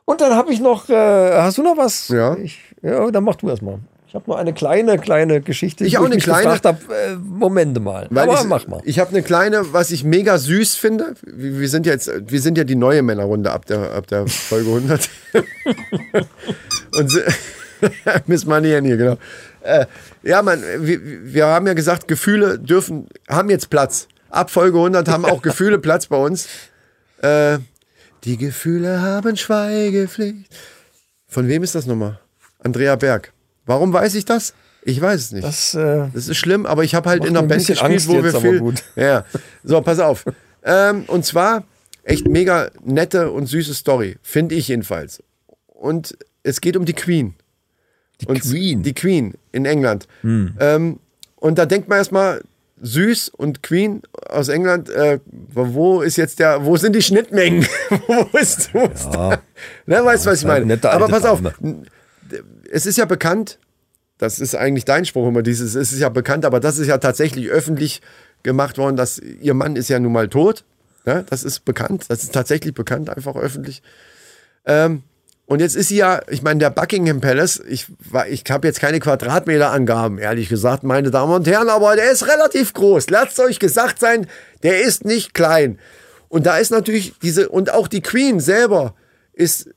Und 0.04 0.20
dann 0.20 0.35
habe 0.35 0.52
ich 0.52 0.61
noch, 0.61 0.88
äh, 0.88 1.33
hast 1.33 1.59
du 1.59 1.62
noch 1.62 1.76
was? 1.76 2.09
Ja. 2.09 2.37
Ich, 2.37 2.59
ja, 2.83 3.11
dann 3.11 3.24
mach 3.24 3.37
du 3.37 3.48
erst 3.48 3.62
mal. 3.62 3.80
Ich 4.06 4.14
habe 4.14 4.28
noch 4.28 4.38
eine 4.38 4.52
kleine, 4.52 4.98
kleine 4.98 5.40
Geschichte. 5.40 5.85
Ich 5.85 5.98
auch 5.98 6.04
eine 6.04 6.16
mich 6.16 6.24
kleine. 6.24 6.50
hab, 6.50 6.90
äh, 6.90 7.14
Momente 7.16 7.78
mal. 7.78 8.09
Aber 8.12 8.35
ich, 8.35 8.44
mach 8.44 8.66
mal. 8.66 8.80
Ich 8.85 8.98
habe 8.98 9.11
eine 9.11 9.22
kleine, 9.22 9.72
was 9.72 9.92
ich 9.92 10.02
mega 10.02 10.37
süß 10.37 10.74
finde. 10.74 11.14
Wir 11.22 11.61
wir 11.61 11.68
sind 11.68 11.87
jetzt, 11.87 12.11
wir 12.26 12.40
sind 12.40 12.59
ja 12.59 12.64
die 12.64 12.74
neue 12.74 13.02
Männerrunde 13.02 13.52
ab 13.52 13.66
der, 13.66 13.92
ab 13.92 14.09
der 14.09 14.26
Folge 14.26 14.68
100. 14.68 15.09
Und 16.96 17.22
Miss 18.26 18.46
Manieren 18.46 18.85
hier, 18.85 18.96
genau. 18.96 19.16
Äh, 19.62 19.86
ja, 20.22 20.42
man, 20.42 20.62
wir, 20.78 21.00
wir 21.32 21.46
haben 21.46 21.66
ja 21.66 21.74
gesagt, 21.74 22.08
Gefühle 22.08 22.58
dürfen, 22.58 23.06
haben 23.28 23.50
jetzt 23.50 23.70
Platz. 23.70 24.08
Ab 24.30 24.50
Folge 24.50 24.78
100 24.78 25.08
haben 25.08 25.24
auch 25.24 25.42
Gefühle 25.42 25.78
Platz 25.80 26.06
bei 26.06 26.16
uns. 26.16 26.48
Äh, 27.22 27.58
die 28.24 28.36
Gefühle 28.36 29.00
haben 29.02 29.36
Schweigepflicht. 29.36 30.46
Von 31.26 31.48
wem 31.48 31.62
ist 31.62 31.74
das 31.74 31.86
nochmal? 31.86 32.18
Andrea 32.58 32.96
Berg. 32.96 33.32
Warum 33.66 33.92
weiß 33.92 34.14
ich 34.14 34.24
das? 34.24 34.54
Ich 34.82 35.00
weiß 35.00 35.20
es 35.20 35.32
nicht. 35.32 35.44
Das, 35.46 35.74
äh, 35.74 36.08
Das 36.14 36.28
ist 36.28 36.36
schlimm, 36.38 36.64
aber 36.66 36.84
ich 36.84 36.94
habe 36.94 37.08
halt 37.08 37.24
in 37.24 37.36
einer 37.36 37.46
Band 37.46 37.66
gespielt, 37.66 37.82
Angst 37.82 38.08
wo 38.08 38.22
wir 38.22 38.32
viel. 38.40 38.58
gut. 38.60 38.82
Ja, 38.96 39.24
so 39.62 39.80
pass 39.82 39.98
auf. 39.98 40.24
ähm, 40.64 41.04
und 41.06 41.24
zwar 41.26 41.64
echt 42.02 42.26
mega 42.26 42.70
nette 42.82 43.30
und 43.30 43.46
süße 43.46 43.74
Story, 43.74 44.16
finde 44.22 44.54
ich 44.54 44.68
jedenfalls. 44.68 45.22
Und 45.66 46.16
es 46.42 46.60
geht 46.60 46.76
um 46.76 46.84
die 46.86 46.94
Queen. 46.94 47.34
Die 48.20 48.26
Queen? 48.26 48.78
Hm. 48.78 48.83
Die 48.83 48.94
Queen 48.94 49.35
in 49.52 49.64
England. 49.64 50.06
Ähm, 50.22 50.98
und 51.37 51.59
da 51.59 51.66
denkt 51.66 51.88
man 51.88 51.98
erstmal 51.98 52.42
süß 52.83 53.30
und 53.30 53.62
Queen 53.62 54.02
aus 54.28 54.48
England. 54.48 54.88
Äh, 54.90 55.20
wo 55.52 56.00
ist 56.00 56.16
jetzt 56.16 56.38
der? 56.38 56.64
Wo 56.64 56.76
sind 56.76 56.94
die 56.94 57.02
Schnittmengen? 57.02 57.66
wo 58.06 58.38
ist? 58.38 58.72
Wo 58.74 58.85
ist 58.85 59.09
da? 59.11 59.40
Ne, 59.87 60.04
weißt 60.04 60.26
du, 60.26 60.30
was 60.30 60.40
ich 60.40 60.46
meine? 60.46 60.78
Aber 60.83 61.09
pass 61.09 61.24
auf, 61.24 61.42
Dame. 61.42 61.83
es 62.70 62.87
ist 62.87 62.98
ja 62.98 63.04
bekannt, 63.04 63.59
das 64.18 64.38
ist 64.38 64.54
eigentlich 64.54 64.85
dein 64.85 65.04
Spruch 65.04 65.28
immer, 65.28 65.42
dieses, 65.42 65.74
es 65.74 65.92
ist 65.92 66.00
ja 66.00 66.09
bekannt, 66.09 66.44
aber 66.44 66.61
das 66.61 66.78
ist 66.78 66.87
ja 66.87 66.98
tatsächlich 66.98 67.48
öffentlich 67.48 68.02
gemacht 68.42 68.78
worden, 68.78 68.96
dass 68.96 69.18
ihr 69.18 69.54
Mann 69.54 69.76
ist 69.76 69.88
ja 69.88 69.98
nun 69.98 70.12
mal 70.12 70.28
tot. 70.28 70.64
Ja, 71.06 71.22
das 71.22 71.44
ist 71.44 71.64
bekannt, 71.64 72.04
das 72.09 72.22
ist 72.22 72.35
tatsächlich 72.35 72.74
bekannt, 72.74 73.09
einfach 73.09 73.35
öffentlich. 73.35 73.83
Ähm, 74.66 75.02
und 75.50 75.58
jetzt 75.60 75.74
ist 75.74 75.88
sie 75.88 75.96
ja, 75.96 76.20
ich 76.28 76.42
meine, 76.42 76.60
der 76.60 76.70
Buckingham 76.70 77.20
Palace, 77.20 77.60
ich, 77.68 77.86
war- 78.10 78.28
ich 78.28 78.44
habe 78.48 78.68
jetzt 78.68 78.78
keine 78.80 79.00
Quadratmeterangaben, 79.00 80.18
ehrlich 80.18 80.48
gesagt, 80.48 80.84
meine 80.84 81.10
Damen 81.10 81.32
und 81.34 81.46
Herren, 81.48 81.68
aber 81.68 81.96
der 81.96 82.12
ist 82.12 82.28
relativ 82.28 82.72
groß. 82.72 83.10
Lasst 83.10 83.40
euch 83.40 83.58
gesagt 83.58 83.98
sein, 83.98 84.28
der 84.62 84.80
ist 84.82 85.04
nicht 85.04 85.34
klein. 85.34 85.80
Und 86.28 86.46
da 86.46 86.58
ist 86.58 86.70
natürlich 86.70 87.14
diese, 87.20 87.48
und 87.48 87.72
auch 87.74 87.88
die 87.88 88.00
Queen 88.00 88.38
selber 88.38 88.94
ist 89.32 89.68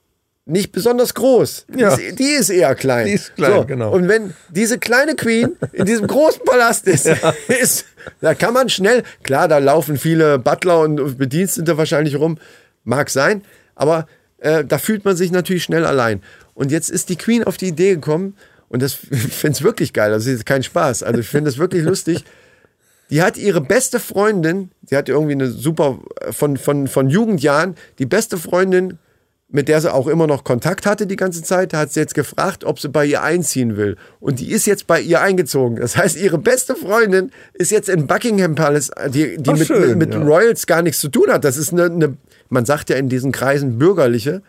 nicht 0.45 0.71
besonders 0.71 1.15
groß. 1.15 1.65
Ja. 1.75 1.95
Die, 1.95 2.03
ist, 2.03 2.19
die 2.19 2.31
ist 2.33 2.49
eher 2.51 2.75
klein. 2.75 3.07
Die 3.07 3.13
ist 3.13 3.35
klein, 3.35 3.53
so, 3.53 3.65
genau. 3.65 3.91
Und 3.93 4.07
wenn 4.07 4.35
diese 4.49 4.77
kleine 4.77 5.15
Queen 5.15 5.55
in 5.71 5.85
diesem 5.85 6.05
großen 6.05 6.43
Palast 6.45 6.85
ist, 6.87 7.09
ist, 7.47 7.85
da 8.21 8.35
kann 8.35 8.53
man 8.53 8.69
schnell, 8.69 9.01
klar, 9.23 9.47
da 9.47 9.57
laufen 9.57 9.97
viele 9.97 10.37
Butler 10.37 10.81
und 10.81 11.17
Bedienstete 11.17 11.77
wahrscheinlich 11.79 12.15
rum, 12.19 12.37
mag 12.83 13.09
sein, 13.09 13.43
aber 13.73 14.05
äh, 14.43 14.63
da 14.65 14.77
fühlt 14.77 15.05
man 15.05 15.15
sich 15.15 15.31
natürlich 15.31 15.63
schnell 15.63 15.85
allein. 15.85 16.21
Und 16.53 16.71
jetzt 16.71 16.89
ist 16.89 17.09
die 17.09 17.15
Queen 17.15 17.43
auf 17.43 17.57
die 17.57 17.69
Idee 17.69 17.95
gekommen, 17.95 18.35
und 18.69 18.81
das 18.81 18.99
ich 19.09 19.33
finde 19.33 19.57
es 19.57 19.63
wirklich 19.63 19.93
geil, 19.93 20.11
das 20.11 20.25
ist 20.25 20.45
kein 20.45 20.63
Spaß, 20.63 21.03
also 21.03 21.19
ich 21.19 21.27
finde 21.27 21.49
es 21.49 21.57
wirklich 21.57 21.83
lustig. 21.83 22.23
Die 23.09 23.21
hat 23.21 23.37
ihre 23.37 23.61
beste 23.61 23.99
Freundin, 23.99 24.71
sie 24.87 24.95
hat 24.95 25.07
irgendwie 25.07 25.33
eine 25.33 25.49
super, 25.49 25.99
von, 26.31 26.57
von, 26.57 26.87
von 26.87 27.09
Jugendjahren, 27.09 27.75
die 27.99 28.05
beste 28.05 28.37
Freundin 28.37 28.97
mit 29.53 29.67
der 29.67 29.79
sie 29.81 29.93
auch 29.93 30.07
immer 30.07 30.25
noch 30.25 30.43
Kontakt 30.43 30.87
hatte 30.87 31.05
die 31.05 31.15
ganze 31.15 31.43
Zeit, 31.43 31.75
hat 31.75 31.93
sie 31.93 31.99
jetzt 31.99 32.15
gefragt, 32.15 32.63
ob 32.63 32.79
sie 32.79 32.89
bei 32.89 33.05
ihr 33.05 33.21
einziehen 33.21 33.77
will. 33.77 33.97
Und 34.19 34.39
die 34.39 34.51
ist 34.51 34.65
jetzt 34.65 34.87
bei 34.87 34.99
ihr 34.99 35.21
eingezogen. 35.21 35.75
Das 35.75 35.95
heißt, 35.95 36.17
ihre 36.17 36.39
beste 36.39 36.75
Freundin 36.75 37.31
ist 37.53 37.69
jetzt 37.69 37.87
in 37.87 38.07
Buckingham 38.07 38.55
Palace, 38.55 38.89
die, 39.09 39.37
die 39.37 39.51
Ach, 39.51 39.57
mit, 39.57 39.67
schön, 39.67 39.99
mit 39.99 40.11
ja. 40.11 40.23
Royals 40.23 40.65
gar 40.65 40.81
nichts 40.81 40.99
zu 41.01 41.07
tun 41.07 41.27
hat. 41.29 41.43
Das 41.43 41.57
ist 41.57 41.71
eine, 41.71 41.85
eine, 41.85 42.17
man 42.53 42.65
sagt 42.65 42.89
ja 42.89 42.95
in 42.95 43.09
diesen 43.09 43.31
Kreisen 43.31 43.77
bürgerliche. 43.77 44.41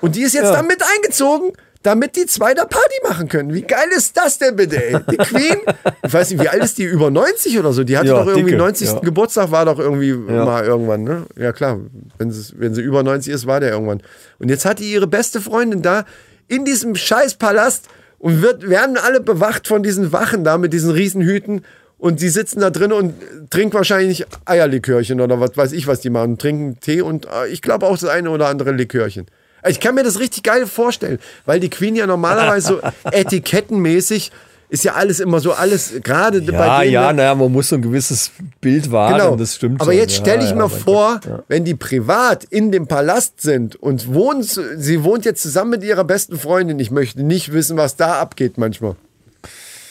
Und 0.00 0.16
die 0.16 0.22
ist 0.22 0.34
jetzt 0.34 0.44
Ja. 0.44 0.52
da 0.52 0.62
mit 0.62 0.82
eingezogen, 0.82 1.52
damit 1.82 2.16
die 2.16 2.24
zwei 2.26 2.54
da 2.54 2.64
Party 2.64 2.94
machen 3.06 3.28
können. 3.28 3.52
Wie 3.52 3.60
geil 3.62 3.88
ist 3.94 4.16
das 4.16 4.38
denn 4.38 4.56
bitte, 4.56 4.82
ey? 4.82 4.96
Die 5.10 5.16
Queen, 5.30 5.58
ich 6.02 6.12
weiß 6.12 6.30
nicht, 6.30 6.42
wie 6.42 6.48
alt 6.48 6.64
ist 6.64 6.78
die? 6.78 6.84
Über 6.84 7.10
90 7.10 7.58
oder 7.58 7.72
so? 7.74 7.84
Die 7.84 7.98
hatte 7.98 8.08
Ja, 8.08 8.14
doch 8.14 8.26
irgendwie 8.26 8.52
dicke, 8.52 8.56
90. 8.56 8.88
ja. 8.88 8.98
Geburtstag, 9.00 9.50
war 9.50 9.66
doch 9.66 9.78
irgendwie 9.78 10.12
mal 10.14 10.64
irgendwann, 10.64 11.04
ne? 11.04 11.26
Ja 11.36 11.52
klar, 11.52 11.78
wenn 12.18 12.30
sie, 12.32 12.54
wenn 12.56 12.74
sie 12.74 12.80
über 12.80 13.02
90 13.02 13.32
ist, 13.32 13.46
war 13.46 13.60
der 13.60 13.72
irgendwann. 13.72 14.02
Und 14.38 14.48
jetzt 14.48 14.64
hat 14.64 14.78
die 14.78 14.90
ihre 14.90 15.06
beste 15.06 15.42
Freundin 15.42 15.82
da 15.82 16.04
in 16.48 16.64
diesem 16.64 16.96
Scheißpalast 16.96 17.86
und 18.18 18.40
wird, 18.40 18.68
werden 18.70 18.96
alle 18.96 19.20
bewacht 19.20 19.68
von 19.68 19.82
diesen 19.82 20.10
Wachen 20.12 20.42
da 20.44 20.56
mit 20.56 20.72
diesen 20.72 20.90
Riesenhüten. 20.90 21.64
Und 22.04 22.20
die 22.20 22.28
sitzen 22.28 22.60
da 22.60 22.68
drin 22.68 22.92
und 22.92 23.14
trinken 23.48 23.72
wahrscheinlich 23.74 24.26
Eierlikörchen 24.44 25.22
oder 25.22 25.40
was 25.40 25.56
weiß 25.56 25.72
ich, 25.72 25.86
was 25.86 26.00
die 26.00 26.10
machen. 26.10 26.36
Trinken 26.36 26.78
Tee 26.80 27.00
und 27.00 27.24
äh, 27.24 27.48
ich 27.48 27.62
glaube 27.62 27.86
auch 27.86 27.96
das 27.96 28.10
eine 28.10 28.28
oder 28.28 28.48
andere 28.48 28.72
Likörchen. 28.72 29.24
Ich 29.66 29.80
kann 29.80 29.94
mir 29.94 30.02
das 30.04 30.20
richtig 30.20 30.42
geil 30.42 30.66
vorstellen, 30.66 31.18
weil 31.46 31.60
die 31.60 31.70
Queen 31.70 31.96
ja 31.96 32.06
normalerweise 32.06 32.68
so 32.68 32.80
etikettenmäßig 33.10 34.32
ist 34.68 34.84
ja 34.84 34.94
alles 34.94 35.20
immer 35.20 35.40
so 35.40 35.52
alles, 35.52 35.92
gerade 36.02 36.40
bei 36.42 36.52
Ja, 36.52 36.80
denen. 36.80 36.92
ja, 36.92 37.12
naja, 37.12 37.34
man 37.34 37.52
muss 37.52 37.68
so 37.68 37.76
ein 37.76 37.82
gewisses 37.82 38.32
Bild 38.60 38.90
wahren, 38.90 39.18
Genau. 39.18 39.36
das 39.36 39.54
stimmt 39.54 39.80
Aber 39.80 39.92
schon. 39.92 40.00
jetzt 40.00 40.16
Ja, 40.16 40.20
stelle 40.24 40.42
ich 40.44 40.50
ja, 40.50 40.56
mir 40.56 40.68
vor, 40.68 41.14
Gott, 41.14 41.24
ja. 41.26 41.42
wenn 41.48 41.64
die 41.64 41.74
privat 41.74 42.44
in 42.44 42.72
dem 42.72 42.86
Palast 42.86 43.40
sind 43.40 43.76
und 43.76 44.12
wohnen, 44.12 44.42
zu- 44.42 44.76
sie 44.78 45.04
wohnt 45.04 45.24
jetzt 45.24 45.42
zusammen 45.42 45.70
mit 45.70 45.84
ihrer 45.84 46.04
besten 46.04 46.38
Freundin. 46.38 46.78
Ich 46.80 46.90
möchte 46.90 47.22
nicht 47.22 47.52
wissen, 47.52 47.76
was 47.76 47.96
da 47.96 48.20
abgeht 48.20 48.58
manchmal. 48.58 48.96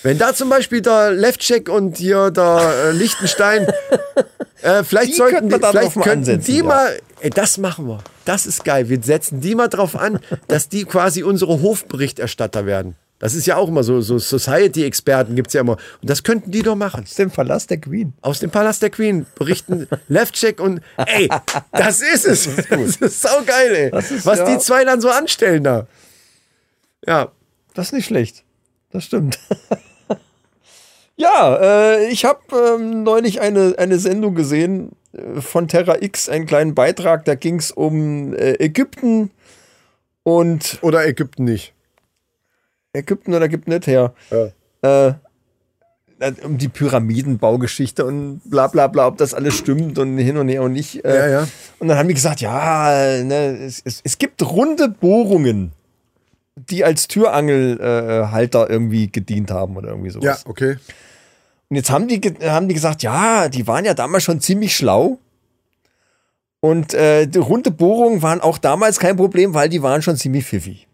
Wenn 0.03 0.17
da 0.17 0.33
zum 0.33 0.49
Beispiel 0.49 0.81
der 0.81 1.11
Leftcheck 1.11 1.69
und 1.69 1.97
hier 1.97 2.29
der 2.29 2.73
äh, 2.87 2.91
Lichtenstein, 2.91 3.67
äh, 4.61 4.83
vielleicht 4.83 5.13
Die 5.13 5.17
sollten 5.17 5.49
die, 5.49 5.55
vielleicht 5.55 5.93
könnten 5.93 6.09
ansetzen, 6.09 6.45
die 6.45 6.57
ja. 6.57 6.63
mal, 6.63 6.99
ey, 7.21 7.29
das 7.29 7.57
machen 7.57 7.87
wir. 7.87 7.99
Das 8.25 8.45
ist 8.45 8.65
geil. 8.65 8.89
Wir 8.89 9.01
setzen 9.01 9.39
die 9.41 9.55
mal 9.55 9.69
drauf 9.69 9.95
an, 9.95 10.19
dass 10.47 10.69
die 10.69 10.83
quasi 10.83 11.23
unsere 11.23 11.61
Hofberichterstatter 11.61 12.65
werden. 12.65 12.95
Das 13.19 13.35
ist 13.35 13.45
ja 13.45 13.55
auch 13.55 13.69
immer 13.69 13.83
so, 13.83 14.01
so 14.01 14.19
Society-Experten 14.19 15.35
gibt 15.35 15.47
es 15.47 15.53
ja 15.53 15.61
immer. 15.61 15.77
Und 16.01 16.09
das 16.09 16.23
könnten 16.23 16.51
die 16.51 16.61
doch 16.61 16.75
machen 16.75 17.03
Aus 17.05 17.15
dem 17.15 17.31
Palast 17.31 17.69
der 17.69 17.79
Queen. 17.79 18.13
aus 18.21 18.39
dem 18.39 18.51
Palast 18.51 18.81
der 18.81 18.89
Queen 18.89 19.25
berichten 19.35 19.87
Leftcheck 20.09 20.59
und 20.59 20.81
ey, 20.97 21.29
das 21.71 22.01
ist 22.01 22.25
es. 22.25 22.49
Das 22.69 22.97
ist, 22.97 23.21
saugeil, 23.21 23.73
ey. 23.73 23.97
ist, 23.97 24.25
Was 24.25 24.39
ja. 24.39 24.45
die 24.53 24.57
zwei 24.57 24.83
dann 24.83 24.99
so 24.99 25.09
anstellen 25.09 25.63
da. 25.63 25.87
Ja, 27.07 27.31
Das 27.73 27.87
ist 27.87 27.93
nicht 27.93 28.07
schlecht. 28.07 28.43
Das 28.91 29.05
stimmt. 29.05 29.39
ja, 31.15 31.57
äh, 31.61 32.07
ich 32.07 32.25
habe 32.25 32.39
ähm, 32.75 33.03
neulich 33.03 33.41
eine, 33.41 33.75
eine 33.77 33.99
Sendung 33.99 34.35
gesehen 34.35 34.91
äh, 35.13 35.41
von 35.41 35.67
Terra 35.67 36.01
X, 36.01 36.29
einen 36.29 36.45
kleinen 36.45 36.75
Beitrag. 36.75 37.25
Da 37.25 37.35
ging 37.35 37.59
es 37.59 37.71
um 37.71 38.33
äh, 38.33 38.53
Ägypten 38.63 39.31
und 40.23 40.79
oder 40.81 41.05
Ägypten 41.05 41.43
nicht. 41.43 41.73
Ägypten 42.93 43.33
oder 43.33 43.47
gibt 43.47 43.67
nicht 43.67 43.87
her. 43.87 44.13
Ja. 44.83 45.09
Äh, 45.09 45.13
um 46.43 46.57
die 46.57 46.69
Pyramidenbaugeschichte 46.69 48.05
und 48.05 48.41
bla 48.45 48.67
bla 48.67 48.87
bla, 48.87 49.07
ob 49.07 49.17
das 49.17 49.33
alles 49.33 49.57
stimmt 49.57 49.97
und 49.99 50.17
hin 50.17 50.37
und 50.37 50.47
her 50.47 50.61
und 50.61 50.71
nicht. 50.71 51.03
Äh, 51.03 51.17
Ja, 51.17 51.27
ja. 51.27 51.47
Und 51.79 51.87
dann 51.89 51.97
haben 51.97 52.07
die 52.07 52.13
gesagt, 52.13 52.39
ja, 52.39 53.21
ne, 53.23 53.57
es, 53.65 53.81
es, 53.83 53.99
es 54.03 54.17
gibt 54.17 54.41
runde 54.41 54.87
Bohrungen, 54.87 55.73
die 56.55 56.83
als 56.83 57.07
Türangelhalter 57.07 58.69
äh, 58.69 58.73
irgendwie 58.73 59.11
gedient 59.11 59.51
haben 59.51 59.75
oder 59.77 59.89
irgendwie 59.89 60.09
sowas. 60.11 60.43
Ja, 60.45 60.49
okay. 60.49 60.77
Und 61.69 61.75
jetzt 61.75 61.89
haben 61.89 62.07
die, 62.07 62.21
haben 62.43 62.67
die 62.67 62.75
gesagt, 62.75 63.01
ja, 63.03 63.49
die 63.49 63.65
waren 63.67 63.85
ja 63.85 63.93
damals 63.93 64.23
schon 64.23 64.39
ziemlich 64.39 64.75
schlau. 64.75 65.17
Und 66.59 66.93
äh, 66.93 67.25
die 67.27 67.39
runde 67.39 67.71
Bohrungen 67.71 68.21
waren 68.21 68.39
auch 68.39 68.57
damals 68.57 68.99
kein 68.99 69.17
Problem, 69.17 69.53
weil 69.53 69.69
die 69.69 69.81
waren 69.81 70.01
schon 70.01 70.15
ziemlich 70.15 70.45
pfiffig. 70.45 70.87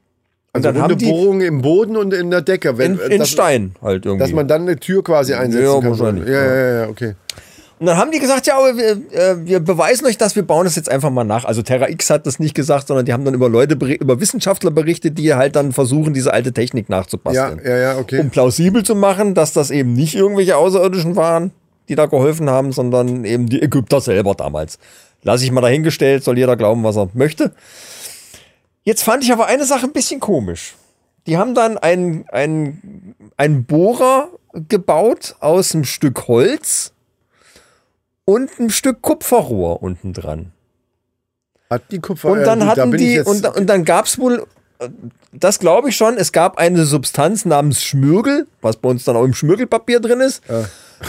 Und 0.53 0.65
Also 0.65 0.69
dann 0.69 0.81
runde 0.81 0.93
haben 0.93 0.97
die 0.97 1.05
Bohrungen 1.11 1.41
im 1.41 1.61
Boden 1.61 1.95
und 1.95 2.13
in 2.13 2.31
der 2.31 2.41
Decke. 2.41 2.77
Wenn, 2.77 2.97
in, 2.97 3.11
in 3.11 3.19
dass, 3.19 3.29
Stein 3.29 3.75
halt 3.81 4.05
irgendwie. 4.05 4.23
Dass 4.23 4.33
man 4.33 4.47
dann 4.47 4.63
eine 4.63 4.77
Tür 4.77 5.03
quasi 5.03 5.33
einsetzen 5.33 5.65
Ja, 5.65 5.79
kann. 5.79 5.89
wahrscheinlich, 5.91 6.27
ja, 6.27 6.43
ja, 6.43 6.81
ja, 6.83 6.89
okay. 6.89 7.15
Und 7.79 7.85
dann 7.85 7.95
haben 7.95 8.11
die 8.11 8.19
gesagt, 8.19 8.45
ja, 8.45 8.57
aber 8.57 8.75
wir, 8.75 8.91
äh, 9.13 9.45
wir 9.45 9.61
beweisen 9.61 10.05
euch 10.05 10.17
das, 10.17 10.35
wir 10.35 10.43
bauen 10.43 10.65
das 10.65 10.75
jetzt 10.75 10.91
einfach 10.91 11.09
mal 11.09 11.23
nach. 11.23 11.45
Also 11.45 11.61
Terra 11.61 11.87
X 11.87 12.09
hat 12.09 12.27
das 12.27 12.37
nicht 12.37 12.53
gesagt, 12.53 12.87
sondern 12.87 13.05
die 13.05 13.13
haben 13.13 13.23
dann 13.23 13.33
über 13.33 13.47
Leute, 13.47 13.75
über 13.75 14.19
Wissenschaftler 14.19 14.69
berichtet, 14.69 15.17
die 15.17 15.33
halt 15.33 15.55
dann 15.55 15.71
versuchen, 15.71 16.13
diese 16.13 16.33
alte 16.33 16.51
Technik 16.51 16.89
Ja, 16.89 16.97
nachzubasteln. 16.97 17.61
ja, 17.63 17.77
ja, 17.77 17.97
okay. 17.97 18.19
Um 18.19 18.29
plausibel 18.31 18.83
zu 18.83 18.95
machen, 18.95 19.33
dass 19.33 19.53
das 19.53 19.71
eben 19.71 19.93
nicht 19.93 20.13
irgendwelche 20.15 20.57
Außerirdischen 20.57 21.15
waren, 21.15 21.51
die 21.87 21.95
da 21.95 22.05
geholfen 22.05 22.49
haben, 22.49 22.73
sondern 22.73 23.23
eben 23.23 23.47
die 23.47 23.61
Ägypter 23.61 24.01
selber 24.01 24.35
damals. 24.35 24.77
Lass 25.23 25.41
ich 25.41 25.51
mal 25.51 25.61
dahingestellt, 25.61 26.23
soll 26.23 26.37
jeder 26.37 26.57
glauben, 26.57 26.83
was 26.83 26.97
er 26.97 27.09
möchte. 27.13 27.53
Jetzt 28.83 29.03
fand 29.03 29.23
ich 29.23 29.31
aber 29.31 29.45
eine 29.47 29.63
Sache 29.65 29.85
ein 29.85 29.93
bisschen 29.93 30.19
komisch. 30.19 30.75
Die 31.27 31.37
haben 31.37 31.55
dann 31.55 31.77
einen, 31.77 32.25
einen, 32.29 33.15
einen 33.37 33.63
Bohrer 33.63 34.29
gebaut 34.67 35.35
aus 35.39 35.73
einem 35.73 35.83
Stück 35.85 36.27
Holz 36.27 36.91
und 38.29 38.59
einem 38.59 38.69
Stück 38.69 39.01
Kupferrohr 39.01 39.81
unten 39.81 40.13
dran. 40.13 40.51
Hat 41.67 41.81
die 41.89 41.99
Kupfer. 41.99 42.29
Und 42.29 42.39
äh, 42.41 42.43
dann 42.43 42.59
da 42.59 42.67
hatten 42.67 42.91
bin 42.91 42.99
ich 42.99 43.07
die, 43.07 43.13
jetzt- 43.15 43.27
und, 43.27 43.45
und 43.57 43.65
dann 43.65 43.85
gab 43.85 44.05
es 44.05 44.19
wohl, 44.19 44.45
äh, 44.77 44.89
das 45.31 45.57
glaube 45.57 45.89
ich 45.89 45.97
schon, 45.97 46.15
es 46.15 46.31
gab 46.31 46.59
eine 46.59 46.85
Substanz 46.85 47.45
namens 47.45 47.83
Schmürgel, 47.83 48.45
was 48.61 48.77
bei 48.77 48.89
uns 48.89 49.03
dann 49.03 49.15
auch 49.15 49.23
im 49.23 49.33
Schmürgelpapier 49.33 49.99
drin 49.99 50.21
ist. 50.21 50.43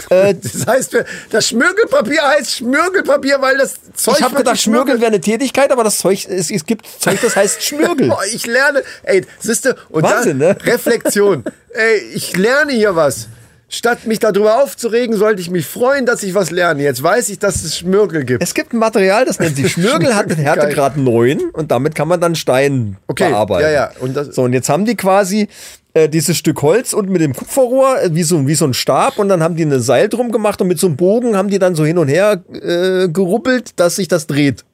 Äh, 0.09 0.33
das 0.41 0.65
heißt, 0.65 0.97
das 1.29 1.47
Schmirgelpapier 1.47 2.23
heißt 2.23 2.57
Schmirgelpapier, 2.57 3.39
weil 3.39 3.57
das 3.59 3.75
Zeug. 3.93 4.15
ich 4.17 4.23
habe 4.23 4.37
gedacht, 4.37 4.59
Schmürgel 4.59 4.95
geschmirgelt. 4.95 5.01
wäre 5.01 5.11
eine 5.11 5.21
Tätigkeit, 5.21 5.71
aber 5.71 5.83
das 5.83 5.99
Zeug, 5.99 6.25
es, 6.27 6.49
es 6.49 6.65
gibt 6.65 6.87
Zeug, 6.87 7.19
das 7.21 7.35
heißt 7.35 7.61
Schmürgel. 7.67 8.07
Boah, 8.09 8.23
ich 8.33 8.47
lerne, 8.47 8.81
ey, 9.03 9.27
siehste, 9.39 9.75
und 9.89 10.01
Wahnsinn, 10.03 10.39
da, 10.39 10.53
ne? 10.53 10.57
Reflexion. 10.63 11.43
ey, 11.69 11.97
ich 12.15 12.35
lerne 12.35 12.71
hier 12.71 12.95
was. 12.95 13.27
Statt 13.73 14.05
mich 14.05 14.19
darüber 14.19 14.61
aufzuregen, 14.61 15.15
sollte 15.15 15.39
ich 15.41 15.49
mich 15.49 15.65
freuen, 15.65 16.05
dass 16.05 16.23
ich 16.23 16.35
was 16.35 16.51
lerne. 16.51 16.83
Jetzt 16.83 17.01
weiß 17.01 17.29
ich, 17.29 17.39
dass 17.39 17.63
es 17.63 17.77
Schmirgel 17.77 18.25
gibt. 18.25 18.43
Es 18.43 18.53
gibt 18.53 18.73
ein 18.73 18.79
Material, 18.79 19.23
das 19.23 19.39
nennt 19.39 19.55
sich 19.55 19.71
Schmürgel, 19.71 20.13
hat 20.13 20.29
einen 20.29 20.41
Härtegrad 20.41 20.97
9 20.97 21.39
und 21.53 21.71
damit 21.71 21.95
kann 21.95 22.09
man 22.09 22.19
dann 22.19 22.35
Stein 22.35 22.97
Okay, 23.07 23.29
bearbeiten. 23.29 23.63
ja, 23.63 23.71
ja, 23.71 23.91
und 24.01 24.33
so, 24.33 24.43
und 24.43 24.51
jetzt 24.51 24.67
haben 24.67 24.83
die 24.83 24.95
quasi 24.97 25.47
äh, 25.93 26.09
dieses 26.09 26.35
Stück 26.37 26.61
Holz 26.61 26.91
und 26.91 27.09
mit 27.09 27.21
dem 27.21 27.33
Kupferrohr 27.33 28.01
äh, 28.01 28.13
wie 28.13 28.23
so, 28.23 28.45
wie 28.45 28.55
so 28.55 28.65
ein 28.65 28.73
Stab 28.73 29.17
und 29.17 29.29
dann 29.29 29.41
haben 29.41 29.55
die 29.55 29.63
eine 29.63 29.79
Seil 29.79 30.09
drum 30.09 30.33
gemacht 30.33 30.61
und 30.61 30.67
mit 30.67 30.77
so 30.77 30.87
einem 30.87 30.97
Bogen 30.97 31.37
haben 31.37 31.49
die 31.49 31.57
dann 31.57 31.73
so 31.73 31.85
hin 31.85 31.97
und 31.97 32.09
her 32.09 32.43
äh, 32.51 33.07
geruppelt, 33.07 33.79
dass 33.79 33.95
sich 33.95 34.09
das 34.09 34.27
dreht. 34.27 34.65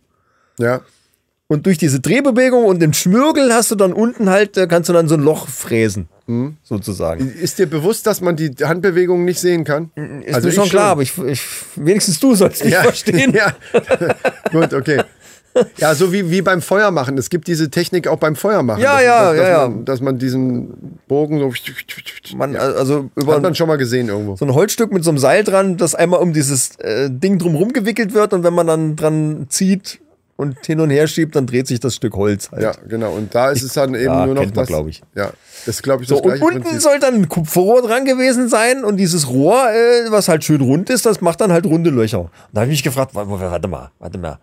Ja. 0.58 0.82
Und 1.48 1.68
durch 1.68 1.78
diese 1.78 2.00
Drehbewegung 2.00 2.66
und 2.66 2.82
den 2.82 2.94
Schmürgel 2.94 3.54
hast 3.54 3.70
du 3.70 3.76
dann 3.76 3.94
unten 3.94 4.30
halt, 4.32 4.58
äh, 4.58 4.66
kannst 4.66 4.90
du 4.90 4.94
dann 4.94 5.08
so 5.08 5.14
ein 5.14 5.22
Loch 5.22 5.48
fräsen, 5.48 6.08
Mhm. 6.28 6.58
sozusagen. 6.62 7.34
Ist 7.34 7.58
dir 7.58 7.68
bewusst, 7.68 8.06
dass 8.06 8.22
man 8.22 8.36
die 8.36 8.52
Handbewegungen 8.62 9.26
nicht 9.26 9.40
sehen 9.40 9.64
kann? 9.64 9.92
Ist 10.26 10.36
also 10.36 10.48
mir 10.50 10.54
schon 10.54 10.70
klar, 10.70 10.92
aber 10.92 11.02
ich, 11.02 11.18
ich, 11.18 11.42
wenigstens 11.76 12.20
du 12.20 12.36
sollst 12.36 12.64
mich 12.64 12.74
ja, 12.74 12.84
verstehen. 12.84 13.34
Ja. 13.38 13.56
Gut, 14.52 14.74
okay. 14.74 15.02
Ja, 15.78 15.96
so 15.96 16.12
wie, 16.12 16.30
wie 16.30 16.42
beim 16.42 16.62
Feuermachen. 16.62 17.18
Es 17.18 17.30
gibt 17.30 17.48
diese 17.48 17.70
Technik 17.70 18.08
auch 18.08 18.18
beim 18.18 18.36
Feuermachen. 18.36 18.82
Ja, 18.82 18.96
dass, 18.96 19.04
ja, 19.04 19.24
dass, 19.24 19.38
dass 19.38 19.48
ja, 19.48 19.50
ja. 19.50 19.68
Man, 19.70 19.86
dass 19.86 20.02
man 20.02 20.20
diesen 20.20 21.00
Bogen 21.08 21.40
so. 21.40 21.52
Man, 22.36 22.56
also 22.56 23.10
über 23.16 23.36
Hat 23.36 23.42
man 23.42 23.56
schon 23.56 23.68
mal 23.68 23.78
gesehen 23.78 24.10
irgendwo. 24.10 24.36
so 24.36 24.46
ein 24.46 24.54
Holzstück 24.54 24.92
mit 24.92 25.04
so 25.04 25.12
einem 25.12 25.18
Seil 25.18 25.44
dran, 25.44 25.78
das 25.78 25.96
einmal 25.96 26.20
um 26.20 26.34
dieses 26.34 26.76
äh, 26.78 27.10
Ding 27.10 27.40
drumherum 27.40 27.74
gewickelt 27.74 28.14
wird 28.14 28.34
und 28.34 28.44
wenn 28.44 28.54
man 28.54 28.68
dann 28.68 28.96
dran 28.96 29.48
zieht 29.50 30.00
und 30.38 30.66
hin 30.66 30.80
und 30.80 30.90
her 30.92 31.08
schiebt, 31.08 31.36
dann 31.36 31.46
dreht 31.48 31.68
sich 31.68 31.80
das 31.82 31.96
Stück 31.96 32.16
Holz 32.16 32.50
halt. 32.52 32.62
Ja, 32.64 32.72
genau. 32.88 33.12
Und 33.14 33.36
da 33.36 33.52
ist 33.52 33.64
es 33.64 33.74
dann 33.74 33.94
eben 33.96 34.06
Ja, 34.06 34.26
nur 34.26 34.36
noch 34.36 34.50
das. 34.52 34.68
glaub 34.68 34.88
ich. 34.88 35.02
Ja, 35.16 35.32
das 35.66 35.82
glaube 35.82 36.04
ich, 36.04 36.10
So, 36.10 36.16
das 36.16 36.22
und 36.24 36.30
gleiche 36.30 36.46
unten 36.46 36.62
Prinzip. 36.62 36.82
soll 36.82 37.00
dann 37.00 37.16
ein 37.16 37.28
Kupferrohr 37.28 37.82
dran 37.82 38.06
gewesen 38.06 38.48
sein 38.48 38.86
und 38.86 38.96
dieses 38.98 39.28
Rohr, 39.28 39.70
äh, 39.72 40.10
was 40.12 40.30
halt 40.30 40.44
schön 40.46 40.62
rund 40.62 40.90
ist, 40.90 41.06
das 41.06 41.20
macht 41.22 41.42
dann 41.42 41.52
halt 41.52 41.66
runde 41.66 41.90
Löcher. 41.90 42.22
Und 42.22 42.30
da 42.54 42.62
habe 42.62 42.72
ich 42.72 42.78
mich 42.78 42.84
gefragt, 42.84 43.14
warte, 43.14 43.68
mal, 43.68 43.92
warte 44.00 44.18
mal. 44.18 44.40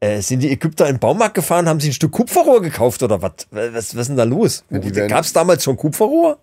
Äh, 0.00 0.20
sind 0.20 0.40
die 0.40 0.50
Ägypter 0.50 0.86
in 0.88 0.94
den 0.96 1.00
Baumarkt 1.00 1.34
gefahren, 1.34 1.68
haben 1.68 1.80
sie 1.80 1.88
ein 1.90 1.92
Stück 1.94 2.12
Kupferrohr 2.12 2.60
gekauft 2.62 3.02
oder 3.02 3.20
was? 3.22 3.32
Was, 3.50 3.72
was 3.94 4.02
ist 4.02 4.08
denn 4.08 4.16
da 4.16 4.24
los? 4.24 4.64
werden- 4.68 5.08
Gab 5.08 5.24
es 5.24 5.32
damals 5.32 5.64
schon 5.64 5.76
Kupferrohr? 5.76 6.38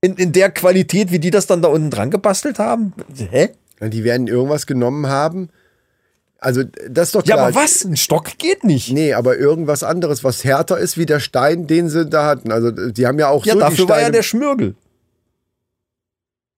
In, 0.00 0.14
in 0.16 0.32
der 0.32 0.50
Qualität, 0.50 1.10
wie 1.10 1.18
die 1.18 1.30
das 1.30 1.46
dann 1.46 1.62
da 1.62 1.68
unten 1.68 1.90
dran 1.90 2.10
gebastelt 2.10 2.58
haben? 2.58 2.92
Hä? 3.30 3.50
Ja, 3.80 3.88
die 3.88 4.04
werden 4.04 4.26
irgendwas 4.28 4.66
genommen 4.66 5.08
haben. 5.08 5.48
Also, 6.38 6.62
das 6.88 7.08
ist 7.08 7.14
doch 7.14 7.24
Ja, 7.26 7.36
klar. 7.36 7.46
aber 7.48 7.54
was? 7.56 7.84
Ein 7.84 7.96
Stock 7.96 8.36
geht 8.38 8.62
nicht. 8.62 8.92
Nee, 8.92 9.14
aber 9.14 9.36
irgendwas 9.38 9.82
anderes, 9.82 10.22
was 10.22 10.44
härter 10.44 10.78
ist 10.78 10.98
wie 10.98 11.06
der 11.06 11.18
Stein, 11.20 11.66
den 11.66 11.88
sie 11.88 12.06
da 12.06 12.26
hatten. 12.26 12.52
Also, 12.52 12.70
die 12.70 13.06
haben 13.06 13.18
ja 13.18 13.28
auch 13.30 13.44
Ja, 13.46 13.54
so 13.54 13.58
die 13.58 13.64
dafür 13.64 13.88
war 13.88 13.96
ja 13.96 14.02
Steine- 14.02 14.16
der 14.16 14.22
Schmürgel. 14.22 14.74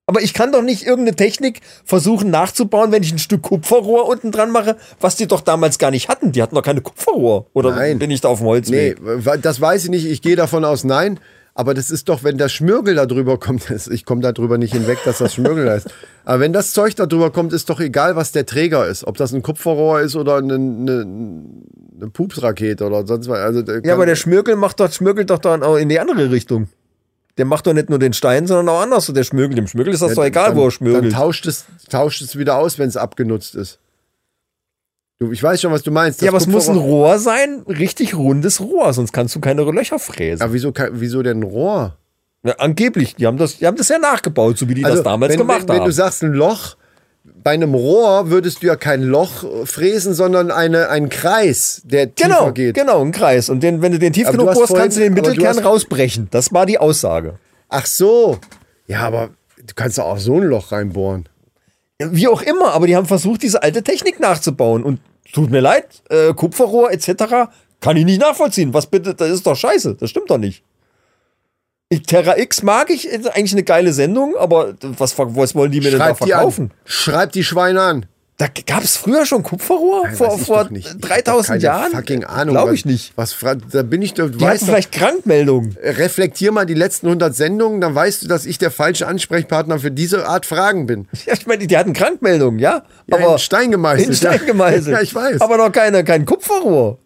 Aber 0.07 0.23
ich 0.23 0.33
kann 0.33 0.53
doch 0.53 0.63
nicht 0.63 0.85
irgendeine 0.87 1.17
Technik 1.17 1.61
versuchen 1.85 2.31
nachzubauen, 2.31 2.93
wenn 2.93 3.03
ich 3.03 3.13
ein 3.13 3.19
Stück 3.19 3.43
Kupferrohr 3.43 4.09
unten 4.09 4.33
dran 4.33 4.51
mache, 4.51 4.77
was 5.01 5.17
die 5.17 5.27
doch 5.27 5.43
damals 5.43 5.79
gar 5.79 5.91
nicht 5.91 6.09
hatten. 6.09 6.33
Die 6.33 6.41
hatten 6.43 6.55
doch 6.55 6.63
keine 6.63 6.81
Kupferrohr. 6.81 7.47
Oder 7.53 7.73
Nein. 7.73 7.99
bin 7.99 8.11
ich 8.11 8.23
da 8.23 8.29
auf 8.29 8.39
dem 8.39 8.45
Nee, 8.47 8.51
Holzweg? 8.53 8.97
wa- 9.01 9.37
das 9.37 9.61
weiß 9.61 9.85
ich 9.85 9.91
nicht. 9.91 10.07
Ich 10.07 10.23
gehe 10.23 10.35
davon 10.35 10.65
aus, 10.65 10.83
nein. 10.85 11.21
Aber 11.59 11.75
das 11.75 11.91
ist 11.91 12.09
doch, 12.09 12.23
wenn 12.23 12.39
der 12.39 12.49
Schmirgel 12.49 12.95
da 12.95 13.05
drüber 13.05 13.37
kommt, 13.37 13.69
das- 13.69 13.89
ich 13.97 14.05
komme 14.05 14.21
da 14.23 14.31
drüber 14.31 14.59
nicht 14.59 14.73
hinweg, 14.75 14.99
dass 15.05 15.19
das 15.19 15.35
Schmirgel 15.35 15.69
heißt. 15.69 15.89
Aber 16.25 16.39
wenn 16.39 16.53
das 16.53 16.73
Zeug 16.73 16.95
da 16.95 17.07
drüber 17.07 17.33
kommt, 17.33 17.53
ist 17.53 17.69
doch 17.69 17.81
egal, 17.81 18.15
was 18.15 18.31
der 18.31 18.47
Träger 18.47 18.87
ist. 18.87 19.05
Ob 19.05 19.17
das 19.17 19.33
ein 19.35 19.43
Kupferrohr 19.43 20.01
ist 20.01 20.15
oder 20.15 20.37
eine, 20.37 20.55
eine, 20.55 21.05
eine 21.97 22.11
Pupsrakete 22.11 22.85
oder 22.87 23.05
sonst 23.05 23.29
was. 23.29 23.41
Also, 23.41 23.63
Ja, 23.83 23.95
aber 23.95 24.07
der 24.07 24.15
Schmirgel 24.15 24.55
macht 24.55 24.79
doch, 24.79 24.93
schmirgelt 24.93 25.31
doch 25.31 25.41
dann 25.41 25.65
auch 25.65 25.75
in 25.75 25.89
die 25.89 25.99
andere 25.99 26.31
Richtung. 26.31 26.69
Der 27.39 27.45
macht 27.45 27.67
doch 27.67 27.73
nicht 27.73 27.91
nur 27.91 27.99
den 27.99 28.13
Stein, 28.13 28.47
sondern 28.47 28.69
auch 28.69 28.81
anders. 28.81 29.07
Der 29.07 29.25
Schmirgel, 29.25 29.57
dem 29.57 29.67
Schmirgel 29.67 29.95
ist 29.95 30.03
das 30.03 30.15
doch 30.15 30.25
egal, 30.25 30.51
dann, 30.51 30.57
wo 30.57 30.61
er 30.61 30.65
Dann 30.67 30.71
schmirgelt. 30.71 31.13
tauscht 31.13 31.47
es, 31.47 31.65
tauscht 31.91 32.23
es 32.23 32.39
wieder 32.39 32.57
aus, 32.57 32.79
wenn 32.79 32.89
es 32.89 32.97
abgenutzt 32.97 33.57
ist. 33.57 33.81
Du, 35.21 35.33
ich 35.33 35.43
weiß 35.43 35.61
schon, 35.61 35.73
was 35.73 35.83
du 35.83 35.91
meinst. 35.91 36.21
Ja, 36.23 36.27
Das 36.27 36.35
aber 36.35 36.39
es 36.43 36.47
muss 36.47 36.69
ein 36.69 36.77
Rohr 36.77 37.19
sein, 37.19 37.63
richtig 37.67 38.15
rundes 38.15 38.61
Rohr, 38.61 38.93
sonst 38.93 39.13
kannst 39.13 39.35
du 39.35 39.41
keine 39.41 39.63
Löcher 39.65 39.99
fräsen. 39.99 40.43
Aber 40.43 40.53
wieso, 40.53 40.73
wieso 40.93 41.23
denn 41.23 41.41
ein 41.41 41.43
Rohr? 41.43 41.97
Ja, 42.45 42.55
angeblich, 42.59 43.17
die 43.17 43.27
haben, 43.27 43.37
das, 43.37 43.59
die 43.59 43.67
haben 43.67 43.77
das 43.77 43.89
ja 43.89 43.99
nachgebaut, 43.99 44.59
so 44.59 44.69
wie 44.69 44.75
die 44.75 44.83
das 44.83 45.03
damals 45.03 45.31
Also, 45.33 45.41
wenn, 45.41 45.47
gemacht 45.49 45.63
wenn, 45.63 45.69
wenn 45.71 45.81
haben. 45.81 45.87
du 45.87 45.93
sagst 45.93 46.23
ein 46.23 46.33
Loch, 46.33 46.77
bei 47.43 47.51
einem 47.51 47.75
Rohr 47.75 48.31
würdest 48.31 48.63
du 48.63 48.69
ja 48.69 48.77
kein 48.77 49.03
Loch 49.03 49.43
äh, 49.43 49.67
fräsen, 49.67 50.15
sondern 50.15 50.53
eine, 50.53 50.89
einen 50.89 51.09
Kreis, 51.09 51.83
der 51.85 52.07
genau, 52.07 52.39
tiefer 52.39 52.53
geht. 52.53 52.75
genau, 52.77 53.01
ein 53.05 53.11
Kreis. 53.11 53.49
Und 53.49 53.65
den, 53.65 53.83
wenn 53.83 53.91
du 53.91 53.99
den 53.99 54.13
tief 54.13 54.29
Aber 54.29 54.37
du 54.37 54.43
genug 54.45 54.55
bohrst, 54.55 54.69
vorhin- 54.69 54.85
kannst 54.85 54.97
du 54.99 55.01
den 55.01 55.17
du 55.17 55.21
Mittelkern 55.23 55.57
hast- 55.57 55.65
rausbrechen. 55.65 56.29
Das 56.31 56.53
war 56.53 56.65
die 56.65 56.79
Aussage. 56.79 57.35
Ach 57.69 57.87
so. 57.87 58.39
Ja, 58.87 59.01
aber 59.01 59.31
du 59.59 59.75
kannst 59.75 59.99
doch 59.99 60.05
auch 60.05 60.19
so 60.19 60.37
ein 60.37 60.45
Loch 60.45 60.71
reinbohren. 60.71 61.29
Wie 62.01 62.29
auch 62.29 62.43
immer, 62.43 62.73
aber 62.73 62.87
die 62.87 62.95
haben 62.95 63.07
versucht, 63.07 63.43
diese 63.43 63.63
alte 63.63 63.83
Technik 63.83 64.21
nachzubauen. 64.21 64.85
Und 64.85 65.01
tut 65.33 65.51
mir 65.51 65.61
leid, 65.61 66.03
äh, 66.11 66.33
Kupferrohr 66.33 66.93
etc. 66.93 67.51
kann 67.81 67.97
ich 67.97 68.05
nicht 68.05 68.21
nachvollziehen. 68.21 68.73
Was 68.73 68.87
bitte, 68.87 69.15
das 69.15 69.31
ist 69.31 69.47
doch 69.47 69.57
scheiße. 69.57 69.97
Das 69.97 70.11
stimmt 70.11 70.31
doch 70.31 70.39
nicht. 70.39 70.63
Ich, 71.91 72.03
Terra 72.03 72.37
X 72.39 72.63
mag 72.63 72.91
ich, 72.91 73.07
ist 73.09 73.27
eigentlich 73.29 73.53
eine 73.53 73.63
geile 73.65 73.93
Sendung, 73.93 74.37
aber 74.37 74.75
was, 74.81 75.19
was 75.19 75.55
wollen 75.55 75.73
die 75.73 75.81
mir 75.81 75.91
denn 75.91 75.99
da 75.99 76.07
Schreib 76.07 76.19
die 76.19 76.35
an. 76.35 76.39
verkaufen? 76.41 76.71
Schreib 76.85 77.33
die 77.33 77.45
Schweine 77.45 77.81
an. 77.81 78.07
Da 78.39 78.47
gab 78.69 78.85
es 78.85 78.97
früher 78.97 79.27
schon 79.27 79.43
Kupferrohr? 79.43 80.09
vor 80.11 80.37
ich 80.39 80.47
vor 80.47 80.61
hab 80.61 80.71
3000 81.01 81.47
keine 81.49 81.61
Jahren? 81.61 81.91
Fucking 81.91 82.23
Ahnung. 82.23 82.55
Glaube 82.55 82.69
was- 82.71 82.75
ich 82.77 82.85
nicht. 82.85 83.13
Was, 83.17 83.35
da 83.73 83.83
bin 83.83 84.01
ich, 84.01 84.15
du 84.15 84.29
Die 84.29 84.41
weißt 84.41 84.63
doch, 84.63 84.69
vielleicht 84.69 84.93
Krankmeldungen. 84.93 85.77
reflektier 85.83 86.53
mal 86.53 86.65
die 86.65 86.75
letzten 86.75 87.09
100 87.09 87.35
Sendungen, 87.35 87.81
dann 87.81 87.97
weißt 87.97 88.23
du, 88.23 88.29
dass 88.29 88.47
ich 88.47 88.59
der 88.59 88.71
falsche 88.71 89.09
Ansprechpartner 89.09 89.81
für 89.81 89.91
diese 89.91 90.29
Art 90.29 90.47
Fragen 90.47 90.87
bin. 90.87 91.09
Ja, 91.27 91.33
ich 91.35 91.49
meine, 91.49 91.67
die 91.67 91.77
hatten 91.77 91.93
Krankmeldungen, 91.95 92.61
ja? 92.61 92.85
Ja, 93.09 93.17
aber 93.17 93.33
in 93.33 93.39
Stein 93.41 93.73
gemeißelt, 93.73 94.09
In 94.09 94.15
Stein 94.15 94.39
ja. 94.41 94.47
gemeißelt. 94.47 94.87
Ja, 94.97 95.01
ich 95.03 95.13
weiß. 95.13 95.41
Aber 95.41 95.59
doch 95.59 95.73
keine, 95.73 96.05
kein 96.05 96.25
Kupferrohr. 96.25 96.99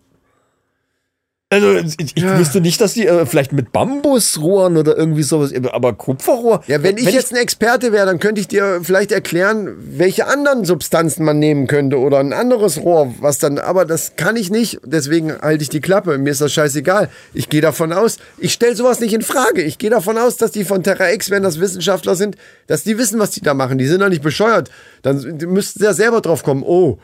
Also, 1.53 1.75
ich, 1.99 2.17
ich 2.17 2.25
wüsste 2.25 2.63
nicht, 2.63 2.81
dass 2.81 2.95
die 2.95 3.07
äh, 3.07 3.27
vielleicht 3.27 3.53
mit 3.53 3.73
Bambusrohren 3.73 4.79
oder 4.79 4.97
irgendwie 4.97 5.23
sowas, 5.23 5.53
aber 5.71 5.93
Kupferrohr. 5.93 6.65
Ja, 6.67 6.83
wenn 6.83 6.97
ich 6.97 7.13
jetzt 7.13 7.31
ein 7.31 7.37
Experte 7.37 7.93
wäre, 7.93 8.07
dann 8.07 8.19
könnte 8.19 8.41
ich 8.41 8.49
dir 8.49 8.81
vielleicht 8.83 9.13
erklären, 9.13 9.69
welche 9.77 10.29
anderen 10.29 10.65
Substanzen 10.65 11.27
man 11.27 11.39
nehmen 11.39 11.67
könnte 11.67 11.99
oder 11.99 12.21
ein 12.21 12.33
anderes 12.33 12.81
Rohr, 12.81 13.15
was 13.21 13.37
dann, 13.37 13.59
aber 13.59 13.85
das 13.85 14.17
kann 14.17 14.37
ich 14.37 14.51
nicht, 14.51 14.81
deswegen 14.87 15.43
halte 15.43 15.63
ich 15.63 15.69
die 15.69 15.83
Klappe, 15.83 16.17
mir 16.17 16.31
ist 16.31 16.41
das 16.41 16.55
scheißegal. 16.55 17.11
Ich 17.35 17.51
gehe 17.51 17.61
davon 17.61 17.93
aus, 17.93 18.17
ich 18.39 18.55
stelle 18.55 18.75
sowas 18.75 19.01
nicht 19.01 19.13
in 19.13 19.21
Frage. 19.21 19.61
Ich 19.61 19.77
gehe 19.77 19.91
davon 19.91 20.17
aus, 20.17 20.39
dass 20.39 20.53
die 20.53 20.65
von 20.65 20.83
Terra 20.83 21.13
X, 21.13 21.31
wenn 21.31 21.43
das 21.43 21.61
Wissenschaftler 21.61 22.15
sind, 22.15 22.37
dass 22.67 22.83
die 22.83 22.97
wissen, 22.97 23.19
was 23.19 23.33
die 23.33 23.43
da 23.43 23.53
machen. 23.53 23.77
Die 23.77 23.87
sind 23.87 24.01
doch 24.01 24.09
nicht 24.09 24.23
bescheuert. 24.23 24.71
Dann 25.03 25.21
müssten 25.49 25.81
sie 25.81 25.85
ja 25.85 25.93
selber 25.93 26.23
drauf 26.23 26.45
kommen, 26.45 26.63
oh, 26.65 26.99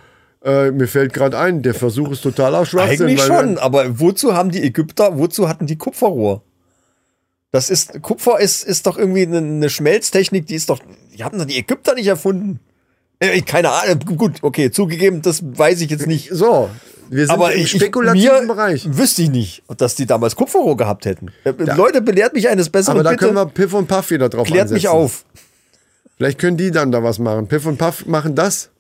äh, 0.45 0.71
mir 0.71 0.89
fällt 0.89 1.13
gerade 1.13 1.39
ein, 1.39 1.63
der 1.63 1.75
Versuch 1.75 2.11
ist 2.13 2.23
totaler 2.23 2.65
Schwachsinn. 2.65 3.07
Eigentlich 3.07 3.21
weil 3.21 3.27
schon, 3.27 3.59
aber 3.59 3.99
wozu 4.01 4.35
haben 4.35 4.51
die 4.51 4.63
Ägypter, 4.63 5.19
wozu 5.19 5.49
hatten 5.49 5.67
die 5.67 5.77
Kupferrohr? 5.77 6.43
Das 7.51 7.71
ist, 7.71 8.03
Kupfer 8.03 8.39
ist, 8.41 8.65
ist 8.65 8.87
doch 8.87 8.99
irgendwie 8.99 9.23
eine, 9.23 9.39
eine 9.39 9.71
Schmelztechnik, 9.71 10.47
die 10.47 10.55
ist 10.55 10.69
doch, 10.69 10.81
die 11.17 11.25
haben 11.25 11.39
doch 11.39 11.47
die 11.47 11.57
Ägypter 11.59 11.95
nicht 11.95 12.07
erfunden. 12.07 12.61
Äh, 13.21 13.41
keine 13.41 13.71
Ahnung, 13.71 14.01
gut, 14.17 14.39
okay, 14.43 14.71
zugegeben, 14.71 15.23
das 15.23 15.43
weiß 15.43 15.81
ich 15.81 15.91
jetzt 15.91 16.07
nicht. 16.07 16.29
So, 16.31 16.69
wir 17.09 17.27
sind 17.27 17.31
Aber 17.35 17.53
im 17.53 17.63
ich, 17.63 17.71
spekulativen 17.71 18.47
mir 18.47 18.55
Bereich. 18.55 18.87
wüsste 18.97 19.23
ich 19.23 19.31
nicht, 19.31 19.63
dass 19.79 19.95
die 19.95 20.07
damals 20.07 20.37
Kupferrohr 20.37 20.77
gehabt 20.77 21.07
hätten. 21.07 21.33
Äh, 21.45 21.53
Leute, 21.75 22.03
belehrt 22.03 22.35
mich 22.35 22.49
eines 22.49 22.69
Besseren, 22.69 22.99
Aber 22.99 23.05
da 23.05 23.11
bitte. 23.11 23.25
können 23.25 23.35
wir 23.37 23.47
Piff 23.47 23.73
und 23.73 23.89
Puff 23.89 24.11
wieder 24.11 24.29
drauf 24.29 24.47
Klärt 24.47 24.63
ansetzen. 24.65 24.75
mich 24.75 24.89
auf. 24.89 25.25
Vielleicht 26.17 26.39
können 26.39 26.57
die 26.59 26.71
dann 26.71 26.93
da 26.93 27.03
was 27.03 27.19
machen. 27.19 27.49
Piff 27.49 27.65
und 27.67 27.79
Puff 27.79 28.07
machen 28.07 28.35
das. 28.35 28.71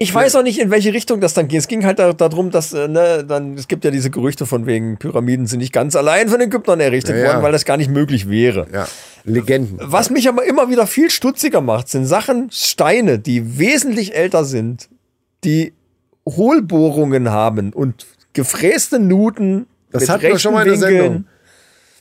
Ich 0.00 0.14
weiß 0.14 0.36
auch 0.36 0.44
nicht, 0.44 0.60
in 0.60 0.70
welche 0.70 0.94
Richtung 0.94 1.20
das 1.20 1.34
dann 1.34 1.48
geht. 1.48 1.58
Es 1.58 1.66
ging 1.66 1.84
halt 1.84 1.98
da, 1.98 2.12
darum, 2.12 2.52
dass, 2.52 2.72
äh, 2.72 2.86
ne, 2.86 3.24
dann, 3.26 3.54
es 3.54 3.66
gibt 3.66 3.84
ja 3.84 3.90
diese 3.90 4.10
Gerüchte 4.10 4.46
von 4.46 4.64
wegen, 4.64 4.96
Pyramiden 4.96 5.46
sind 5.48 5.58
nicht 5.58 5.72
ganz 5.72 5.96
allein 5.96 6.28
von 6.28 6.38
den 6.38 6.48
Ägyptern 6.48 6.78
errichtet 6.78 7.16
Ja, 7.16 7.22
ja. 7.22 7.28
worden, 7.32 7.42
weil 7.42 7.50
das 7.50 7.64
gar 7.64 7.76
nicht 7.76 7.90
möglich 7.90 8.30
wäre. 8.30 8.68
Ja, 8.72 8.86
Legenden. 9.24 9.76
Was 9.82 10.10
mich 10.10 10.28
aber 10.28 10.44
immer 10.44 10.70
wieder 10.70 10.86
viel 10.86 11.10
stutziger 11.10 11.60
macht, 11.60 11.88
sind 11.88 12.06
Sachen, 12.06 12.48
Steine, 12.52 13.18
die 13.18 13.58
wesentlich 13.58 14.14
älter 14.14 14.44
sind, 14.44 14.88
die 15.42 15.72
Hohlbohrungen 16.24 17.30
haben 17.30 17.72
und 17.72 18.06
gefräste 18.34 19.00
Nuten. 19.00 19.66
Das 19.90 20.08
hatten 20.08 20.22
wir 20.22 20.38
schon 20.38 20.54
mal 20.54 20.62
in 20.62 20.68
der 20.68 20.78
Sendung. 20.78 21.24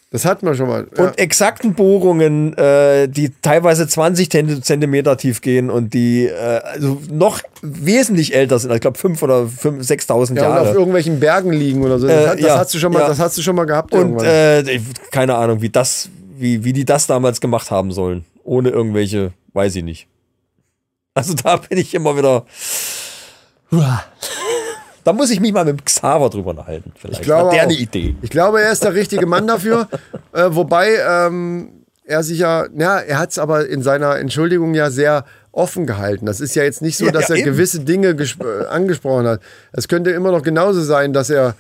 Das 0.10 0.24
hatten 0.24 0.46
wir 0.46 0.56
schon 0.56 0.70
mal. 0.70 0.88
Ja. 0.98 1.04
Und 1.04 1.20
exakten 1.20 1.74
Bohrungen, 1.74 2.54
äh, 2.58 3.10
die 3.10 3.34
teilweise 3.42 3.88
20 3.90 4.30
Ten- 4.30 4.64
Zentimeter 4.64 5.18
tief 5.18 5.42
gehen 5.42 5.70
und 5.70 5.94
die 5.94 6.26
äh, 6.28 6.62
also 6.64 7.02
noch 7.12 7.42
wesentlich 7.62 8.34
älter 8.34 8.58
sind. 8.58 8.72
Ich 8.74 8.80
glaube 8.80 8.98
5 8.98 9.22
oder 9.22 9.48
5, 9.48 9.84
6.000 9.86 10.38
ja, 10.38 10.48
und 10.48 10.54
Jahre. 10.54 10.70
auf 10.70 10.76
irgendwelchen 10.76 11.20
Bergen 11.20 11.52
liegen 11.52 11.84
oder 11.84 12.00
so. 12.00 12.08
Das, 12.08 12.16
Äh, 12.24 12.28
hat, 12.30 12.34
das 12.40 12.46
ja, 12.46 12.58
hast 12.58 12.74
du 12.74 12.80
schon 12.80 12.94
mal, 12.94 13.00
ja. 13.02 13.08
das 13.10 13.20
hast 13.20 13.38
du 13.38 13.42
schon 13.42 13.56
mal 13.58 13.66
gehabt 13.66 13.92
Und 13.94 14.00
irgendwann. 14.00 14.26
äh, 14.28 14.62
ich- 14.72 14.82
keine 15.12 15.36
Ahnung, 15.36 15.62
wie 15.62 15.70
das, 15.70 16.10
wie, 16.38 16.64
wie 16.64 16.72
die 16.72 16.86
das 16.86 17.06
damals 17.08 17.42
gemacht 17.42 17.70
haben 17.70 17.92
sollen. 17.92 18.24
Ohne 18.46 18.70
irgendwelche, 18.70 19.34
weiß 19.54 19.76
ich 19.76 19.84
nicht. 19.84 20.08
Also 21.16 21.34
da 21.34 21.58
bin 21.58 21.80
ich 21.80 21.94
immer 21.94 22.16
wieder. 22.16 22.46
Da 25.08 25.14
muss 25.14 25.30
ich 25.32 25.40
mich 25.40 25.54
mal 25.54 25.64
mit 25.64 25.86
Xaver 25.86 26.30
drüber 26.30 26.50
unterhalten. 26.50 26.92
Vielleicht. 26.98 27.22
Ich 27.22 27.26
glaube 27.26 27.48
Hat 27.48 27.54
der 27.54 27.62
auch. 27.62 27.70
eine 27.70 27.78
Idee. 27.78 28.16
Ich 28.22 28.30
glaube, 28.30 28.62
er 28.62 28.74
ist 28.74 28.84
der 28.84 28.94
richtige 28.94 29.26
Mann 29.26 29.48
dafür. 29.48 29.88
äh, 30.34 30.48
wobei 30.50 30.90
ähm, 31.10 31.70
er 32.04 32.24
sich 32.24 32.40
ja, 32.40 32.66
ja, 32.78 33.00
er 33.00 33.18
hat 33.18 33.32
es 33.32 33.40
aber 33.40 33.70
in 33.70 33.82
seiner 33.82 34.18
Entschuldigung 34.18 34.74
ja 34.74 34.90
sehr 34.92 35.24
offen 35.54 35.86
gehalten. 35.86 36.26
Das 36.26 36.42
ist 36.42 36.56
ja 36.56 36.64
jetzt 36.64 36.82
nicht 36.82 36.98
so, 36.98 37.06
Ja, 37.06 37.12
dass 37.14 37.30
ja, 37.30 37.36
er 37.36 37.40
eben. 37.42 37.52
gewisse 37.52 37.80
Dinge 37.80 38.10
äh, 38.10 38.66
angesprochen 38.70 39.28
hat. 39.28 39.42
Es 39.72 39.88
könnte 39.88 40.12
immer 40.12 40.32
noch 40.34 40.42
genauso 40.44 40.82
sein, 40.82 41.14
dass 41.14 41.30
er 41.30 41.56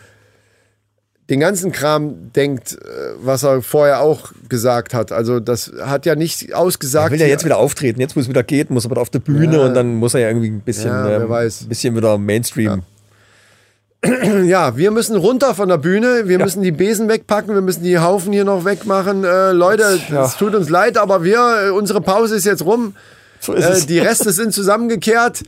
den 1.30 1.40
ganzen 1.40 1.72
Kram 1.72 2.34
denkt, 2.34 2.74
äh, 2.74 2.78
was 3.22 3.44
er 3.44 3.62
vorher 3.62 4.02
auch 4.02 4.34
gesagt 4.50 4.94
hat. 4.94 5.14
Also 5.14 5.40
das 5.40 5.72
hat 5.82 6.06
ja 6.06 6.16
nicht 6.16 6.50
Er 6.50 6.60
ausgesagt. 6.60 7.12
will 7.14 7.22
ja 7.22 7.28
jetzt 7.28 7.46
wieder 7.46 7.60
auftreten. 7.60 8.02
Jetzt, 8.02 8.18
wo 8.18 8.20
es 8.20 8.28
wieder 8.28 8.44
geht, 8.44 8.72
muss 8.72 8.84
er 8.86 8.92
wieder 8.92 9.02
auf 9.02 9.10
der 9.10 9.20
Bühne 9.20 9.56
Ja. 9.56 9.66
und 9.68 9.74
dann 9.74 9.96
muss 9.96 10.16
er 10.16 10.20
ja 10.20 10.28
irgendwie 10.28 10.50
ein 10.50 10.60
bisschen, 10.60 10.92
ähm, 10.92 11.30
bisschen 11.70 11.96
wieder 11.96 12.18
Mainstream. 12.18 12.84
Ja, 14.46 14.78
wir 14.78 14.92
müssen 14.92 15.16
runter 15.16 15.56
von 15.56 15.70
der 15.70 15.78
Bühne. 15.78 16.24
Wir 16.28 16.38
Ja. 16.40 16.46
müssen 16.46 16.62
die 16.62 16.72
Besen 16.72 17.08
wegpacken. 17.10 17.54
Wir 17.54 17.62
müssen 17.62 17.84
die 17.84 17.98
Haufen 18.00 18.32
hier 18.32 18.46
noch 18.46 18.64
wegmachen. 18.66 19.24
Äh, 19.24 19.52
Leute, 19.52 20.00
Ja. 20.10 20.26
es 20.26 20.38
tut 20.38 20.54
uns 20.56 20.70
leid, 20.70 20.98
aber 20.98 21.24
wir, 21.24 21.68
äh, 21.68 21.70
unsere 21.72 22.02
Pause 22.02 22.36
ist 22.36 22.46
jetzt 22.46 22.64
rum. 22.66 22.96
So 23.40 23.54
ist 23.54 23.66
Äh, 23.66 23.70
es. 23.72 23.86
die 23.88 24.00
Reste 24.00 24.32
sind 24.32 24.54
zusammengekehrt. 24.54 25.42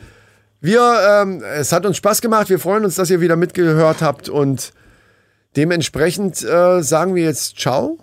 Wir, 0.62 0.82
ähm, 1.22 1.42
es 1.58 1.72
hat 1.72 1.86
uns 1.86 1.98
Spaß 1.98 2.22
gemacht. 2.22 2.50
Wir 2.50 2.60
freuen 2.60 2.84
uns, 2.86 2.96
dass 2.96 3.10
ihr 3.10 3.22
wieder 3.22 3.36
mitgehört 3.36 4.02
habt 4.02 4.30
und 4.30 4.72
dementsprechend 5.56 6.44
äh, 6.44 6.82
sagen 6.82 7.16
wir 7.16 7.24
jetzt 7.24 7.58
Ciao. 7.58 7.98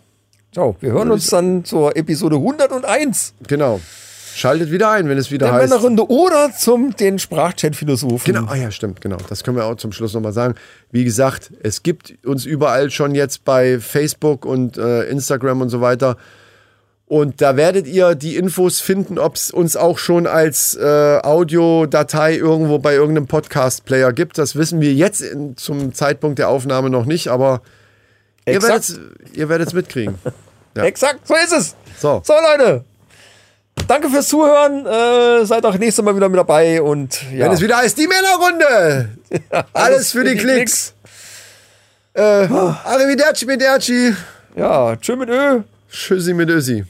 So, 0.54 0.74
wir 0.80 0.92
hören 0.92 1.10
uns 1.10 1.26
dann 1.26 1.64
zur 1.64 1.96
Episode 1.96 2.36
101 2.36 3.34
Genau. 3.46 3.80
Schaltet 4.36 4.70
wieder 4.70 4.90
ein, 4.90 5.08
wenn 5.08 5.16
es 5.16 5.30
wieder 5.30 5.46
der 5.46 5.54
heißt. 5.54 5.70
Männerrunde 5.70 6.10
oder 6.10 6.52
zum 6.52 6.94
den 6.94 7.18
Sprachchat-Philosophen. 7.18 8.34
Genau, 8.34 8.50
ah 8.50 8.54
ja, 8.54 8.70
stimmt, 8.70 9.00
genau. 9.00 9.16
Das 9.30 9.42
können 9.42 9.56
wir 9.56 9.64
auch 9.64 9.76
zum 9.76 9.92
Schluss 9.92 10.12
nochmal 10.12 10.34
sagen. 10.34 10.56
Wie 10.90 11.04
gesagt, 11.04 11.52
es 11.62 11.82
gibt 11.82 12.18
uns 12.22 12.44
überall 12.44 12.90
schon 12.90 13.14
jetzt 13.14 13.46
bei 13.46 13.80
Facebook 13.80 14.44
und 14.44 14.76
äh, 14.76 15.04
Instagram 15.04 15.62
und 15.62 15.70
so 15.70 15.80
weiter. 15.80 16.18
Und 17.06 17.40
da 17.40 17.56
werdet 17.56 17.86
ihr 17.86 18.14
die 18.14 18.36
Infos 18.36 18.80
finden, 18.80 19.18
ob 19.18 19.36
es 19.36 19.50
uns 19.50 19.74
auch 19.74 19.96
schon 19.96 20.26
als 20.26 20.74
äh, 20.74 21.18
Audiodatei 21.22 22.36
irgendwo 22.36 22.78
bei 22.78 22.92
irgendeinem 22.92 23.28
Podcast-Player 23.28 24.12
gibt. 24.12 24.36
Das 24.36 24.54
wissen 24.54 24.82
wir 24.82 24.92
jetzt 24.92 25.22
in, 25.22 25.56
zum 25.56 25.94
Zeitpunkt 25.94 26.38
der 26.38 26.50
Aufnahme 26.50 26.90
noch 26.90 27.06
nicht, 27.06 27.28
aber 27.28 27.62
ihr 28.44 28.56
Exakt. 28.56 28.90
werdet 28.98 29.36
ihr 29.36 29.48
werdet's 29.48 29.72
mitkriegen. 29.72 30.16
Ja. 30.76 30.84
Exakt, 30.84 31.26
so 31.26 31.32
ist 31.32 31.54
es. 31.54 31.74
So. 31.98 32.20
So, 32.22 32.34
Leute. 32.34 32.84
Danke 33.88 34.10
fürs 34.10 34.28
Zuhören. 34.28 34.84
Äh, 34.86 35.44
seid 35.46 35.64
auch 35.64 35.76
nächstes 35.78 36.04
Mal 36.04 36.16
wieder 36.16 36.28
mit 36.28 36.38
dabei. 36.38 36.82
Und 36.82 37.22
ja. 37.32 37.46
Wenn 37.46 37.52
es 37.52 37.60
wieder 37.60 37.76
heißt, 37.76 37.96
die 37.96 38.08
Männerrunde! 38.08 39.10
Alles 39.72 40.12
für 40.12 40.24
die 40.24 40.36
Klicks! 40.36 40.94
Äh, 42.14 42.20
arrivederci, 42.22 43.46
Mederci! 43.46 44.14
Ja, 44.56 44.96
tschö 44.96 45.16
mit 45.16 45.28
Ö. 45.28 45.60
Tschüssi 45.90 46.34
mit 46.34 46.48
Össi. 46.48 46.84